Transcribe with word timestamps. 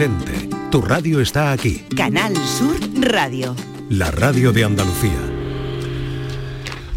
gente. 0.00 0.48
Tu 0.70 0.80
radio 0.80 1.20
está 1.20 1.52
aquí. 1.52 1.84
Canal 1.94 2.34
Sur 2.34 2.74
Radio. 3.02 3.54
La 3.90 4.10
radio 4.10 4.50
de 4.50 4.64
Andalucía. 4.64 5.20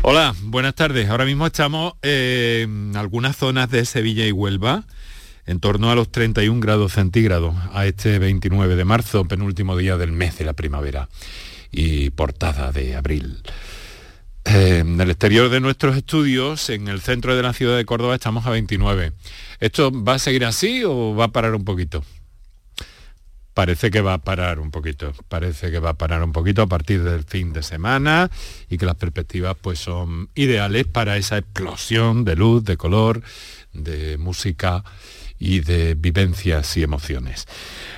Hola, 0.03 0.33
buenas 0.43 0.73
tardes. 0.73 1.09
Ahora 1.09 1.25
mismo 1.25 1.45
estamos 1.45 1.95
en 2.01 2.95
algunas 2.95 3.35
zonas 3.35 3.69
de 3.69 3.83
Sevilla 3.83 4.25
y 4.25 4.31
Huelva, 4.31 4.85
en 5.45 5.59
torno 5.59 5.91
a 5.91 5.95
los 5.95 6.13
31 6.13 6.61
grados 6.61 6.93
centígrados, 6.93 7.53
a 7.73 7.85
este 7.85 8.19
29 8.19 8.77
de 8.77 8.85
marzo, 8.85 9.25
penúltimo 9.25 9.75
día 9.75 9.97
del 9.97 10.13
mes 10.13 10.37
de 10.37 10.45
la 10.45 10.53
primavera 10.53 11.09
y 11.73 12.09
portada 12.11 12.71
de 12.71 12.95
abril. 12.95 13.43
Eh, 14.45 14.77
en 14.79 15.01
el 15.01 15.09
exterior 15.09 15.49
de 15.49 15.59
nuestros 15.59 15.97
estudios, 15.97 16.69
en 16.69 16.87
el 16.87 17.01
centro 17.01 17.35
de 17.35 17.43
la 17.43 17.51
ciudad 17.51 17.75
de 17.75 17.83
Córdoba, 17.83 18.15
estamos 18.15 18.45
a 18.45 18.51
29. 18.51 19.11
¿Esto 19.59 19.91
va 19.91 20.13
a 20.13 20.19
seguir 20.19 20.45
así 20.45 20.85
o 20.85 21.13
va 21.15 21.25
a 21.25 21.31
parar 21.33 21.53
un 21.53 21.65
poquito? 21.65 22.01
Parece 23.53 23.91
que 23.91 24.01
va 24.01 24.13
a 24.13 24.17
parar 24.17 24.59
un 24.59 24.71
poquito, 24.71 25.13
parece 25.27 25.69
que 25.69 25.79
va 25.79 25.91
a 25.91 25.97
parar 25.97 26.23
un 26.23 26.31
poquito 26.31 26.63
a 26.63 26.67
partir 26.67 27.03
del 27.03 27.23
fin 27.23 27.53
de 27.53 27.61
semana 27.61 28.31
y 28.69 28.77
que 28.77 28.85
las 28.85 28.95
perspectivas 28.95 29.55
pues 29.61 29.79
son 29.79 30.29
ideales 30.33 30.85
para 30.85 31.17
esa 31.17 31.37
explosión 31.37 32.25
de 32.25 32.35
luz, 32.35 32.63
de 32.63 32.77
color, 32.77 33.21
de 33.73 34.17
música 34.17 34.83
y 35.37 35.59
de 35.59 35.93
vivencias 35.95 36.77
y 36.77 36.83
emociones. 36.83 37.47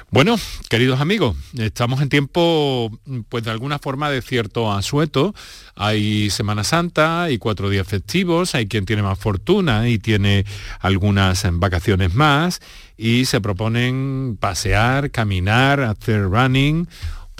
Bueno, 0.09 0.35
queridos 0.69 0.99
amigos, 0.99 1.35
estamos 1.57 2.01
en 2.01 2.09
tiempo, 2.09 2.89
pues 3.29 3.43
de 3.43 3.51
alguna 3.51 3.79
forma 3.79 4.09
de 4.09 4.21
cierto 4.21 4.71
asueto. 4.71 5.35
Hay 5.75 6.29
Semana 6.29 6.63
Santa, 6.63 7.23
hay 7.23 7.37
cuatro 7.37 7.69
días 7.69 7.87
festivos, 7.87 8.55
hay 8.55 8.67
quien 8.67 8.85
tiene 8.85 9.03
más 9.03 9.19
fortuna 9.19 9.89
y 9.89 9.99
tiene 9.99 10.45
algunas 10.79 11.45
vacaciones 11.59 12.13
más 12.13 12.61
y 12.97 13.25
se 13.25 13.41
proponen 13.41 14.37
pasear, 14.39 15.11
caminar, 15.11 15.81
hacer 15.81 16.23
running 16.23 16.87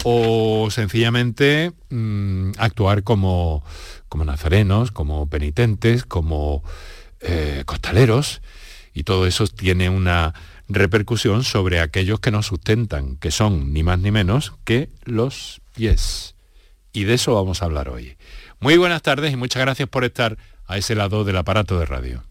o 0.04 0.68
sencillamente 0.70 1.72
mm, 1.90 2.52
actuar 2.58 3.02
como, 3.02 3.64
como 4.08 4.24
nazarenos, 4.24 4.90
como 4.90 5.28
penitentes, 5.28 6.04
como 6.04 6.62
eh, 7.20 7.62
costaleros 7.66 8.42
y 8.92 9.04
todo 9.04 9.26
eso 9.26 9.46
tiene 9.46 9.90
una 9.90 10.34
repercusión 10.68 11.44
sobre 11.44 11.80
aquellos 11.80 12.20
que 12.20 12.30
nos 12.30 12.46
sustentan, 12.46 13.16
que 13.16 13.30
son 13.30 13.72
ni 13.72 13.82
más 13.82 13.98
ni 13.98 14.10
menos 14.10 14.54
que 14.64 14.88
los 15.04 15.60
pies. 15.74 16.34
Y 16.92 17.04
de 17.04 17.14
eso 17.14 17.34
vamos 17.34 17.62
a 17.62 17.66
hablar 17.66 17.88
hoy. 17.88 18.16
Muy 18.58 18.76
buenas 18.76 19.02
tardes 19.02 19.32
y 19.32 19.36
muchas 19.36 19.62
gracias 19.62 19.88
por 19.88 20.04
estar 20.04 20.38
a 20.66 20.78
ese 20.78 20.94
lado 20.94 21.24
del 21.24 21.36
aparato 21.36 21.78
de 21.78 21.86
radio. 21.86 22.22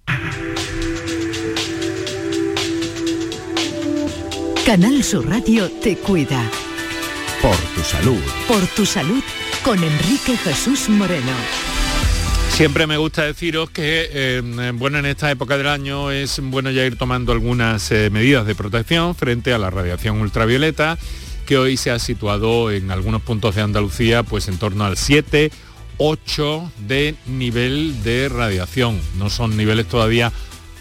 Canal 4.66 5.04
Sur 5.04 5.30
Radio 5.30 5.70
te 5.70 5.96
cuida. 5.96 6.42
Por 7.40 7.56
tu 7.56 7.82
salud. 7.82 8.20
Por 8.48 8.66
tu 8.66 8.84
salud 8.84 9.22
con 9.64 9.78
Enrique 9.84 10.36
Jesús 10.38 10.90
Moreno. 10.90 11.34
Siempre 12.50 12.88
me 12.88 12.98
gusta 12.98 13.26
deciros 13.26 13.70
que, 13.70 14.10
eh, 14.12 14.72
bueno, 14.74 14.98
en 14.98 15.06
esta 15.06 15.30
época 15.30 15.60
del 15.60 15.68
año 15.68 16.10
es 16.10 16.40
bueno 16.42 16.72
ya 16.72 16.84
ir 16.84 16.98
tomando 16.98 17.32
algunas 17.32 17.92
eh, 17.92 18.10
medidas 18.10 18.48
de 18.48 18.56
protección 18.56 19.14
frente 19.14 19.54
a 19.54 19.60
la 19.60 19.70
radiación 19.70 20.20
ultravioleta, 20.20 20.98
que 21.46 21.60
hoy 21.60 21.78
se 21.78 21.92
ha 21.92 22.00
situado 22.00 22.72
en 22.72 22.90
algunos 22.90 23.22
puntos 23.22 23.54
de 23.54 23.62
Andalucía, 23.62 24.24
pues 24.24 24.48
en 24.48 24.58
torno 24.58 24.84
al 24.84 24.98
7, 24.98 25.52
8 25.98 26.72
de 26.88 27.14
nivel 27.28 28.02
de 28.02 28.30
radiación. 28.30 29.00
No 29.20 29.30
son 29.30 29.58
niveles 29.58 29.88
todavía 29.88 30.34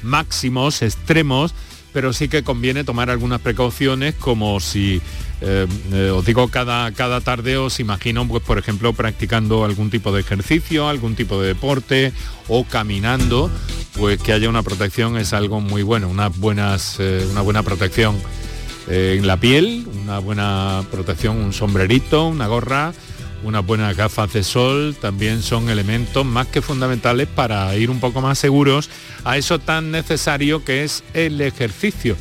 máximos, 0.02 0.80
extremos, 0.80 1.54
pero 1.94 2.12
sí 2.12 2.28
que 2.28 2.42
conviene 2.42 2.84
tomar 2.84 3.08
algunas 3.08 3.40
precauciones 3.40 4.14
como 4.16 4.58
si 4.58 5.00
eh, 5.40 5.66
eh, 5.92 6.10
os 6.10 6.26
digo, 6.26 6.48
cada, 6.48 6.90
cada 6.92 7.20
tarde 7.20 7.56
os 7.56 7.78
imagino, 7.78 8.26
pues, 8.26 8.42
por 8.42 8.58
ejemplo, 8.58 8.92
practicando 8.92 9.64
algún 9.64 9.90
tipo 9.90 10.12
de 10.12 10.20
ejercicio, 10.20 10.88
algún 10.88 11.14
tipo 11.14 11.40
de 11.40 11.48
deporte 11.48 12.12
o 12.48 12.64
caminando, 12.64 13.50
pues 13.96 14.20
que 14.20 14.32
haya 14.32 14.48
una 14.48 14.62
protección 14.62 15.16
es 15.16 15.32
algo 15.32 15.60
muy 15.60 15.82
bueno, 15.82 16.08
unas 16.08 16.36
buenas, 16.36 16.96
eh, 16.98 17.26
una 17.30 17.42
buena 17.42 17.62
protección 17.62 18.16
en 18.86 19.26
la 19.26 19.38
piel, 19.38 19.86
una 20.02 20.18
buena 20.18 20.82
protección, 20.90 21.38
un 21.38 21.54
sombrerito, 21.54 22.26
una 22.26 22.48
gorra, 22.48 22.92
unas 23.44 23.64
buenas 23.64 23.96
gafas 23.96 24.32
de 24.32 24.42
sol, 24.42 24.96
también 25.00 25.42
son 25.42 25.68
elementos 25.68 26.24
más 26.24 26.46
que 26.48 26.62
fundamentales 26.62 27.28
para 27.28 27.74
ir 27.76 27.90
un 27.90 28.00
poco 28.00 28.20
más 28.20 28.38
seguros 28.38 28.90
a 29.24 29.36
eso 29.36 29.58
tan 29.58 29.90
necesario 29.90 30.64
que 30.64 30.82
es 30.82 31.04
el 31.12 31.40
ejercicio 31.40 32.16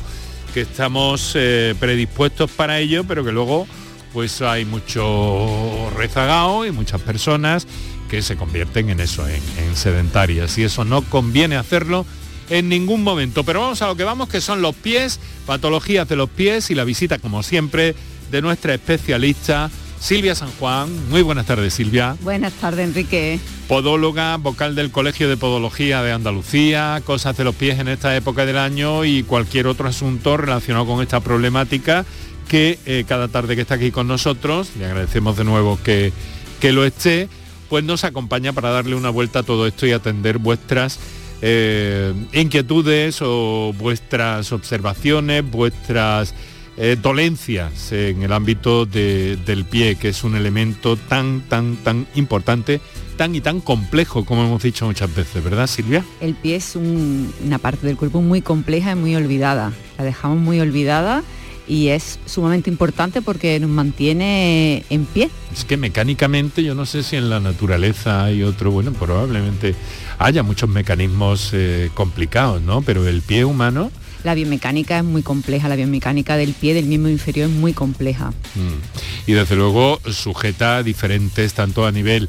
que 0.52 0.60
estamos 0.60 1.32
eh, 1.34 1.74
predispuestos 1.80 2.50
para 2.50 2.78
ello, 2.78 3.02
pero 3.04 3.24
que 3.24 3.32
luego 3.32 3.66
pues 4.12 4.40
hay 4.42 4.64
mucho 4.64 5.90
rezagado 5.96 6.64
y 6.64 6.70
muchas 6.70 7.00
personas 7.00 7.66
que 8.08 8.22
se 8.22 8.36
convierten 8.36 8.90
en 8.90 9.00
eso, 9.00 9.26
en, 9.26 9.42
en 9.58 9.74
sedentarias. 9.74 10.56
Y 10.56 10.62
eso 10.62 10.84
no 10.84 11.02
conviene 11.02 11.56
hacerlo 11.56 12.06
en 12.48 12.68
ningún 12.68 13.02
momento. 13.02 13.42
Pero 13.42 13.62
vamos 13.62 13.82
a 13.82 13.88
lo 13.88 13.96
que 13.96 14.04
vamos, 14.04 14.28
que 14.28 14.40
son 14.40 14.62
los 14.62 14.76
pies, 14.76 15.18
patologías 15.46 16.08
de 16.08 16.14
los 16.14 16.30
pies 16.30 16.70
y 16.70 16.76
la 16.76 16.84
visita, 16.84 17.18
como 17.18 17.42
siempre, 17.42 17.96
de 18.30 18.40
nuestra 18.40 18.74
especialista 18.74 19.70
Silvia 19.98 20.34
San 20.34 20.50
Juan. 20.58 21.08
Muy 21.08 21.22
buenas 21.22 21.46
tardes, 21.46 21.74
Silvia. 21.74 22.16
Buenas 22.22 22.52
tardes, 22.54 22.88
Enrique. 22.88 23.40
Podóloga, 23.68 24.36
vocal 24.36 24.74
del 24.74 24.90
Colegio 24.90 25.28
de 25.28 25.36
Podología 25.36 26.02
de 26.02 26.12
Andalucía, 26.12 27.00
cosas 27.04 27.36
de 27.36 27.44
los 27.44 27.54
pies 27.54 27.78
en 27.78 27.88
esta 27.88 28.14
época 28.14 28.44
del 28.44 28.58
año 28.58 29.04
y 29.04 29.22
cualquier 29.22 29.66
otro 29.66 29.88
asunto 29.88 30.36
relacionado 30.36 30.86
con 30.86 31.02
esta 31.02 31.20
problemática 31.20 32.04
que 32.48 32.78
eh, 32.84 33.04
cada 33.08 33.28
tarde 33.28 33.56
que 33.56 33.62
está 33.62 33.76
aquí 33.76 33.90
con 33.90 34.06
nosotros, 34.06 34.70
le 34.78 34.84
agradecemos 34.84 35.36
de 35.36 35.44
nuevo 35.44 35.78
que, 35.82 36.12
que 36.60 36.72
lo 36.72 36.84
esté, 36.84 37.28
pues 37.68 37.84
nos 37.84 38.04
acompaña 38.04 38.52
para 38.52 38.70
darle 38.70 38.94
una 38.94 39.10
vuelta 39.10 39.40
a 39.40 39.42
todo 39.42 39.66
esto 39.66 39.86
y 39.86 39.92
atender 39.92 40.38
vuestras 40.38 40.98
eh, 41.42 42.12
inquietudes 42.32 43.18
o 43.20 43.74
vuestras 43.76 44.52
observaciones, 44.52 45.48
vuestras 45.50 46.34
eh, 46.76 46.96
dolencias 47.00 47.92
en 47.92 48.22
el 48.22 48.32
ámbito 48.32 48.86
del 48.86 49.64
pie, 49.68 49.96
que 49.96 50.08
es 50.08 50.24
un 50.24 50.36
elemento 50.36 50.96
tan, 50.96 51.42
tan, 51.42 51.76
tan 51.76 52.06
importante, 52.14 52.80
tan 53.16 53.34
y 53.34 53.40
tan 53.40 53.60
complejo, 53.60 54.24
como 54.24 54.44
hemos 54.44 54.62
dicho 54.62 54.86
muchas 54.86 55.14
veces, 55.14 55.42
¿verdad, 55.42 55.66
Silvia? 55.66 56.04
El 56.20 56.34
pie 56.34 56.56
es 56.56 56.76
una 56.76 57.58
parte 57.58 57.86
del 57.86 57.96
cuerpo 57.96 58.22
muy 58.22 58.42
compleja 58.42 58.92
y 58.92 58.96
muy 58.96 59.14
olvidada. 59.14 59.72
La 59.98 60.04
dejamos 60.04 60.38
muy 60.38 60.58
olvidada 60.60 61.22
y 61.66 61.88
es 61.88 62.18
sumamente 62.26 62.68
importante 62.70 63.22
porque 63.22 63.58
nos 63.60 63.70
mantiene 63.70 64.84
en 64.90 65.06
pie. 65.06 65.30
Es 65.52 65.64
que 65.64 65.76
mecánicamente 65.76 66.62
yo 66.62 66.74
no 66.74 66.86
sé 66.86 67.02
si 67.02 67.16
en 67.16 67.30
la 67.30 67.40
naturaleza 67.40 68.24
hay 68.24 68.42
otro, 68.42 68.70
bueno, 68.70 68.92
probablemente 68.92 69.74
haya 70.18 70.42
muchos 70.42 70.68
mecanismos 70.68 71.50
eh, 71.52 71.90
complicados, 71.94 72.62
¿no? 72.62 72.82
Pero 72.82 73.06
el 73.06 73.22
pie 73.22 73.44
humano 73.44 73.90
la 74.24 74.34
biomecánica 74.34 74.98
es 74.98 75.04
muy 75.04 75.22
compleja, 75.22 75.68
la 75.68 75.76
biomecánica 75.76 76.36
del 76.36 76.54
pie, 76.54 76.74
del 76.74 76.86
miembro 76.86 77.10
inferior 77.10 77.48
es 77.48 77.54
muy 77.54 77.72
compleja. 77.72 78.30
Mm. 78.54 79.30
Y 79.30 79.32
desde 79.34 79.54
luego 79.54 80.00
sujeta 80.10 80.82
diferentes, 80.82 81.54
tanto 81.54 81.86
a 81.86 81.92
nivel 81.92 82.28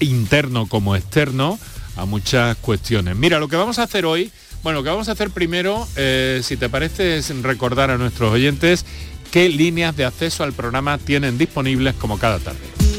interno 0.00 0.66
como 0.66 0.96
externo, 0.96 1.58
a 1.96 2.04
muchas 2.04 2.56
cuestiones. 2.58 3.16
Mira, 3.16 3.38
lo 3.38 3.48
que 3.48 3.56
vamos 3.56 3.78
a 3.78 3.84
hacer 3.84 4.04
hoy, 4.04 4.30
bueno, 4.62 4.80
lo 4.80 4.84
que 4.84 4.90
vamos 4.90 5.08
a 5.08 5.12
hacer 5.12 5.30
primero, 5.30 5.86
eh, 5.96 6.40
si 6.42 6.56
te 6.56 6.68
parece, 6.68 7.18
es 7.18 7.42
recordar 7.42 7.90
a 7.90 7.96
nuestros 7.96 8.32
oyentes 8.32 8.84
qué 9.30 9.48
líneas 9.48 9.96
de 9.96 10.04
acceso 10.04 10.44
al 10.44 10.52
programa 10.52 10.98
tienen 10.98 11.38
disponibles 11.38 11.94
como 11.94 12.18
cada 12.18 12.38
tarde. 12.38 12.75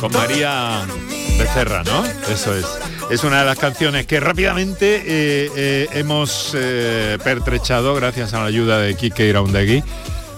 con 0.00 0.12
María 0.12 0.82
Becerra, 1.38 1.82
¿no? 1.84 2.04
Eso 2.30 2.54
es. 2.54 2.66
Es 3.10 3.24
una 3.24 3.40
de 3.40 3.46
las 3.46 3.58
canciones 3.58 4.06
que 4.06 4.20
rápidamente 4.20 4.96
eh, 4.96 5.50
eh, 5.56 5.88
hemos 5.94 6.52
eh, 6.54 7.16
pertrechado 7.24 7.94
gracias 7.94 8.34
a 8.34 8.40
la 8.40 8.44
ayuda 8.44 8.78
de 8.78 8.94
Kike 8.94 9.26
Iraundegui 9.26 9.82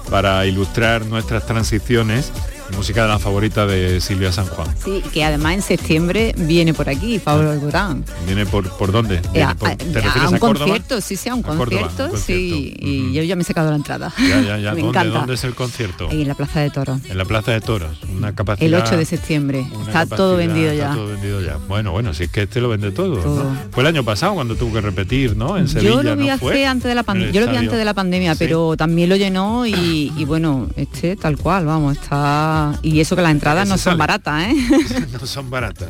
para 0.09 0.47
ilustrar 0.47 1.05
nuestras 1.07 1.47
transiciones. 1.47 2.33
Música 2.77 3.03
de 3.03 3.09
la 3.09 3.19
favorita 3.21 3.65
de 3.67 4.01
Silvia 4.01 4.33
San 4.33 4.47
Juan. 4.47 4.67
Sí, 4.85 5.03
que 5.13 5.23
además 5.25 5.55
en 5.55 5.63
septiembre 5.63 6.35
viene 6.37 6.75
por 6.75 6.89
aquí, 6.89 7.19
Pablo 7.21 7.51
Alborán. 7.51 8.05
¿Viene 8.27 8.45
por, 8.45 8.69
por 8.71 8.91
dónde? 8.91 9.17
Eh, 9.17 9.23
Viene 9.33 9.51
a, 9.51 9.55
por- 9.55 9.69
a- 9.71 9.77
¿Te 9.77 9.85
a 9.85 10.01
refieres 10.03 10.31
un 10.31 10.35
a 10.35 10.39
Córdoba? 10.41 10.67
concierto, 10.67 11.01
sí, 11.01 11.17
sí, 11.17 11.29
a 11.29 11.35
un 11.37 11.43
Córdoba, 11.43 11.89
concierto, 11.97 12.11
un 12.13 12.21
y 12.29 13.13
yo 13.13 13.23
ya 13.23 13.37
me 13.37 13.43
he 13.43 13.45
sacado 13.45 13.71
la 13.71 13.77
entrada. 13.77 14.13
Ya, 14.19 14.41
ya, 14.41 14.59
ya. 14.59 14.73
me 14.75 14.81
¿Dónde, 14.83 14.99
encanta. 14.99 15.19
¿Dónde 15.21 15.35
es 15.35 15.45
el 15.45 15.55
concierto? 15.55 16.09
Ahí 16.11 16.23
en 16.23 16.29
la 16.29 16.35
Plaza 16.35 16.61
de 16.61 16.71
Toros. 16.71 17.01
En 17.09 17.19
la 17.19 17.25
Plaza 17.25 17.53
de 17.53 17.61
Toros. 17.61 17.99
Una 18.17 18.35
capacidad... 18.35 18.67
El 18.67 18.75
8 18.75 18.97
de 18.97 19.05
septiembre. 19.05 19.67
Está 19.87 20.07
todo 20.07 20.37
vendido 20.37 20.73
está 20.73 20.89
ya. 20.91 20.95
todo 20.95 21.07
vendido 21.07 21.41
ya. 21.41 21.59
Bueno, 21.69 21.93
bueno, 21.93 22.13
si 22.15 22.25
es 22.25 22.31
que 22.31 22.43
este 22.43 22.61
lo 22.61 22.69
vende 22.69 22.91
todo. 22.91 23.17
¿no? 23.17 23.23
Todo. 23.23 23.53
Fue 23.71 23.83
el 23.83 23.87
año 23.87 24.03
pasado 24.03 24.35
cuando 24.35 24.57
tuvo 24.57 24.73
que 24.75 24.81
repetir, 24.81 25.37
¿no? 25.37 25.57
En 25.57 25.69
Sevilla, 25.69 25.91
yo 25.91 26.03
lo 26.03 26.17
vi 26.17 26.27
¿no 26.27 26.33
hace 26.35 26.41
fue? 26.45 26.67
antes 26.67 26.89
de 26.89 26.95
la 26.97 27.05
pandemia. 27.05 27.33
Yo 27.33 27.41
lo 27.47 27.51
vi 27.53 27.59
antes 27.59 27.79
de 27.79 27.85
la 27.85 27.95
pandemia, 27.95 28.33
Sí. 28.35 28.39
pero 28.41 28.77
también 28.77 29.09
lo 29.09 29.15
llenó 29.17 29.67
y, 29.67 30.13
y 30.17 30.25
bueno, 30.25 30.69
este 30.77 31.15
tal 31.17 31.37
cual, 31.37 31.67
vamos, 31.67 31.97
está. 31.99 32.62
Y 32.83 33.01
eso 33.01 33.17
que 33.17 33.23
las 33.23 33.33
entradas 33.33 33.65
Ese 33.65 33.71
no 33.75 33.79
son 33.79 33.99
baratas, 33.99 34.45
¿eh? 34.45 34.55
no 35.21 35.27
son 35.27 35.51
baratas. 35.51 35.89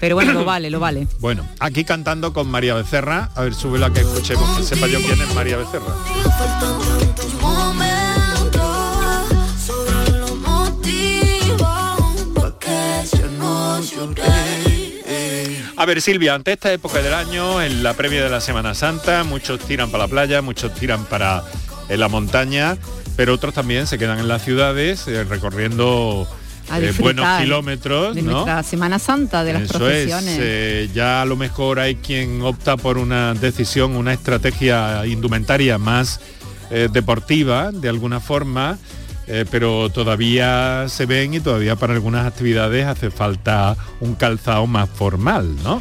pero 0.00 0.14
bueno, 0.14 0.32
lo 0.32 0.44
vale, 0.44 0.70
lo 0.70 0.80
vale. 0.80 1.06
Bueno, 1.20 1.46
aquí 1.60 1.84
cantando 1.84 2.32
con 2.32 2.50
María 2.50 2.74
Becerra. 2.74 3.30
A 3.34 3.42
ver, 3.42 3.54
sube 3.54 3.78
la 3.78 3.92
que 3.92 4.00
escuchemos, 4.00 4.56
que 4.56 4.62
sepa 4.64 4.86
yo 4.86 4.98
quién 5.00 5.20
es 5.20 5.34
María 5.34 5.56
Becerra. 5.56 5.94
A 15.82 15.84
ver, 15.84 16.00
Silvia, 16.00 16.34
ante 16.34 16.52
esta 16.52 16.72
época 16.72 17.02
del 17.02 17.12
año, 17.12 17.60
en 17.60 17.82
la 17.82 17.94
previa 17.94 18.22
de 18.22 18.30
la 18.30 18.40
Semana 18.40 18.72
Santa, 18.72 19.24
muchos 19.24 19.58
tiran 19.58 19.90
para 19.90 20.04
la 20.04 20.08
playa, 20.08 20.40
muchos 20.40 20.72
tiran 20.74 21.04
para 21.06 21.42
eh, 21.88 21.96
la 21.96 22.06
montaña, 22.06 22.76
pero 23.16 23.34
otros 23.34 23.54
también 23.54 23.86
se 23.86 23.98
quedan 23.98 24.18
en 24.18 24.28
las 24.28 24.42
ciudades 24.44 25.06
eh, 25.08 25.24
recorriendo 25.24 26.26
eh, 26.74 26.92
buenos 26.98 27.26
kilómetros, 27.40 28.14
De 28.14 28.22
¿no? 28.22 28.32
nuestra 28.32 28.62
Semana 28.62 28.98
Santa, 28.98 29.44
de 29.44 29.52
las 29.54 29.62
Eso 29.62 29.78
procesiones. 29.78 30.28
es, 30.34 30.38
eh, 30.40 30.90
ya 30.94 31.22
a 31.22 31.24
lo 31.24 31.36
mejor 31.36 31.78
hay 31.80 31.96
quien 31.96 32.42
opta 32.42 32.76
por 32.76 32.98
una 32.98 33.34
decisión, 33.34 33.96
una 33.96 34.12
estrategia 34.12 35.06
indumentaria 35.06 35.78
más 35.78 36.20
deportiva, 36.90 37.70
de 37.70 37.90
alguna 37.90 38.18
forma, 38.18 38.78
eh, 39.28 39.44
pero 39.50 39.88
todavía 39.90 40.86
se 40.88 41.06
ven 41.06 41.34
y 41.34 41.40
todavía 41.40 41.76
para 41.76 41.92
algunas 41.94 42.26
actividades 42.26 42.86
hace 42.86 43.10
falta 43.10 43.76
un 44.00 44.14
calzado 44.14 44.66
más 44.66 44.90
formal, 44.90 45.54
¿no? 45.62 45.80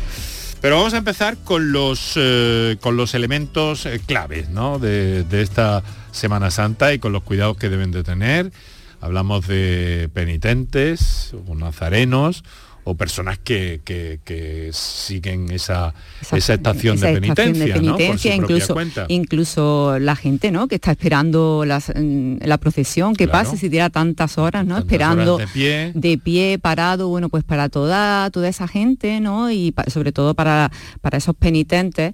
Pero 0.61 0.77
vamos 0.77 0.93
a 0.93 0.97
empezar 0.97 1.37
con 1.37 1.71
los, 1.71 2.13
eh, 2.15 2.77
con 2.81 2.95
los 2.95 3.15
elementos 3.15 3.87
eh, 3.87 3.99
claves 4.05 4.49
¿no? 4.49 4.77
de, 4.77 5.23
de 5.23 5.41
esta 5.41 5.81
Semana 6.11 6.51
Santa 6.51 6.93
y 6.93 6.99
con 6.99 7.11
los 7.11 7.23
cuidados 7.23 7.57
que 7.57 7.67
deben 7.67 7.91
de 7.91 8.03
tener. 8.03 8.51
Hablamos 8.99 9.47
de 9.47 10.07
penitentes 10.13 11.33
o 11.47 11.55
nazarenos 11.55 12.43
o 12.83 12.95
personas 12.95 13.37
que, 13.37 13.81
que- 13.85 14.19
que 14.25 14.69
siguen 14.73 15.51
esa, 15.51 15.93
Esa- 16.21 16.53
estación 16.55 16.95
esa 16.95 17.07
de 17.07 17.13
estación 17.13 17.35
penitencia, 17.35 18.35
incluso, 18.35 18.73
cuenta. 18.73 19.05
incluso 19.07 19.99
la 19.99 20.15
gente 20.15 20.51
¿no? 20.51 20.67
que 20.67 20.75
está 20.75 20.91
esperando 20.91 21.63
las- 21.65 21.91
mm, 21.95 22.37
la 22.43 22.57
procesión 22.57 23.15
que 23.15 23.27
Claro. 23.27 23.45
pase 23.45 23.57
si 23.57 23.69
tira 23.69 23.89
tantas 23.89 24.37
horas 24.37 24.65
no 24.65 24.75
Tantas 24.75 24.91
esperando 24.91 25.35
horas 25.35 25.47
de 25.47 25.53
pie. 25.53 25.91
de 25.93 26.17
pie 26.17 26.59
parado 26.59 27.07
bueno 27.07 27.29
pues 27.29 27.43
para 27.43 27.69
toda 27.69 28.29
toda 28.31 28.47
esa 28.49 28.67
gente 28.67 29.19
no 29.19 29.51
y 29.51 29.71
pa- 29.71 29.89
sobre 29.89 30.11
todo 30.11 30.33
para 30.33 30.71
para 31.01 31.17
esos 31.19 31.35
penitentes 31.35 32.13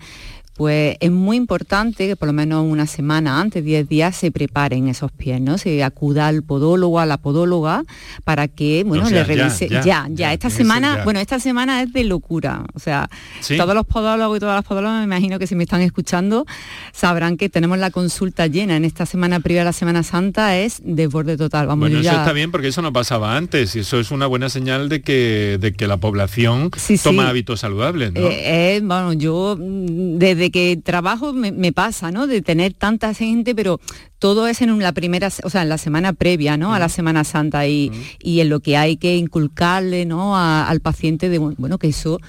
pues 0.57 0.97
es 0.99 1.11
muy 1.11 1.37
importante 1.37 2.07
que 2.07 2.15
por 2.15 2.27
lo 2.27 2.33
menos 2.33 2.65
una 2.67 2.87
semana 2.87 3.39
antes, 3.39 3.63
10 3.63 3.87
días, 3.87 4.15
se 4.15 4.31
preparen 4.31 4.87
esos 4.87 5.11
pies, 5.11 5.39
¿no? 5.39 5.57
Se 5.57 5.83
acuda 5.83 6.27
al 6.27 6.41
podólogo, 6.43 6.99
a 6.99 7.05
la 7.05 7.17
podóloga, 7.17 7.83
para 8.23 8.47
que, 8.47 8.83
bueno, 8.83 9.05
O 9.05 9.07
sea, 9.07 9.19
le 9.19 9.23
revise. 9.23 9.69
ya, 9.69 9.81
Ya, 9.81 9.83
ya, 9.83 10.07
ya, 10.09 10.33
esta 10.33 10.49
semana, 10.49 11.03
bueno, 11.03 11.19
esta 11.19 11.39
semana 11.39 11.83
es 11.83 11.93
de 11.93 12.03
locura. 12.03 12.65
O 12.73 12.79
sea, 12.79 13.07
Sí. 13.39 13.55
todos 13.55 13.75
los 13.75 13.85
podólogos 13.85 14.37
y 14.37 14.39
todas 14.39 14.55
las 14.55 14.65
podólogas, 14.65 14.97
me 14.99 15.03
imagino 15.05 15.37
que 15.39 15.45
si 15.47 15.55
me 15.55 15.63
están 15.63 15.81
escuchando, 15.81 16.45
sabrán 16.91 17.37
que 17.37 17.49
tenemos 17.49 17.77
la 17.77 17.91
consulta 17.91 18.47
llena. 18.47 18.75
En 18.75 18.85
esta 18.85 19.05
semana 19.05 19.39
previa 19.39 19.61
a 19.61 19.65
la 19.65 19.73
Semana 19.73 20.01
Santa 20.03 20.57
es 20.57 20.81
desborde 20.83 21.37
total. 21.37 21.67
Vamos, 21.67 21.89
Bueno, 21.89 21.99
eso 21.99 22.09
está 22.17 22.33
bien 22.33 22.51
porque 22.51 22.69
eso 22.69 22.81
no 22.81 22.91
pasaba 22.91 23.37
antes 23.37 23.75
y 23.75 23.79
eso 23.79 23.99
es 23.99 24.11
una 24.11 24.25
buena 24.27 24.49
señal 24.49 24.89
de 24.89 25.01
que, 25.01 25.57
de 25.61 25.73
que 25.73 25.87
la 25.87 25.97
población 25.97 26.71
Sí, 26.75 26.97
sí. 26.97 27.03
toma 27.03 27.29
hábitos 27.29 27.59
saludables, 27.59 28.13
¿no? 28.13 28.21
Eh, 28.21 28.75
eh, 28.77 28.81
bueno, 28.83 29.13
yo 29.13 29.55
mm, 29.59 30.17
que 30.51 30.79
trabajo 30.83 31.33
me, 31.33 31.51
me 31.51 31.71
pasa, 31.71 32.11
¿no? 32.11 32.27
De 32.27 32.41
tener 32.41 32.73
tanta 32.73 33.13
gente, 33.13 33.53
pero 33.55 33.79
todo 34.19 34.47
es 34.47 34.61
en 34.61 34.77
la 34.79 34.91
primera, 34.93 35.29
o 35.43 35.49
sea, 35.49 35.61
en 35.61 35.69
la 35.69 35.77
semana 35.77 36.13
previa, 36.13 36.57
¿no? 36.57 36.73
A 36.73 36.79
la 36.79 36.89
Semana 36.89 37.23
Santa 37.23 37.67
y, 37.67 37.91
y 38.19 38.39
en 38.39 38.49
lo 38.49 38.59
que 38.59 38.77
hay 38.77 38.97
que 38.97 39.15
inculcarle, 39.17 40.05
¿no? 40.05 40.35
A- 40.35 40.67
al 40.67 40.79
paciente 40.79 41.29
de, 41.29 41.37
bueno, 41.37 41.77
que 41.77 41.87
eso 41.89 42.19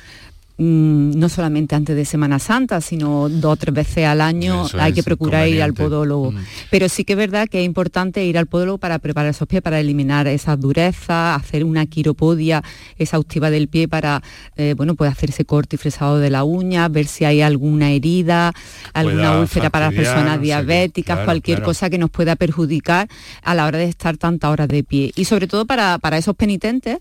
mm, 0.58 1.18
no 1.18 1.28
solamente 1.28 1.74
antes 1.74 1.96
de 1.96 2.04
Semana 2.04 2.38
Santa, 2.38 2.80
sino 2.80 3.28
dos 3.28 3.52
o 3.52 3.56
tres 3.56 3.74
veces 3.74 4.04
al 4.06 4.20
año 4.20 4.66
Eso 4.66 4.80
hay 4.80 4.92
que 4.92 5.02
procurar 5.02 5.48
ir 5.48 5.62
al 5.62 5.74
podólogo. 5.74 6.32
Mm. 6.32 6.38
Pero 6.70 6.88
sí 6.88 7.04
que 7.04 7.14
es 7.14 7.16
verdad 7.18 7.48
que 7.48 7.60
es 7.60 7.64
importante 7.64 8.24
ir 8.24 8.36
al 8.36 8.46
podólogo 8.46 8.78
para 8.78 8.98
preparar 8.98 9.30
esos 9.30 9.48
pies, 9.48 9.62
para 9.62 9.80
eliminar 9.80 10.26
esas 10.26 10.60
durezas, 10.60 11.40
hacer 11.40 11.64
una 11.64 11.86
quiropodia 11.86 12.62
exhaustiva 12.98 13.50
del 13.50 13.68
pie 13.68 13.88
para, 13.88 14.22
eh, 14.56 14.74
bueno, 14.76 14.94
pues 14.94 15.10
hacer 15.10 15.30
ese 15.30 15.44
corte 15.44 15.76
y 15.76 15.78
fresado 15.78 16.18
de 16.18 16.30
la 16.30 16.44
uña, 16.44 16.88
ver 16.88 17.06
si 17.06 17.24
hay 17.24 17.40
alguna 17.40 17.90
herida, 17.90 18.52
alguna 18.92 19.38
úlcera 19.38 19.70
para 19.70 19.86
las 19.86 19.94
personas 19.94 20.40
diabéticas, 20.40 21.16
Claro, 21.16 21.24
cualquier 21.24 21.58
claro. 21.58 21.66
cosa 21.70 21.90
que 21.90 21.98
nos 21.98 22.10
pueda 22.10 22.36
perjudicar 22.36 23.08
a 23.42 23.54
la 23.54 23.66
hora 23.66 23.78
de 23.78 23.84
estar 23.84 24.16
tantas 24.16 24.50
horas 24.50 24.68
de 24.68 24.82
pie. 24.84 25.12
Y 25.16 25.24
sobre 25.24 25.46
todo 25.46 25.66
para, 25.66 25.98
para 25.98 26.18
esos 26.18 26.36
penitentes, 26.36 26.98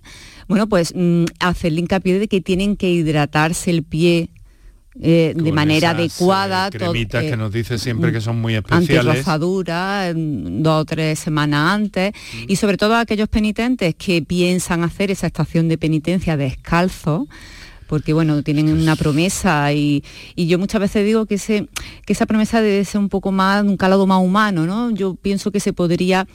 bueno, 0.47 0.67
pues 0.67 0.93
mm, 0.95 1.25
hacerle 1.39 1.81
hincapié 1.81 2.19
de 2.19 2.27
que 2.27 2.41
tienen 2.41 2.77
que 2.77 2.89
el 3.67 3.83
pie 3.83 4.29
eh, 4.99 5.33
de 5.35 5.51
manera 5.51 5.91
esas, 5.91 5.99
adecuada. 6.19 6.67
eh, 6.67 6.71
to- 6.71 6.77
cremitas 6.79 7.23
eh, 7.23 7.29
que 7.29 7.37
nos 7.37 7.51
dice 7.53 7.77
siempre 7.77 8.11
que 8.11 8.19
son 8.19 8.41
muy 8.41 8.55
especiales. 8.55 9.17
rozadura, 9.17 10.11
mm, 10.15 10.63
dos 10.63 10.81
o 10.81 10.85
tres 10.85 11.19
semanas 11.19 11.71
antes, 11.71 12.13
Mm. 12.33 12.45
y 12.47 12.55
sobre 12.55 12.77
todo 12.77 12.95
aquellos 12.95 13.29
penitentes 13.29 13.93
que 13.93 14.23
piensan 14.23 14.83
hacer 14.83 15.11
esa 15.11 15.27
estación 15.27 15.67
de 15.67 15.77
penitencia 15.77 16.35
descalzo, 16.35 17.27
porque 17.85 18.11
bueno, 18.11 18.41
tienen 18.41 18.69
una 18.69 18.95
promesa 18.95 19.71
y, 19.71 20.03
y 20.35 20.47
yo 20.47 20.57
muchas 20.57 20.81
veces 20.81 21.05
digo 21.05 21.25
que, 21.27 21.35
ese, 21.35 21.67
que 22.05 22.13
esa 22.13 22.25
promesa 22.25 22.59
debe 22.61 22.83
ser 22.83 22.99
un 22.99 23.09
poco 23.09 23.31
más, 23.31 23.63
un 23.63 23.77
calado 23.77 24.07
más 24.07 24.21
humano, 24.21 24.65
¿no? 24.65 24.89
Yo 24.91 25.13
pienso 25.13 25.51
que 25.51 25.59
se 25.59 25.73
podría 25.73 26.27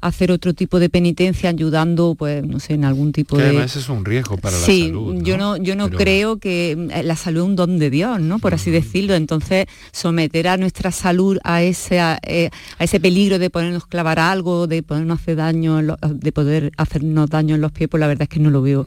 hacer 0.00 0.32
otro 0.32 0.54
tipo 0.54 0.78
de 0.78 0.88
penitencia 0.88 1.50
ayudando, 1.50 2.14
pues, 2.18 2.42
no 2.46 2.58
sé, 2.60 2.74
en 2.74 2.84
algún 2.84 3.12
tipo 3.12 3.36
Que 3.36 3.42
de... 3.42 3.48
además 3.50 3.76
es 3.76 3.88
un 3.88 4.04
riesgo 4.04 4.36
para 4.38 4.56
sí, 4.56 4.82
la 4.82 4.86
salud. 4.88 5.22
yo 5.22 5.36
no, 5.36 5.56
yo 5.58 5.76
no 5.76 5.86
Pero- 5.86 5.98
creo 5.98 6.36
que 6.38 6.72
eh, 6.72 7.02
la 7.02 7.16
salud 7.16 7.42
es 7.42 7.46
un 7.48 7.56
don 7.56 7.78
de 7.78 7.90
Dios, 7.90 8.20
¿no? 8.20 8.38
Por 8.38 8.54
así 8.54 8.70
decirlo. 8.70 9.14
Entonces, 9.14 9.66
someter 9.92 10.48
a 10.48 10.56
nuestra 10.56 10.90
salud 10.90 11.38
a 11.44 11.62
ese, 11.62 12.00
a, 12.00 12.18
eh, 12.22 12.50
a 12.78 12.84
ese 12.84 12.98
peligro 13.00 13.38
de 13.38 13.50
ponernos 13.50 13.86
clavar 13.86 14.18
algo, 14.18 14.66
de 14.66 14.82
podernos 14.82 15.20
hacer 15.20 15.36
daño, 15.36 15.80
de 15.82 16.32
poder 16.32 16.72
hacernos 16.76 17.28
daño 17.28 17.54
en 17.56 17.60
los 17.60 17.72
pies, 17.72 17.88
pues 17.90 18.00
la 18.00 18.06
verdad 18.06 18.22
es 18.22 18.28
que 18.28 18.40
no 18.40 18.50
lo 18.50 18.62
veo, 18.62 18.86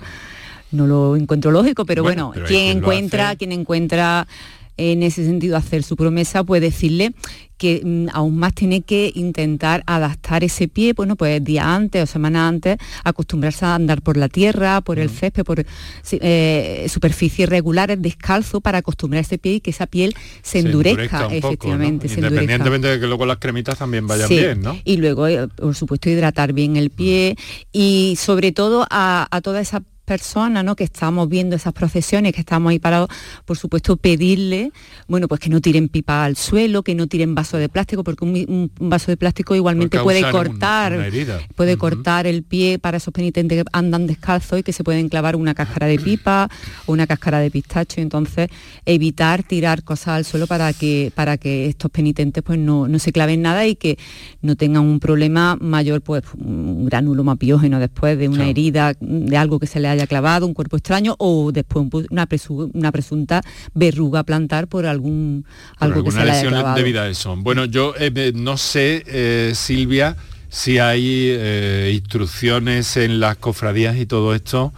no 0.71 0.87
lo 0.87 1.15
encuentro 1.15 1.51
lógico. 1.51 1.85
Pero 1.85 2.01
Bueno, 2.01 2.27
bueno, 2.29 2.33
pero 2.33 2.47
quien 2.47 2.77
encuentra, 2.77 3.35
quien 3.35 3.51
encuentra 3.51 4.27
en 4.77 5.03
ese 5.03 5.25
sentido 5.25 5.57
hacer 5.57 5.83
su 5.83 5.95
promesa, 5.95 6.43
puede 6.43 6.61
decirle 6.61 7.13
que 7.57 7.81
mm, 7.83 8.07
aún 8.11 8.37
más 8.37 8.53
tiene 8.53 8.81
que 8.81 9.11
intentar 9.15 9.83
adaptar 9.85 10.43
ese 10.43 10.67
pie, 10.67 10.93
bueno, 10.93 11.15
pues 11.15 11.41
días 11.43 11.65
antes 11.65 12.03
o 12.03 12.05
semanas 12.05 12.49
antes, 12.49 12.77
acostumbrarse 13.03 13.65
a 13.65 13.75
andar 13.75 14.01
por 14.01 14.17
la 14.17 14.27
tierra, 14.27 14.81
por 14.81 14.99
el 14.99 15.09
césped, 15.09 15.43
por 15.43 15.65
eh, 16.11 16.85
superficies 16.89 17.47
regulares, 17.47 18.01
descalzo, 18.01 18.59
para 18.59 18.79
acostumbrar 18.79 19.21
ese 19.21 19.37
pie 19.37 19.53
y 19.53 19.59
que 19.61 19.71
esa 19.71 19.87
piel 19.87 20.13
se, 20.41 20.59
endurezca, 20.59 21.27
un 21.27 21.39
poco, 21.39 21.47
¿no? 21.47 21.47
efectivamente, 21.47 22.07
se 22.09 22.15
endurezca. 22.15 22.41
Independientemente 22.41 22.87
de 22.87 22.99
que 22.99 23.07
luego 23.07 23.25
las 23.25 23.37
cremitas 23.37 23.77
también 23.77 24.07
vayan 24.07 24.27
Sí, 24.27 24.35
bien, 24.35 24.61
¿no? 24.61 24.77
Y 24.83 24.97
luego, 24.97 25.27
eh, 25.27 25.47
por 25.47 25.75
supuesto, 25.75 26.09
hidratar 26.09 26.53
bien 26.53 26.75
el 26.75 26.89
pie 26.89 27.37
y 27.71 28.17
sobre 28.19 28.51
todo 28.51 28.85
a, 28.89 29.27
a 29.31 29.41
toda 29.41 29.61
esa 29.61 29.83
personas, 30.05 30.63
¿no? 30.65 30.75
Que 30.75 30.83
estamos 30.83 31.29
viendo 31.29 31.55
esas 31.55 31.73
procesiones, 31.73 32.33
que 32.33 32.41
estamos 32.41 32.69
ahí 32.71 32.79
parados, 32.79 33.09
por 33.45 33.57
supuesto, 33.57 33.95
pedirle, 33.97 34.71
bueno, 35.07 35.27
pues 35.27 35.39
que 35.39 35.49
no 35.49 35.61
tiren 35.61 35.87
pipa 35.89 36.25
al 36.25 36.35
suelo, 36.35 36.83
que 36.83 36.93
no 36.95 37.07
tiren 37.07 37.35
vaso 37.35 37.57
de 37.57 37.69
plástico, 37.69 38.03
porque 38.03 38.25
un, 38.25 38.69
un 38.79 38.89
vaso 38.89 39.11
de 39.11 39.17
plástico 39.17 39.55
igualmente 39.55 39.99
Puede 39.99 40.23
un- 40.25 40.31
cortar, 40.31 40.93
herida. 40.93 41.39
puede 41.55 41.77
cortar 41.77 42.27
el 42.27 42.43
pie 42.43 42.79
para 42.79 42.97
esos 42.97 43.13
penitentes 43.13 43.63
que 43.63 43.69
andan 43.71 44.07
descalzos 44.07 44.59
y 44.59 44.63
que 44.63 44.73
se 44.73 44.83
pueden 44.83 45.07
clavar 45.09 45.35
una 45.35 45.53
cáscara 45.53 45.87
de 45.87 45.97
pipa 45.99 46.49
o 46.85 46.91
una 46.93 47.07
cáscara 47.07 47.39
de 47.39 47.49
pistacho. 47.51 48.01
Entonces, 48.01 48.49
evitar 48.85 49.43
tirar 49.43 49.83
cosas 49.83 50.09
al 50.09 50.25
suelo 50.25 50.47
para 50.47 50.73
que, 50.73 51.11
para 51.15 51.37
que 51.37 51.67
estos 51.67 51.89
penitentes 51.91 52.43
pues 52.43 52.59
no, 52.59 52.87
no 52.87 52.99
se 52.99 53.11
claven 53.11 53.41
nada 53.41 53.65
y 53.65 53.75
que 53.75 53.97
no 54.41 54.55
tengan 54.55 54.83
un 54.83 54.99
problema 54.99 55.55
mayor, 55.61 56.01
pues 56.01 56.23
un 56.37 56.85
granulo 56.85 57.23
mapiógeno 57.23 57.79
después 57.79 58.17
de 58.17 58.27
una 58.27 58.37
Claro. 58.37 58.49
herida, 58.51 58.93
de 58.99 59.37
algo 59.37 59.59
que 59.59 59.67
se 59.67 59.79
le 59.79 59.87
haya 59.93 60.07
clavado, 60.07 60.45
un 60.45 60.53
cuerpo 60.53 60.77
extraño 60.77 61.15
o 61.19 61.51
después 61.51 61.83
un 61.83 61.89
pu- 61.89 62.07
una, 62.11 62.27
presu- 62.27 62.69
una 62.73 62.91
presunta 62.91 63.41
verruga 63.73 64.23
plantar 64.23 64.67
por 64.67 64.85
algún 64.85 65.45
Por 65.79 65.87
algo 65.87 66.03
que 66.03 66.11
se 66.11 66.17
alguna 66.17 66.25
le 66.25 66.31
haya 66.31 66.41
lesión 66.43 66.53
clavado. 66.53 66.75
debida 66.77 67.03
a 67.03 67.09
eso. 67.09 67.35
Bueno, 67.37 67.65
yo 67.65 67.93
eh, 67.97 68.11
eh, 68.13 68.31
no 68.35 68.57
sé, 68.57 69.03
eh, 69.07 69.53
Silvia, 69.55 70.15
si 70.49 70.77
hay 70.79 71.05
eh, 71.29 71.91
instrucciones 71.95 72.97
en 72.97 73.19
las 73.19 73.37
cofradías 73.37 73.97
y 73.97 74.05
todo 74.05 74.35
esto 74.35 74.73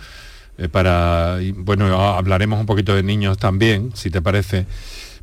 para, 0.71 1.37
bueno, 1.55 1.93
hablaremos 2.15 2.59
un 2.61 2.65
poquito 2.65 2.95
de 2.95 3.03
niños 3.03 3.37
también, 3.37 3.91
si 3.93 4.09
te 4.09 4.21
parece, 4.21 4.65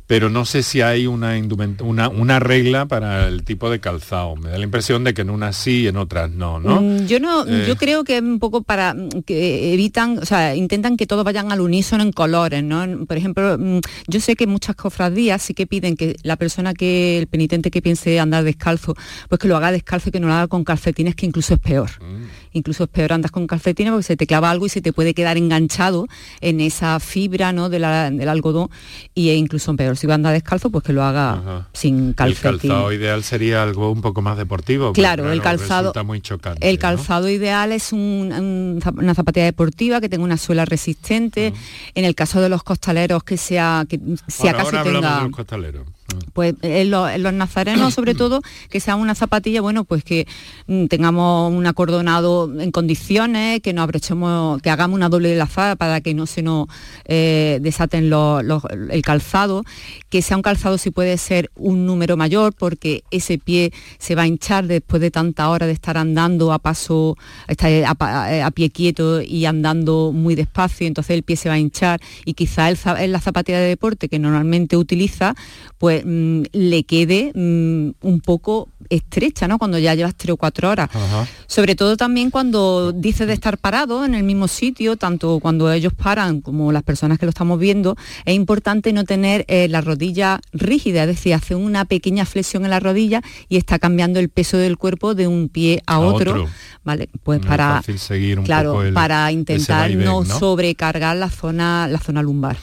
pero 0.05 0.29
no 0.29 0.45
sé 0.45 0.63
si 0.63 0.81
hay 0.81 1.07
una, 1.07 1.37
indument- 1.39 1.81
una, 1.81 2.09
una 2.09 2.39
regla 2.39 2.85
para 2.85 3.27
el 3.27 3.43
tipo 3.43 3.69
de 3.69 3.79
calzado. 3.79 4.35
Me 4.35 4.49
da 4.49 4.57
la 4.57 4.63
impresión 4.63 5.03
de 5.03 5.13
que 5.13 5.21
en 5.21 5.29
unas 5.29 5.55
sí 5.55 5.81
y 5.83 5.87
en 5.87 5.97
otras 5.97 6.29
no, 6.29 6.59
¿no? 6.59 6.81
Mm, 6.81 7.05
Yo 7.07 7.19
no, 7.19 7.45
Eh. 7.47 7.65
yo 7.67 7.75
creo 7.77 8.03
que 8.03 8.17
es 8.17 8.21
un 8.21 8.39
poco 8.39 8.63
para 8.63 8.93
mm, 8.93 9.23
que 9.25 9.73
evitan, 9.73 10.17
o 10.19 10.25
sea, 10.25 10.55
intentan 10.55 10.97
que 10.97 11.07
todos 11.07 11.23
vayan 11.23 11.51
al 11.51 11.61
unísono 11.61 12.03
en 12.03 12.11
colores, 12.11 12.63
¿no? 12.63 13.05
Por 13.05 13.17
ejemplo, 13.17 13.57
mm, 13.57 13.79
yo 14.07 14.19
sé 14.19 14.35
que 14.35 14.45
muchas 14.47 14.75
cofradías 14.75 15.41
sí 15.41 15.53
que 15.53 15.67
piden 15.67 15.95
que 15.95 16.15
la 16.23 16.35
persona 16.35 16.73
que, 16.73 17.17
el 17.19 17.27
penitente 17.27 17.71
que 17.71 17.81
piense 17.81 18.19
andar 18.19 18.43
descalzo, 18.43 18.95
pues 19.29 19.39
que 19.39 19.47
lo 19.47 19.55
haga 19.57 19.71
descalzo 19.71 20.09
y 20.09 20.11
que 20.11 20.19
no 20.19 20.27
lo 20.27 20.33
haga 20.33 20.47
con 20.47 20.63
calcetines, 20.63 21.15
que 21.15 21.25
incluso 21.25 21.53
es 21.53 21.59
peor. 21.59 21.89
Mm. 22.01 22.23
Incluso 22.55 22.83
es 22.83 22.89
peor 22.89 23.13
andas 23.13 23.31
con 23.31 23.47
calcetines 23.47 23.91
porque 23.91 24.03
se 24.03 24.17
te 24.17 24.27
clava 24.27 24.51
algo 24.51 24.65
y 24.65 24.69
se 24.69 24.81
te 24.81 24.93
puede 24.93 25.13
quedar 25.13 25.37
enganchado 25.37 26.07
en 26.41 26.59
esa 26.59 26.99
fibra, 26.99 27.51
¿no? 27.53 27.69
de 27.69 27.79
la- 27.79 28.11
del 28.11 28.27
algodón 28.29 28.69
y 29.15 29.29
es 29.29 29.37
incluso 29.37 29.73
peor. 29.75 29.92
Si 29.95 30.07
va 30.07 30.13
a 30.13 30.15
andar 30.15 30.33
descalzo, 30.33 30.69
pues 30.69 30.83
que 30.83 30.93
lo 30.93 31.03
haga 31.03 31.33
Ajá. 31.33 31.67
sin 31.73 32.09
el 32.09 32.15
calcetín. 32.15 32.69
calzado 32.69 32.91
ideal 32.91 33.23
sería 33.23 33.63
algo 33.63 33.91
un 33.91 34.01
poco 34.01 34.21
más 34.21 34.37
deportivo. 34.37 34.93
Claro, 34.93 35.31
el 35.31 35.41
calzado- 35.41 35.93
muy 36.03 36.21
chocante. 36.21 36.67
El 36.69 36.75
¿no? 36.75 36.81
calzado 36.81 37.29
ideal 37.29 37.71
es 37.71 37.93
un- 37.93 38.31
un 38.33 38.79
zap- 38.81 38.97
una 38.99 39.13
zapatilla 39.15 39.45
deportiva 39.45 40.01
que 40.01 40.09
tenga 40.09 40.23
una 40.23 40.37
suela 40.37 40.65
resistente. 40.65 41.53
En 41.95 42.05
el 42.05 42.15
caso 42.15 42.41
de 42.41 42.49
los 42.49 42.63
costaleros 42.63 43.23
que 43.23 43.37
sea 43.37 43.85
que 43.87 43.99
si 44.27 44.47
Ahora- 44.47 44.51
acaso 44.61 44.67
ahora 44.67 44.79
hablamos 44.81 45.01
tenga 45.01 45.15
de 45.17 45.23
los 45.23 45.31
costaleros. 45.35 45.87
Pues 46.33 46.55
en, 46.61 46.91
lo- 46.91 47.07
en 47.09 47.23
los 47.23 47.33
nazarenos 47.33 47.93
sobre 47.93 48.13
todo 48.15 48.41
que 48.69 48.79
sea 48.79 48.95
una 48.95 49.15
zapatilla 49.15 49.61
bueno 49.61 49.83
pues 49.83 50.03
que 50.03 50.27
mm, 50.67 50.85
tengamos 50.87 51.51
un 51.51 51.65
acordonado 51.65 52.51
en 52.59 52.71
condiciones 52.71 53.61
que 53.61 53.73
nos 53.73 53.83
abrochemos 53.83 54.61
que 54.61 54.69
hagamos 54.69 54.95
una 54.95 55.09
doble 55.09 55.35
lazada 55.35 55.75
para 55.75 56.01
que 56.01 56.13
no 56.13 56.25
se 56.25 56.41
nos 56.41 56.67
eh, 57.05 57.59
desaten 57.61 58.09
los- 58.09 58.43
los- 58.43 58.63
el 58.89 59.01
calzado 59.01 59.63
que 60.09 60.21
sea 60.21 60.35
un 60.37 60.43
calzado 60.43 60.77
si 60.77 60.91
puede 60.91 61.17
ser 61.17 61.49
un 61.55 61.85
número 61.85 62.17
mayor 62.17 62.53
porque 62.53 63.03
ese 63.11 63.37
pie 63.37 63.71
se 63.97 64.15
va 64.15 64.23
a 64.23 64.27
hinchar 64.27 64.67
después 64.67 65.01
de 65.01 65.09
tanta 65.11 65.49
hora 65.49 65.65
de 65.67 65.73
estar 65.73 65.97
andando 65.97 66.51
a 66.53 66.59
paso 66.59 67.17
estar 67.47 67.71
a, 67.85 68.45
a 68.45 68.51
pie 68.51 68.69
quieto 68.71 69.21
y 69.21 69.45
andando 69.45 70.11
muy 70.13 70.35
despacio 70.35 70.85
entonces 70.87 71.15
el 71.15 71.23
pie 71.23 71.37
se 71.37 71.49
va 71.49 71.55
a 71.55 71.59
hinchar 71.59 72.01
y 72.25 72.33
quizá 72.33 72.69
el 72.69 72.77
en 72.99 73.11
la 73.11 73.19
zapatilla 73.21 73.59
de 73.59 73.67
deporte 73.69 74.09
que 74.09 74.19
normalmente 74.19 74.75
utiliza 74.77 75.35
pues 75.77 75.92
mm, 76.03 76.43
le 76.53 76.83
quede 76.83 77.31
mm, 77.35 77.91
un 78.01 78.21
poco 78.21 78.69
estrecha, 78.89 79.47
¿no? 79.47 79.57
Cuando 79.57 79.79
ya 79.79 79.95
llevas 79.95 80.15
tres 80.15 80.33
o 80.33 80.37
cuatro 80.37 80.69
horas. 80.69 80.89
Ajá. 80.93 81.27
Sobre 81.47 81.75
todo 81.75 81.97
también 81.97 82.31
cuando 82.31 82.91
dice 82.91 83.25
de 83.25 83.33
estar 83.33 83.57
parado 83.57 84.05
en 84.05 84.15
el 84.15 84.23
mismo 84.23 84.47
sitio, 84.47 84.97
tanto 84.97 85.39
cuando 85.39 85.71
ellos 85.71 85.93
paran 85.93 86.41
como 86.41 86.71
las 86.71 86.83
personas 86.83 87.19
que 87.19 87.25
lo 87.25 87.29
estamos 87.29 87.59
viendo, 87.59 87.95
es 88.25 88.35
importante 88.35 88.93
no 88.93 89.03
tener 89.03 89.45
eh, 89.47 89.67
la 89.67 89.81
rodilla 89.81 90.39
rígida, 90.51 91.03
es 91.03 91.07
decir, 91.07 91.33
hace 91.33 91.55
una 91.55 91.85
pequeña 91.85 92.25
flexión 92.25 92.63
en 92.63 92.71
la 92.71 92.79
rodilla 92.79 93.21
y 93.49 93.57
está 93.57 93.79
cambiando 93.79 94.19
el 94.19 94.29
peso 94.29 94.57
del 94.57 94.77
cuerpo 94.77 95.15
de 95.15 95.27
un 95.27 95.49
pie 95.49 95.81
a, 95.85 95.95
A 95.95 95.99
otro, 95.99 96.31
otro. 96.31 96.49
¿Vale? 96.83 97.09
Pues 97.23 97.39
No 97.39 97.45
es 97.45 97.49
para 97.49 97.75
fácil 97.77 97.97
seguir 97.99 98.39
un 98.39 98.45
claro, 98.45 98.71
poco 98.71 98.83
el- 98.83 98.93
para 98.93 99.31
intentar 99.31 99.81
vaivén, 99.89 100.05
no, 100.05 100.23
¿no? 100.23 100.39
sobrecargar 100.39 101.15
la 101.15 101.29
zona 101.29 101.87
la 101.87 101.99
zona 101.99 102.21
lumbar. 102.21 102.57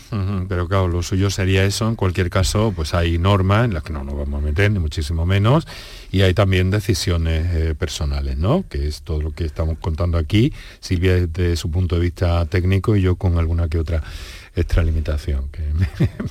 Pero 0.48 0.68
claro, 0.68 0.88
lo 0.88 1.02
suyo 1.02 1.30
sería 1.30 1.64
eso. 1.64 1.88
En 1.88 1.96
cualquier 1.96 2.30
caso, 2.30 2.72
pues 2.74 2.94
hay 2.94 3.18
normas 3.18 3.64
en 3.64 3.74
las 3.74 3.82
que 3.82 3.92
no 3.92 4.04
nos 4.04 4.16
vamos 4.16 4.42
a 4.42 4.44
meter, 4.44 4.70
ni 4.70 4.78
muchísimo 4.78 5.26
menos, 5.26 5.66
y 6.12 6.22
hay 6.22 6.34
también 6.34 6.70
decisiones 6.70 7.46
eh, 7.54 7.74
personales, 7.74 8.36
¿no? 8.36 8.64
Que 8.68 8.86
es 8.86 9.02
todo 9.02 9.22
lo 9.22 9.32
que 9.32 9.44
estamos 9.44 9.78
contando 9.80 10.18
aquí. 10.18 10.52
Silvia 10.80 11.14
desde 11.26 11.56
su 11.56 11.70
punto 11.70 11.94
de 11.96 12.02
vista 12.02 12.44
técnico 12.46 12.96
y 12.96 13.02
yo 13.02 13.16
con 13.16 13.38
alguna 13.38 13.68
que 13.68 13.78
otra 13.78 14.02
extralimitación 14.56 15.48
que 15.50 15.62
me, 15.74 15.88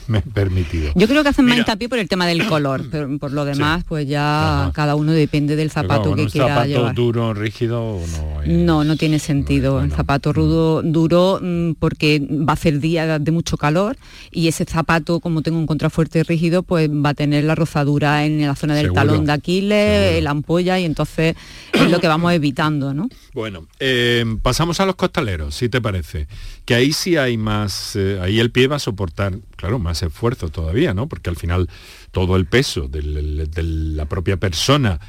me 0.07 0.17
he 0.19 0.21
permitido. 0.21 0.91
Yo 0.95 1.07
creo 1.07 1.23
que 1.23 1.29
hacen 1.29 1.45
más 1.45 1.57
hincapié 1.57 1.89
por 1.89 1.99
el 1.99 2.07
tema 2.07 2.27
del 2.27 2.45
color, 2.47 2.85
pero 2.91 3.17
por 3.19 3.31
lo 3.31 3.45
demás, 3.45 3.83
pues 3.87 4.07
ya 4.07 4.63
Ajá. 4.63 4.71
cada 4.73 4.95
uno 4.95 5.11
depende 5.11 5.55
del 5.55 5.71
zapato 5.71 6.01
claro, 6.03 6.15
que 6.15 6.21
un 6.23 6.29
quiera 6.29 6.47
zapato 6.49 6.67
llevar. 6.67 6.95
duro, 6.95 7.33
rígido, 7.33 7.99
no 8.11 8.41
es- 8.43 8.47
No, 8.49 8.83
no 8.83 8.95
tiene 8.95 9.19
sentido. 9.19 9.79
no 9.79 9.85
es 9.85 9.91
El 9.91 9.97
zapato 9.97 10.33
rudo, 10.33 10.81
duro, 10.83 11.39
mm, 11.41 11.73
porque 11.79 12.19
va 12.19 12.51
a 12.51 12.53
hacer 12.53 12.79
días 12.79 13.23
de 13.23 13.31
mucho 13.31 13.57
calor 13.57 13.97
y 14.31 14.47
ese 14.47 14.65
zapato, 14.65 15.19
como 15.19 15.41
tengo 15.41 15.57
un 15.57 15.65
contrafuerte 15.67 16.23
rígido, 16.23 16.63
pues 16.63 16.89
va 16.89 17.09
a 17.09 17.13
tener 17.13 17.43
la 17.43 17.55
rozadura 17.55 18.25
en 18.25 18.45
la 18.45 18.55
zona 18.55 18.75
del 18.75 18.85
Seguro. 18.87 19.01
talón 19.01 19.25
de 19.25 19.31
Aquiles, 19.31 20.23
la 20.23 20.31
ampolla 20.31 20.79
y 20.79 20.85
entonces 20.85 21.35
es 21.73 21.89
lo 21.91 21.99
que 21.99 22.07
vamos 22.07 22.31
evitando, 22.33 22.93
¿no? 22.93 23.07
Bueno, 23.33 23.67
eh, 23.79 24.25
pasamos 24.41 24.79
a 24.79 24.85
los 24.85 24.95
costaleros, 24.95 25.55
si 25.55 25.69
te 25.69 25.81
parece. 25.81 26.27
Que 26.65 26.75
ahí 26.75 26.93
sí 26.93 27.17
hay 27.17 27.37
más, 27.37 27.95
eh, 27.95 28.18
ahí 28.21 28.39
el 28.39 28.51
pie 28.51 28.67
va 28.67 28.77
a 28.77 28.79
soportar, 28.79 29.37
claro, 29.55 29.79
más 29.79 30.01
esfuerzo 30.03 30.49
todavía, 30.49 30.93
¿no? 30.93 31.07
Porque 31.07 31.29
al 31.29 31.35
final 31.35 31.69
todo 32.11 32.35
el 32.35 32.45
peso 32.45 32.87
de 32.87 33.01
la 33.03 34.05
propia 34.05 34.37
persona 34.37 34.99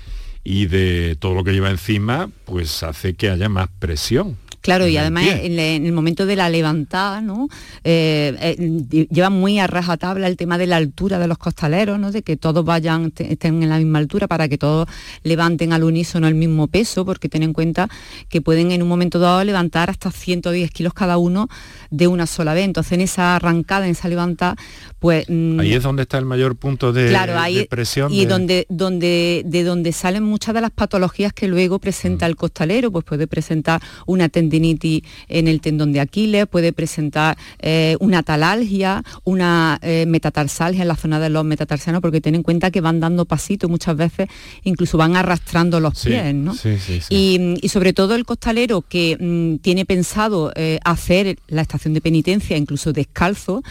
y 0.44 0.66
de 0.66 1.16
todo 1.18 1.34
lo 1.34 1.44
que 1.44 1.52
lleva 1.52 1.70
encima, 1.70 2.30
pues 2.44 2.82
hace 2.82 3.14
que 3.14 3.30
haya 3.30 3.48
más 3.48 3.68
presión. 3.78 4.36
Claro, 4.60 4.86
y 4.86 4.96
además 4.96 5.24
en, 5.26 5.56
le- 5.56 5.76
en 5.76 5.86
el 5.86 5.92
momento 5.92 6.26
de 6.26 6.36
la 6.36 6.48
levantada, 6.50 7.20
¿no? 7.22 7.48
Eh, 7.84 8.34
eh, 8.40 9.06
lleva 9.10 9.30
muy 9.30 9.58
a 9.58 9.66
rajatabla 9.66 10.26
el 10.26 10.36
tema 10.36 10.58
de 10.58 10.66
la 10.66 10.76
altura 10.76 11.18
de 11.18 11.26
los 11.28 11.38
costaleros, 11.38 11.98
¿no? 11.98 12.12
De 12.12 12.22
que 12.22 12.36
todos 12.36 12.64
vayan, 12.64 13.10
te- 13.10 13.32
estén 13.32 13.62
en 13.62 13.68
la 13.70 13.78
misma 13.78 13.98
altura 13.98 14.28
para 14.28 14.48
que 14.48 14.58
todos 14.58 14.86
levanten 15.22 15.72
al 15.72 15.84
unísono 15.84 16.28
el 16.28 16.34
mismo 16.34 16.66
peso, 16.68 17.04
porque 17.06 17.28
ten 17.28 17.42
en 17.42 17.52
cuenta 17.52 17.88
que 18.28 18.40
pueden 18.42 18.70
en 18.70 18.82
un 18.82 18.88
momento 18.88 19.18
dado 19.18 19.42
levantar 19.44 19.88
hasta 19.90 20.10
110 20.10 20.70
kilos 20.70 20.92
cada 20.94 21.16
uno 21.16 21.48
de 21.90 22.06
una 22.06 22.26
sola 22.26 22.52
vez. 22.54 22.64
Entonces 22.64 22.92
en 22.92 23.00
esa 23.00 23.36
arrancada, 23.36 23.86
en 23.86 23.92
esa 23.92 24.08
levantada, 24.08 24.56
pues... 24.98 25.24
mm, 25.28 25.60
Ahí 25.60 25.72
es 25.72 25.82
donde 25.82 26.02
está 26.02 26.18
el 26.18 26.26
mayor 26.26 26.56
punto 26.56 26.92
de, 26.92 27.08
claro, 27.08 27.38
ahí, 27.38 27.56
de 27.56 27.64
presión. 27.66 28.12
y 28.12 28.20
de- 28.20 28.26
donde, 28.26 28.66
donde, 28.68 29.42
de 29.46 29.64
donde 29.64 29.92
salen 29.92 30.22
muchas 30.24 30.54
de 30.54 30.60
las 30.60 30.70
patologías 30.70 31.32
que 31.32 31.48
luego 31.48 31.78
presenta 31.78 32.26
Mm. 32.26 32.30
el 32.30 32.36
costalero, 32.36 32.90
pues 32.92 33.04
puede 33.04 33.26
presentar 33.26 33.80
una 34.06 34.28
tendinitis 34.50 35.02
en 35.28 35.46
el 35.48 35.60
tendón 35.60 35.92
de 35.92 36.00
Aquiles, 36.00 36.46
puede 36.46 36.72
presentar 36.72 37.36
eh, 37.60 37.96
una 38.00 38.22
talalgia, 38.22 39.02
una 39.24 39.78
eh, 39.82 40.04
metatarsalgia 40.06 40.82
en 40.82 40.88
la 40.88 40.96
zona 40.96 41.20
de 41.20 41.30
los 41.30 41.44
metatarsianos, 41.44 42.00
porque 42.02 42.20
ten 42.20 42.34
en 42.34 42.42
cuenta 42.42 42.70
que 42.70 42.80
van 42.80 42.98
dando 43.00 43.24
pasitos 43.24 43.70
muchas 43.70 43.96
veces, 43.96 44.28
incluso 44.64 44.98
van 44.98 45.16
arrastrando 45.16 45.78
los 45.80 45.98
Sí, 45.98 46.08
pies, 46.08 46.34
¿no? 46.34 46.54
sí, 46.54 46.76
sí, 46.78 47.00
sí. 47.00 47.14
Y, 47.14 47.58
y 47.62 47.68
sobre 47.68 47.92
todo 47.92 48.14
el 48.14 48.24
costalero 48.24 48.82
que 48.82 49.16
mm, 49.20 49.62
tiene 49.62 49.84
pensado 49.84 50.52
eh, 50.56 50.78
hacer 50.84 51.38
la 51.48 51.62
estación 51.62 51.94
de 51.94 52.00
penitencia, 52.00 52.56
incluso 52.56 52.92
descalzo, 52.92 53.62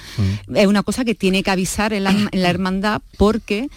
Mm. 0.48 0.55
es 0.55 0.67
una 0.67 0.83
cosa 0.83 1.03
que 1.05 1.15
tiene 1.15 1.43
que 1.43 1.51
avisar 1.51 1.93
en 1.93 2.03
la, 2.03 2.12
en 2.12 2.41
la 2.43 2.50
hermandad 2.50 3.01
porque 3.17 3.67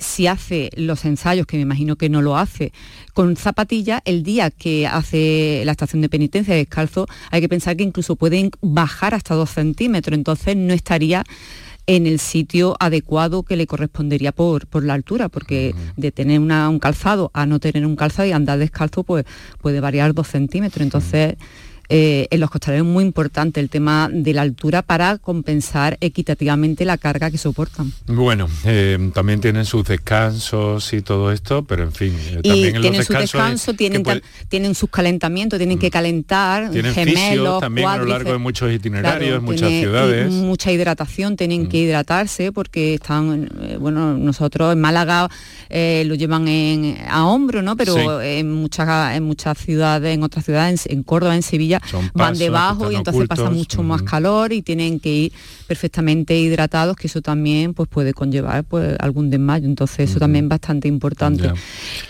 si 0.00 0.26
hace 0.26 0.70
los 0.76 1.04
ensayos, 1.06 1.46
que 1.46 1.56
me 1.56 1.62
imagino 1.62 1.96
que 1.96 2.08
no 2.10 2.20
lo 2.20 2.36
hace, 2.36 2.72
con 3.14 3.36
zapatilla, 3.36 4.02
el 4.04 4.22
día 4.22 4.50
que 4.50 4.86
hace 4.86 5.62
la 5.64 5.72
estación 5.72 6.02
de 6.02 6.08
penitencia 6.08 6.41
descalzo, 6.50 7.06
hay 7.30 7.40
que 7.40 7.48
pensar 7.48 7.76
que 7.76 7.84
incluso 7.84 8.16
pueden 8.16 8.50
bajar 8.60 9.14
hasta 9.14 9.34
dos 9.34 9.50
centímetros, 9.50 10.16
entonces 10.16 10.56
no 10.56 10.72
estaría 10.74 11.24
en 11.86 12.06
el 12.06 12.20
sitio 12.20 12.76
adecuado 12.78 13.42
que 13.42 13.56
le 13.56 13.66
correspondería 13.66 14.30
por, 14.30 14.68
por 14.68 14.84
la 14.84 14.94
altura, 14.94 15.28
porque 15.28 15.74
de 15.96 16.12
tener 16.12 16.38
una- 16.38 16.68
un 16.68 16.78
calzado 16.78 17.30
a 17.34 17.44
no 17.44 17.58
tener 17.58 17.84
un 17.86 17.96
calzado 17.96 18.28
y 18.28 18.32
andar 18.32 18.58
descalzo, 18.58 19.02
pues 19.02 19.24
puede 19.60 19.80
variar 19.80 20.14
dos 20.14 20.28
centímetros. 20.28 20.82
Entonces, 20.82 21.34
eh, 21.94 22.26
en 22.30 22.40
los 22.40 22.48
costaleros 22.50 22.86
es 22.86 22.90
muy 22.92 23.04
importante 23.04 23.60
el 23.60 23.68
tema 23.68 24.08
de 24.10 24.32
la 24.32 24.40
altura 24.42 24.80
para 24.80 25.18
compensar 25.18 25.98
equitativamente 26.00 26.86
la 26.86 26.96
carga 26.96 27.30
que 27.30 27.36
soportan. 27.36 27.92
Bueno, 28.06 28.48
eh, 28.64 29.10
también 29.12 29.42
tienen 29.42 29.66
sus 29.66 29.84
descansos 29.84 30.90
y 30.94 31.02
todo 31.02 31.32
esto, 31.32 31.64
pero 31.64 31.82
en 31.82 31.92
fin, 31.92 32.14
eh, 32.18 32.40
también 32.42 32.56
y 32.56 32.64
en 32.76 32.80
tienen 32.80 32.98
los 33.00 33.06
su 33.06 33.12
descanso, 33.12 33.74
tienen, 33.74 34.02
puede- 34.02 34.22
tienen 34.48 34.74
sus 34.74 34.88
calentamientos, 34.88 35.58
tienen 35.58 35.78
que 35.78 35.90
calentar, 35.90 36.70
tienen 36.70 36.94
gemelos, 36.94 37.60
también 37.60 37.86
a 37.88 37.98
lo 37.98 38.06
largo 38.06 38.32
de 38.32 38.38
muchos 38.38 38.72
itinerarios, 38.72 39.28
Claro, 39.28 39.42
muchas 39.42 39.68
tiene- 39.68 39.80
ciudades. 39.82 40.32
Mm. 40.32 40.46
mucha 40.46 40.72
hidratación, 40.72 41.36
tienen 41.36 41.68
que 41.68 41.76
hidratarse 41.76 42.52
porque 42.52 42.94
están, 42.94 43.50
bueno, 43.80 44.16
nosotros 44.16 44.72
en 44.72 44.80
Málaga 44.80 45.28
lo 45.70 46.14
llevan 46.14 46.48
en, 46.48 46.96
a 47.06 47.26
hombro, 47.26 47.60
¿no? 47.60 47.76
Pero 47.76 47.94
Sí. 47.94 48.26
en 48.38 48.50
muchas 48.50 49.14
en 49.14 49.24
muchas 49.24 49.58
ciudades, 49.58 50.14
en 50.14 50.22
otras 50.22 50.44
ciudades, 50.46 50.86
en, 50.86 50.98
en 50.98 51.02
Córdoba, 51.02 51.34
en 51.34 51.42
Sevilla, 51.42 51.81
Van 52.14 52.36
debajo 52.36 52.90
y 52.90 52.96
entonces 52.96 53.26
pasa 53.26 53.50
mucho 53.50 53.82
más 53.82 54.02
calor 54.02 54.52
y 54.52 54.62
tienen 54.62 55.00
que 55.00 55.12
ir 55.12 55.32
perfectamente 55.66 56.38
hidratados, 56.38 56.96
que 56.96 57.06
eso 57.06 57.22
también 57.22 57.74
pues 57.74 57.88
puede 57.88 58.14
conllevar 58.14 58.64
pues 58.64 58.96
algún 59.00 59.30
desmayo. 59.30 59.66
Entonces 59.66 60.10
eso 60.10 60.18
también 60.18 60.46
es 60.46 60.48
bastante 60.50 60.88
importante. 60.88 61.52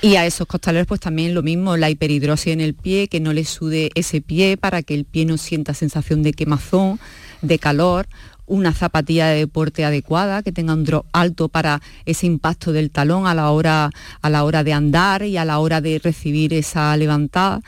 Y 0.01 0.17
a 0.17 0.27
esos 0.27 0.47
costaleros 0.47 0.87
pues 0.87 1.01
también 1.01 1.35
lo 1.35 1.43
mismo, 1.43 1.77
la 1.77 1.91
hiperhidrosis 1.91 2.53
en 2.53 2.61
el 2.61 2.75
pie, 2.75 3.09
que 3.09 3.21
no 3.21 3.33
le 3.33 3.45
sude 3.45 3.91
ese 3.95 4.21
pie 4.21 4.57
para 4.57 4.83
que 4.83 4.95
el 4.95 5.05
pie 5.05 5.25
no 5.25 5.39
sienta 5.39 5.75
sensación 5.75 6.23
de 6.23 6.33
quemazón, 6.33 6.99
de 7.43 7.59
calor, 7.59 8.07
una 8.53 8.75
zapatilla 8.75 9.29
de 9.29 9.39
deporte 9.39 9.83
adecuada, 9.83 10.43
que 10.43 10.53
tenga 10.53 10.75
un 10.75 10.85
drop 10.85 11.07
alto 11.13 11.49
para 11.49 11.81
ese 12.05 12.27
impacto 12.27 12.71
del 12.73 12.91
talón 12.91 13.27
a 13.27 13.35
la 13.35 13.51
hora, 13.51 13.91
a 14.21 14.31
la 14.31 14.45
hora 14.45 14.63
de 14.63 14.75
andar 14.75 15.23
y 15.23 15.39
a 15.39 15.47
la 15.47 15.59
hora 15.59 15.81
de 15.81 15.99
recibir 15.99 16.53
esa 16.53 16.95
levantada. 16.99 17.63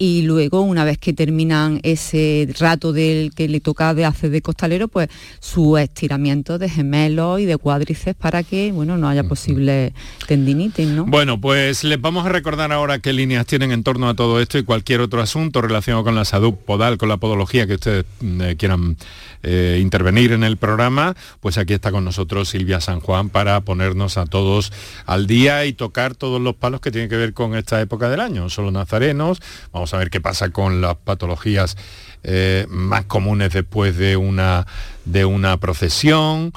Y 0.00 0.22
luego, 0.22 0.60
una 0.60 0.84
vez 0.84 0.96
que 0.96 1.12
terminan 1.12 1.80
ese 1.82 2.48
rato 2.60 2.92
del 2.92 3.34
que 3.34 3.48
le 3.48 3.58
toca 3.58 3.94
de 3.94 4.04
hacer 4.04 4.30
de 4.30 4.40
costalero, 4.40 4.86
pues 4.86 5.08
su 5.40 5.76
estiramiento 5.76 6.56
de 6.56 6.68
gemelos 6.68 7.40
y 7.40 7.44
de 7.44 7.56
cuádriceps 7.56 8.16
para 8.16 8.44
que 8.44 8.70
bueno 8.70 8.96
no 8.96 9.08
haya 9.08 9.24
posible 9.24 9.92
tendinitis, 10.28 10.86
¿no? 10.86 11.04
Bueno, 11.04 11.40
pues 11.40 11.82
les 11.82 12.00
vamos 12.00 12.24
a 12.26 12.28
recordar 12.28 12.70
ahora 12.70 13.00
qué 13.00 13.12
líneas 13.12 13.44
tienen 13.46 13.72
en 13.72 13.82
torno 13.82 14.08
a 14.08 14.14
todo 14.14 14.40
esto 14.40 14.56
y 14.56 14.62
cualquier 14.62 15.00
otro 15.00 15.20
asunto 15.20 15.62
relacionado 15.62 16.04
con 16.04 16.14
la 16.14 16.24
salud 16.24 16.54
podal, 16.54 16.96
con 16.96 17.08
la 17.08 17.16
podología 17.16 17.66
que 17.66 17.74
ustedes 17.74 18.04
eh, 18.22 18.54
quieran 18.56 18.96
eh, 19.42 19.80
intervenir 19.82 20.27
en 20.32 20.44
el 20.44 20.56
programa, 20.56 21.14
pues 21.40 21.58
aquí 21.58 21.74
está 21.74 21.90
con 21.90 22.04
nosotros 22.04 22.48
Silvia 22.48 22.80
San 22.80 23.00
Juan 23.00 23.30
para 23.30 23.60
ponernos 23.60 24.16
a 24.16 24.26
todos 24.26 24.72
al 25.06 25.26
día 25.26 25.64
y 25.66 25.72
tocar 25.72 26.14
todos 26.14 26.40
los 26.40 26.54
palos 26.54 26.80
que 26.80 26.90
tienen 26.90 27.10
que 27.10 27.16
ver 27.16 27.34
con 27.34 27.54
esta 27.54 27.80
época 27.80 28.08
del 28.08 28.20
año. 28.20 28.48
Son 28.48 28.64
los 28.64 28.72
nazarenos, 28.72 29.40
vamos 29.72 29.92
a 29.94 29.98
ver 29.98 30.10
qué 30.10 30.20
pasa 30.20 30.50
con 30.50 30.80
las 30.80 30.96
patologías 30.96 31.76
eh, 32.22 32.66
más 32.68 33.04
comunes 33.04 33.52
después 33.52 33.96
de 33.96 34.16
una, 34.16 34.66
de 35.04 35.24
una 35.24 35.56
procesión 35.58 36.52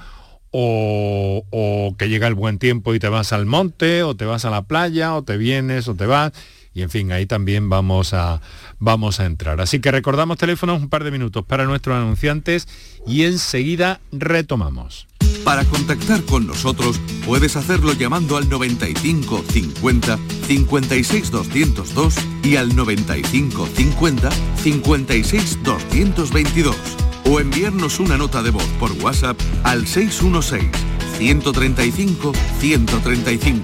o, 0.51 1.43
o 1.49 1.95
que 1.97 2.09
llega 2.09 2.27
el 2.27 2.35
buen 2.35 2.59
tiempo 2.59 2.93
y 2.93 2.99
te 2.99 3.09
vas 3.09 3.31
al 3.33 3.45
monte, 3.45 4.03
o 4.03 4.15
te 4.15 4.25
vas 4.25 4.45
a 4.45 4.49
la 4.49 4.63
playa, 4.63 5.15
o 5.15 5.23
te 5.23 5.37
vienes, 5.37 5.87
o 5.87 5.95
te 5.95 6.05
vas. 6.05 6.33
Y 6.73 6.83
en 6.83 6.89
fin, 6.89 7.11
ahí 7.11 7.25
también 7.25 7.69
vamos 7.69 8.13
a, 8.13 8.41
vamos 8.79 9.19
a 9.19 9.25
entrar. 9.25 9.59
Así 9.59 9.79
que 9.79 9.91
recordamos 9.91 10.37
teléfonos 10.37 10.81
un 10.81 10.89
par 10.89 11.03
de 11.03 11.11
minutos 11.11 11.43
para 11.45 11.65
nuestros 11.65 11.97
anunciantes 11.97 12.67
y 13.05 13.23
enseguida 13.23 13.99
retomamos. 14.11 15.07
Para 15.43 15.65
contactar 15.65 16.23
con 16.23 16.47
nosotros 16.47 16.99
puedes 17.25 17.55
hacerlo 17.55 17.93
llamando 17.93 18.37
al 18.37 18.47
95 18.47 19.43
50 19.49 20.19
56 20.47 21.31
202 21.31 22.15
y 22.43 22.55
al 22.57 22.75
95 22.75 23.67
50 23.67 24.29
56 24.61 25.59
222 25.63 27.10
o 27.25 27.39
enviarnos 27.39 27.99
una 27.99 28.17
nota 28.17 28.41
de 28.41 28.51
voz 28.51 28.67
por 28.79 28.91
WhatsApp 29.03 29.39
al 29.63 29.87
616 29.87 30.69
135 31.17 32.33
135. 32.59 33.63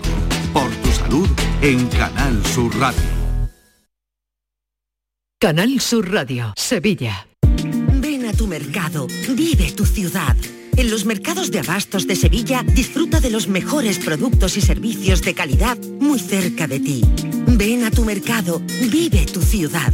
Por 0.53 0.69
tu 0.75 0.91
salud 0.91 1.27
en 1.61 1.87
Canal 1.87 2.45
Sur 2.45 2.75
Radio. 2.77 3.01
Canal 5.39 5.79
Sur 5.79 6.11
Radio, 6.11 6.53
Sevilla. 6.55 7.27
Ven 7.99 8.25
a 8.25 8.33
tu 8.33 8.47
mercado, 8.47 9.07
vive 9.29 9.71
tu 9.71 9.85
ciudad. 9.85 10.35
En 10.75 10.91
los 10.91 11.05
mercados 11.05 11.49
de 11.51 11.59
abastos 11.59 12.05
de 12.05 12.15
Sevilla 12.15 12.63
disfruta 12.63 13.19
de 13.19 13.31
los 13.31 13.47
mejores 13.47 13.97
productos 13.99 14.57
y 14.57 14.61
servicios 14.61 15.21
de 15.21 15.33
calidad 15.33 15.77
muy 15.99 16.19
cerca 16.19 16.67
de 16.67 16.79
ti. 16.79 17.01
Ven 17.47 17.83
a 17.83 17.91
tu 17.91 18.03
mercado, 18.03 18.61
vive 18.89 19.25
tu 19.25 19.41
ciudad. 19.41 19.93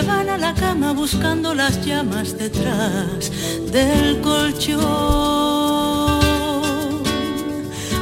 Se 0.00 0.06
van 0.06 0.28
a 0.30 0.38
la 0.38 0.54
cama 0.54 0.92
buscando 0.92 1.54
las 1.54 1.84
llamas 1.84 2.36
detrás 2.38 3.30
del 3.70 4.20
colchón. 4.20 4.80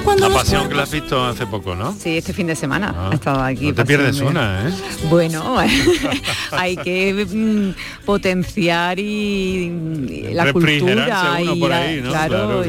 Cuando 0.05 0.29
La 0.29 0.35
pasión 0.35 0.69
que 0.69 0.75
la 0.75 0.85
has 0.85 0.91
visto 0.93 1.23
hace 1.25 1.47
poco, 1.47 1.75
¿no? 1.75 1.95
Sí, 1.99 2.17
este 2.17 2.33
fin 2.33 2.47
de 2.47 2.57
semana 2.57 2.95
Ah, 2.97 3.11
ha 3.13 3.15
estado 3.15 3.43
aquí. 3.43 3.67
no 3.67 3.75
te 3.75 3.85
pierdes 3.85 4.19
de- 4.19 4.25
una, 4.25 4.69
¿eh? 4.69 4.73
Bueno, 5.11 5.57
hay 6.53 6.77
que 6.77 7.27
mm, 7.29 8.05
potenciar 8.07 8.99
y, 8.99 9.05
y 9.05 10.31
la 10.33 10.51
cultura 10.53 11.37
uno 11.43 11.55
y, 11.55 11.61
por 11.61 11.73
ahí, 11.73 12.01
¿no? 12.01 12.11
claro, 12.11 12.63
Claro, 12.63 12.65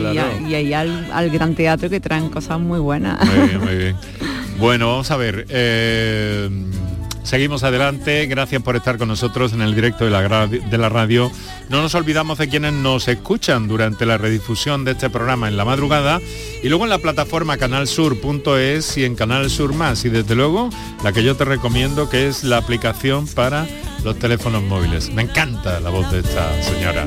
y 0.47 0.49
y 0.51 0.55
ahí 0.55 0.73
al, 0.73 1.07
al 1.13 1.29
gran 1.29 1.55
teatro 1.55 1.89
que 1.89 1.99
traen 2.01 2.29
cosas 2.29 2.59
muy 2.59 2.79
buenas. 2.79 3.23
Muy 3.25 3.47
bien, 3.47 3.59
muy 3.63 3.75
bien. 3.75 3.95
Bueno, 4.57 4.87
vamos 4.87 5.09
a 5.11 5.15
ver. 5.17 5.45
eh, 5.49 6.49
seguimos 7.29 7.63
adelante. 7.63 8.25
Gracias 8.25 8.63
por 8.63 8.75
estar 8.75 8.97
con 8.97 9.07
nosotros 9.07 9.53
en 9.53 9.61
el 9.61 9.75
directo 9.75 10.03
de 10.03 10.09
la, 10.09 10.47
de 10.47 10.77
la 10.79 10.89
radio. 10.89 11.31
No 11.69 11.79
nos 11.79 11.93
olvidamos 11.93 12.39
de 12.39 12.49
quienes 12.49 12.73
nos 12.73 13.07
escuchan 13.07 13.67
durante 13.67 14.07
la 14.07 14.17
redifusión 14.17 14.83
de 14.83 14.91
este 14.93 15.11
programa 15.11 15.47
en 15.47 15.55
la 15.55 15.63
madrugada 15.63 16.19
y 16.63 16.69
luego 16.69 16.85
en 16.85 16.89
la 16.89 16.97
plataforma 16.97 17.57
canalsur.es 17.57 18.97
y 18.97 19.05
en 19.05 19.15
Canal 19.15 19.51
Sur 19.51 19.75
Más. 19.75 20.05
Y 20.05 20.09
desde 20.09 20.33
luego 20.33 20.71
la 21.03 21.11
que 21.11 21.23
yo 21.23 21.37
te 21.37 21.45
recomiendo 21.45 22.09
que 22.09 22.27
es 22.27 22.43
la 22.43 22.57
aplicación 22.57 23.27
para 23.27 23.67
los 24.03 24.17
teléfonos 24.17 24.63
móviles. 24.63 25.13
Me 25.13 25.21
encanta 25.21 25.79
la 25.79 25.91
voz 25.91 26.11
de 26.11 26.21
esta 26.21 26.63
señora. 26.63 27.05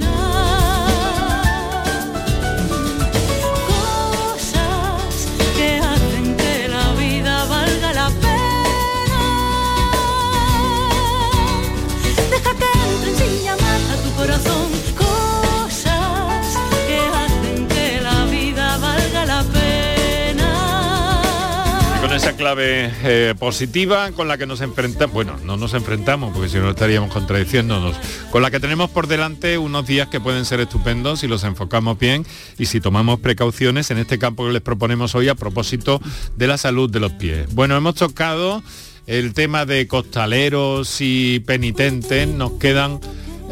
Clave 22.43 22.91
eh, 23.05 23.35
positiva 23.39 24.11
con 24.11 24.27
la 24.27 24.37
que 24.37 24.47
nos 24.47 24.63
enfrentamos, 24.63 25.15
bueno, 25.15 25.37
no 25.45 25.57
nos 25.57 25.75
enfrentamos 25.75 26.33
porque 26.35 26.49
si 26.49 26.59
no 26.59 26.71
estaríamos 26.71 27.13
contradiciéndonos, 27.13 27.95
con 28.33 28.43
la 28.43 28.51
que 28.51 28.59
tenemos 28.59 28.91
por 28.91 29.07
delante 29.07 29.59
unos 29.59 29.87
días 29.87 30.09
que 30.09 30.19
pueden 30.19 30.45
ser 30.45 30.59
estupendos 30.59 31.21
si 31.21 31.29
los 31.29 31.45
enfocamos 31.45 32.01
bien 32.01 32.27
y 32.59 32.67
si 32.67 32.81
tomamos 32.81 33.21
precauciones 33.21 33.93
en 33.93 33.99
este 33.99 34.19
campo 34.19 34.45
que 34.45 34.53
les 34.53 34.61
proponemos 34.61 35.15
hoy 35.15 35.29
a 35.29 35.37
propósito 35.37 36.01
de 36.37 36.49
la 36.49 36.59
salud 36.59 36.91
de 36.91 36.99
los 36.99 37.13
pies. 37.13 37.47
Bueno, 37.55 37.77
hemos 37.77 37.95
tocado 37.95 38.61
el 39.07 39.35
tema 39.35 39.65
de 39.65 39.87
costaleros 39.87 40.97
y 40.99 41.39
penitentes, 41.47 42.27
nos 42.27 42.55
quedan 42.55 42.99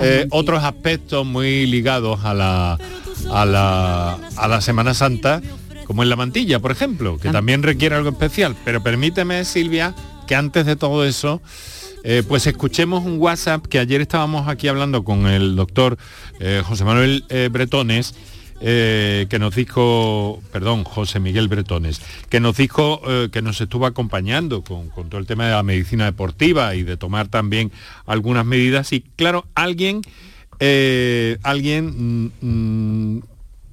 eh, 0.00 0.26
otros 0.30 0.64
aspectos 0.64 1.24
muy 1.24 1.64
ligados 1.66 2.24
a 2.24 2.34
la, 2.34 2.76
a 3.32 3.44
la, 3.44 4.18
a 4.36 4.48
la 4.48 4.60
Semana 4.60 4.94
Santa, 4.94 5.40
como 5.90 6.04
en 6.04 6.08
la 6.08 6.14
mantilla, 6.14 6.60
por 6.60 6.70
ejemplo, 6.70 7.18
que 7.18 7.30
también 7.30 7.64
requiere 7.64 7.96
algo 7.96 8.10
especial. 8.10 8.54
Pero 8.64 8.80
permíteme, 8.80 9.44
Silvia, 9.44 9.92
que 10.28 10.36
antes 10.36 10.64
de 10.64 10.76
todo 10.76 11.04
eso, 11.04 11.42
eh, 12.04 12.22
pues 12.28 12.46
escuchemos 12.46 13.04
un 13.04 13.18
WhatsApp 13.18 13.66
que 13.66 13.80
ayer 13.80 14.00
estábamos 14.00 14.46
aquí 14.46 14.68
hablando 14.68 15.02
con 15.02 15.26
el 15.26 15.56
doctor 15.56 15.98
eh, 16.38 16.62
José 16.64 16.84
Manuel 16.84 17.24
eh, 17.28 17.48
Bretones, 17.50 18.14
que 18.60 19.36
nos 19.40 19.56
dijo, 19.56 20.40
perdón, 20.52 20.84
José 20.84 21.18
Miguel 21.18 21.48
Bretones, 21.48 22.00
que 22.28 22.38
nos 22.38 22.56
dijo 22.56 23.02
que 23.32 23.42
nos 23.42 23.60
estuvo 23.60 23.84
acompañando 23.86 24.62
con, 24.62 24.90
con 24.90 25.08
todo 25.08 25.20
el 25.20 25.26
tema 25.26 25.46
de 25.46 25.52
la 25.54 25.64
medicina 25.64 26.04
deportiva 26.04 26.76
y 26.76 26.84
de 26.84 26.96
tomar 26.96 27.26
también 27.26 27.72
algunas 28.06 28.46
medidas. 28.46 28.92
Y 28.92 29.00
claro, 29.00 29.48
alguien, 29.56 30.02
eh, 30.60 31.38
alguien 31.42 32.30
mm, 32.40 32.46
mm, 33.16 33.22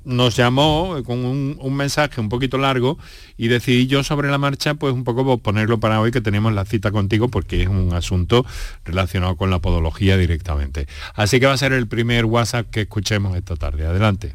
nos 0.08 0.38
llamó 0.38 0.96
con 1.06 1.26
un, 1.26 1.58
un 1.60 1.76
mensaje 1.76 2.22
un 2.22 2.30
poquito 2.30 2.58
largo 2.58 2.98
y 3.36 3.50
decidí 3.50 3.88
yo 3.88 4.04
sobre 4.04 4.32
la 4.32 4.38
marcha 4.38 4.74
pues 4.76 4.94
un 4.94 5.04
poco 5.04 5.38
ponerlo 5.38 5.80
para 5.80 6.00
hoy 6.00 6.12
que 6.12 6.22
tenemos 6.22 6.54
la 6.54 6.64
cita 6.64 6.92
contigo 6.92 7.28
porque 7.28 7.64
es 7.64 7.68
un 7.68 7.94
asunto 7.94 8.46
relacionado 8.86 9.36
con 9.36 9.50
la 9.50 9.60
podología 9.60 10.18
directamente. 10.18 10.88
Así 11.14 11.40
que 11.40 11.46
va 11.46 11.54
a 11.54 11.58
ser 11.58 11.74
el 11.74 11.88
primer 11.88 12.26
WhatsApp 12.26 12.68
que 12.72 12.82
escuchemos 12.82 13.36
esta 13.36 13.56
tarde. 13.58 13.86
Adelante. 13.86 14.34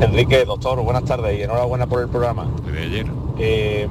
Enrique, 0.00 0.44
doctor, 0.44 0.82
buenas 0.82 1.04
tardes 1.04 1.38
y 1.38 1.42
enhorabuena 1.42 1.86
por 1.86 2.02
el 2.02 2.08
programa. 2.08 2.50
De 2.66 2.82
ayer. 2.82 3.06
Eh, 3.38 3.88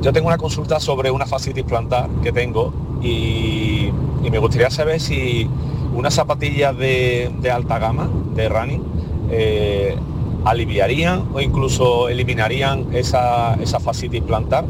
yo 0.00 0.12
tengo 0.12 0.28
una 0.28 0.38
consulta 0.38 0.80
sobre 0.80 1.10
una 1.10 1.26
fascitis 1.26 1.64
plantar 1.64 2.08
que 2.22 2.32
tengo 2.32 3.00
y, 3.02 3.90
y 4.24 4.30
me 4.30 4.38
gustaría 4.38 4.70
saber 4.70 5.00
si 5.00 5.48
unas 5.94 6.14
zapatillas 6.14 6.76
de, 6.76 7.30
de 7.40 7.50
alta 7.50 7.78
gama, 7.78 8.08
de 8.34 8.48
running, 8.48 8.82
eh, 9.30 9.96
aliviarían 10.44 11.28
o 11.32 11.40
incluso 11.40 12.08
eliminarían 12.08 12.86
esa, 12.92 13.54
esa 13.54 13.78
fascitis 13.78 14.22
plantar 14.22 14.64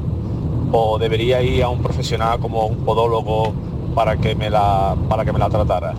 o 0.72 0.98
debería 0.98 1.42
ir 1.42 1.62
a 1.62 1.68
un 1.68 1.82
profesional 1.82 2.38
como 2.40 2.66
un 2.66 2.78
podólogo 2.78 3.52
para 3.94 4.16
que 4.16 4.34
me 4.34 4.50
la, 4.50 4.96
para 5.08 5.24
que 5.24 5.32
me 5.32 5.38
la 5.38 5.48
tratara. 5.48 5.94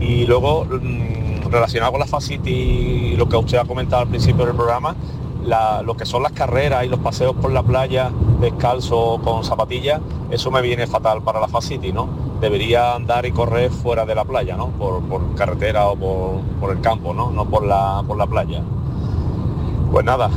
Y 0.00 0.26
luego, 0.26 0.64
mm, 0.64 1.50
relacionado 1.50 1.92
con 1.92 2.00
la 2.00 2.06
fascitis, 2.06 3.16
lo 3.18 3.28
que 3.28 3.36
usted 3.36 3.58
ha 3.58 3.64
comentado 3.64 4.02
al 4.02 4.08
principio 4.08 4.46
del 4.46 4.54
programa, 4.54 4.94
lo 5.44 5.96
que 5.96 6.06
son 6.06 6.22
las 6.22 6.32
carreras 6.32 6.84
y 6.84 6.88
los 6.88 7.00
paseos 7.00 7.34
por 7.34 7.52
la 7.52 7.62
playa 7.62 8.10
descalzo 8.40 9.20
con 9.22 9.44
zapatillas, 9.44 10.00
eso 10.30 10.50
me 10.50 10.60
viene 10.62 10.86
fatal 10.86 11.22
para 11.22 11.40
la 11.40 11.48
fascitis, 11.48 11.92
¿no? 11.92 12.08
Debería 12.40 12.94
andar 12.94 13.26
y 13.26 13.32
correr 13.32 13.70
fuera 13.70 14.04
de 14.04 14.14
la 14.14 14.24
playa, 14.24 14.56
¿no? 14.56 14.68
Por, 14.68 15.02
por 15.02 15.34
carretera 15.34 15.86
o 15.88 15.96
por, 15.96 16.40
por 16.60 16.70
el 16.70 16.80
campo, 16.80 17.14
¿no? 17.14 17.30
No 17.30 17.44
por 17.46 17.64
la, 17.64 18.02
por 18.06 18.16
la 18.16 18.26
playa. 18.26 18.62
Pues 19.90 20.04
nada, 20.04 20.28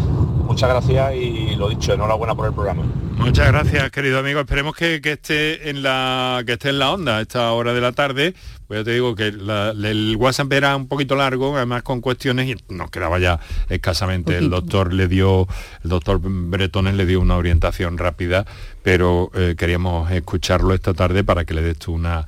muchas 0.46 0.70
gracias 0.70 1.16
y 1.16 1.56
lo 1.56 1.70
dicho, 1.70 1.94
enhorabuena 1.94 2.36
por 2.36 2.46
el 2.46 2.54
programa. 2.54 2.84
Muchas 3.18 3.48
gracias, 3.48 3.92
querido 3.92 4.20
amigo. 4.20 4.40
Esperemos 4.40 4.76
que, 4.76 5.02
que 5.02 5.14
esté 5.14 5.70
en 5.70 5.84
la 5.84 6.44
que 6.46 6.54
esté 6.54 6.70
en 6.70 6.80
la 6.80 6.92
onda 6.92 7.18
a 7.18 7.22
esta 7.22 7.52
hora 7.52 7.74
de 7.74 7.82
la 7.82 7.92
tarde. 7.92 8.34
Pues 8.68 8.80
ya 8.82 8.84
te 8.86 8.92
digo 8.94 9.16
que 9.16 9.32
la- 9.32 9.72
el 9.72 10.16
WhatsApp 10.18 10.52
era 10.54 10.76
un 10.76 10.88
poquito 10.88 11.16
largo, 11.16 11.56
además 11.56 11.84
con 11.84 12.00
cuestiones 12.02 12.48
y 12.50 12.74
nos 12.74 12.90
quedaba 12.90 13.20
ya 13.20 13.40
escasamente. 13.70 14.38
El 14.38 14.50
doctor 14.50 14.94
le 14.94 15.08
dio, 15.08 15.48
el 15.84 15.90
doctor 15.90 16.20
Bretones 16.22 16.96
le 16.96 17.06
dio 17.06 17.20
una 17.20 17.36
orientación 17.38 17.98
rápida, 17.98 18.46
pero 18.84 19.30
eh, 19.34 19.56
queríamos 19.58 20.10
escucharlo 20.12 20.74
esta 20.74 20.94
tarde 20.94 21.24
para 21.24 21.44
que 21.46 21.54
le 21.54 21.62
des 21.62 21.78
tú 21.78 21.94
una 21.94 22.26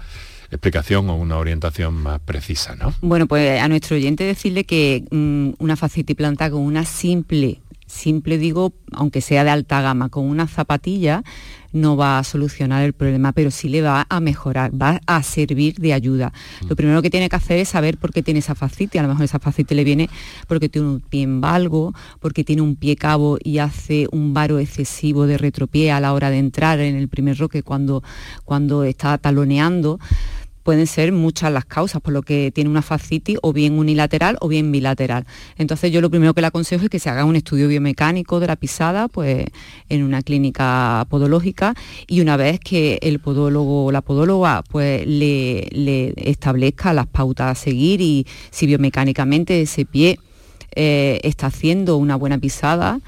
explicación 0.52 1.10
o 1.10 1.15
una 1.15 1.38
orientación 1.38 1.93
más 1.93 2.19
precisa, 2.19 2.75
¿no? 2.75 2.93
Bueno, 3.02 3.28
pues 3.28 3.62
a 3.62 3.67
nuestro 3.67 3.95
oyente 3.95 4.23
decirle 4.23 4.63
que 4.63 5.06
mm, 5.12 5.52
una 5.60 5.75
fascitis 5.75 6.15
plantar 6.15 6.52
con 6.52 6.62
una 6.62 6.86
simple, 6.86 7.60
simple 7.89 8.38
digo, 8.38 8.73
aunque 8.93 9.21
sea 9.21 9.43
de 9.43 9.49
alta 9.49 9.82
gama, 9.82 10.10
con 10.10 10.25
una 10.25 10.47
zapatilla 10.47 11.23
no 11.71 11.97
va 11.97 12.17
a 12.17 12.23
solucionar 12.23 12.84
el 12.84 12.93
problema, 12.93 13.32
pero 13.32 13.52
sí 13.52 13.69
le 13.69 13.82
va 13.82 14.06
a 14.10 14.19
mejorar, 14.19 14.71
va 14.80 15.02
a 15.06 15.21
servir 15.23 15.75
de 15.75 15.93
ayuda. 15.93 16.34
Lo 16.67 16.75
primero 16.75 17.02
que 17.02 17.10
tiene 17.10 17.30
que 17.30 17.36
hacer 17.36 17.60
es 17.60 17.69
saber 17.69 17.97
por 17.97 18.12
qué 18.12 18.23
tiene 18.23 18.39
esa 18.39 18.56
fascitis. 18.56 18.99
A 18.99 19.04
lo 19.04 19.10
mejor 19.10 19.25
esa 19.25 19.39
fascitis 19.39 19.75
le 19.75 19.84
viene 19.84 20.10
porque 20.47 20.69
tiene 20.69 20.88
un 20.88 20.99
pie 20.99 21.23
en 21.23 21.41
valgo, 21.41 21.93
porque 22.19 22.43
tiene 22.43 22.62
un 22.62 22.75
pie 22.75 22.95
cabo 22.95 23.38
y 23.43 23.60
hace 23.60 24.08
un 24.12 24.34
varo 24.34 24.60
excesivo 24.60 25.28
de 25.28 25.38
retropié 25.38 25.91
a 25.91 25.99
la 25.99 26.13
hora 26.13 26.30
de 26.30 26.39
entrar 26.39 26.80
en 26.80 26.95
el 26.95 27.08
primer 27.08 27.38
roque 27.38 27.62
cuando, 27.62 28.04
cuando 28.45 28.84
está 28.84 29.17
taloneando 29.17 29.99
pueden 30.63 30.88
ser 30.88 31.12
muchas 31.12 31.52
las 31.52 31.65
causas, 31.65 32.02
por 32.02 32.13
lo 32.13 32.22
que 32.22 32.52
tiene 32.54 32.69
una 32.69 32.82
fascitis 32.82 33.38
o 33.41 33.54
bien 33.54 33.78
unilateral 33.78 34.38
o 34.41 34.48
bien 34.48 34.72
bilateral. 34.72 35.26
Entonces 35.58 35.91
yo 35.91 36.02
lo 36.02 36.10
primero 36.10 36.34
que 36.34 36.41
le 36.41 36.48
aconsejo 36.48 36.84
es 36.84 36.89
que 36.89 37.00
se 37.00 37.10
haga 37.10 37.26
un 37.26 37.36
estudio 37.36 37.67
biomecánico 37.67 38.39
de 38.39 38.48
la 38.48 38.56
pisada, 38.56 39.08
pues 39.08 39.45
en 39.89 40.04
una 40.04 40.22
clínica 40.22 41.06
podológica 41.10 41.74
y 42.08 42.22
una 42.22 42.38
vez 42.38 42.60
que 42.60 43.00
el 43.02 43.19
podólogo 43.19 43.86
o 43.86 43.91
la 43.91 44.02
podóloga 44.02 44.63
pues 44.69 45.06
le, 45.06 45.67
le 45.72 46.13
establezca 46.17 46.93
las 46.93 47.08
pautas 47.08 47.52
a 47.52 47.56
seguir 47.56 48.02
y 48.02 48.26
si 48.52 48.65
biomecánicamente 48.67 49.62
ese 49.62 49.86
pie 49.86 50.19
eh, 50.76 51.19
está 51.24 51.48
haciendo 51.48 51.98
una 51.98 52.15
buena 52.15 52.38
pisada, 52.38 53.00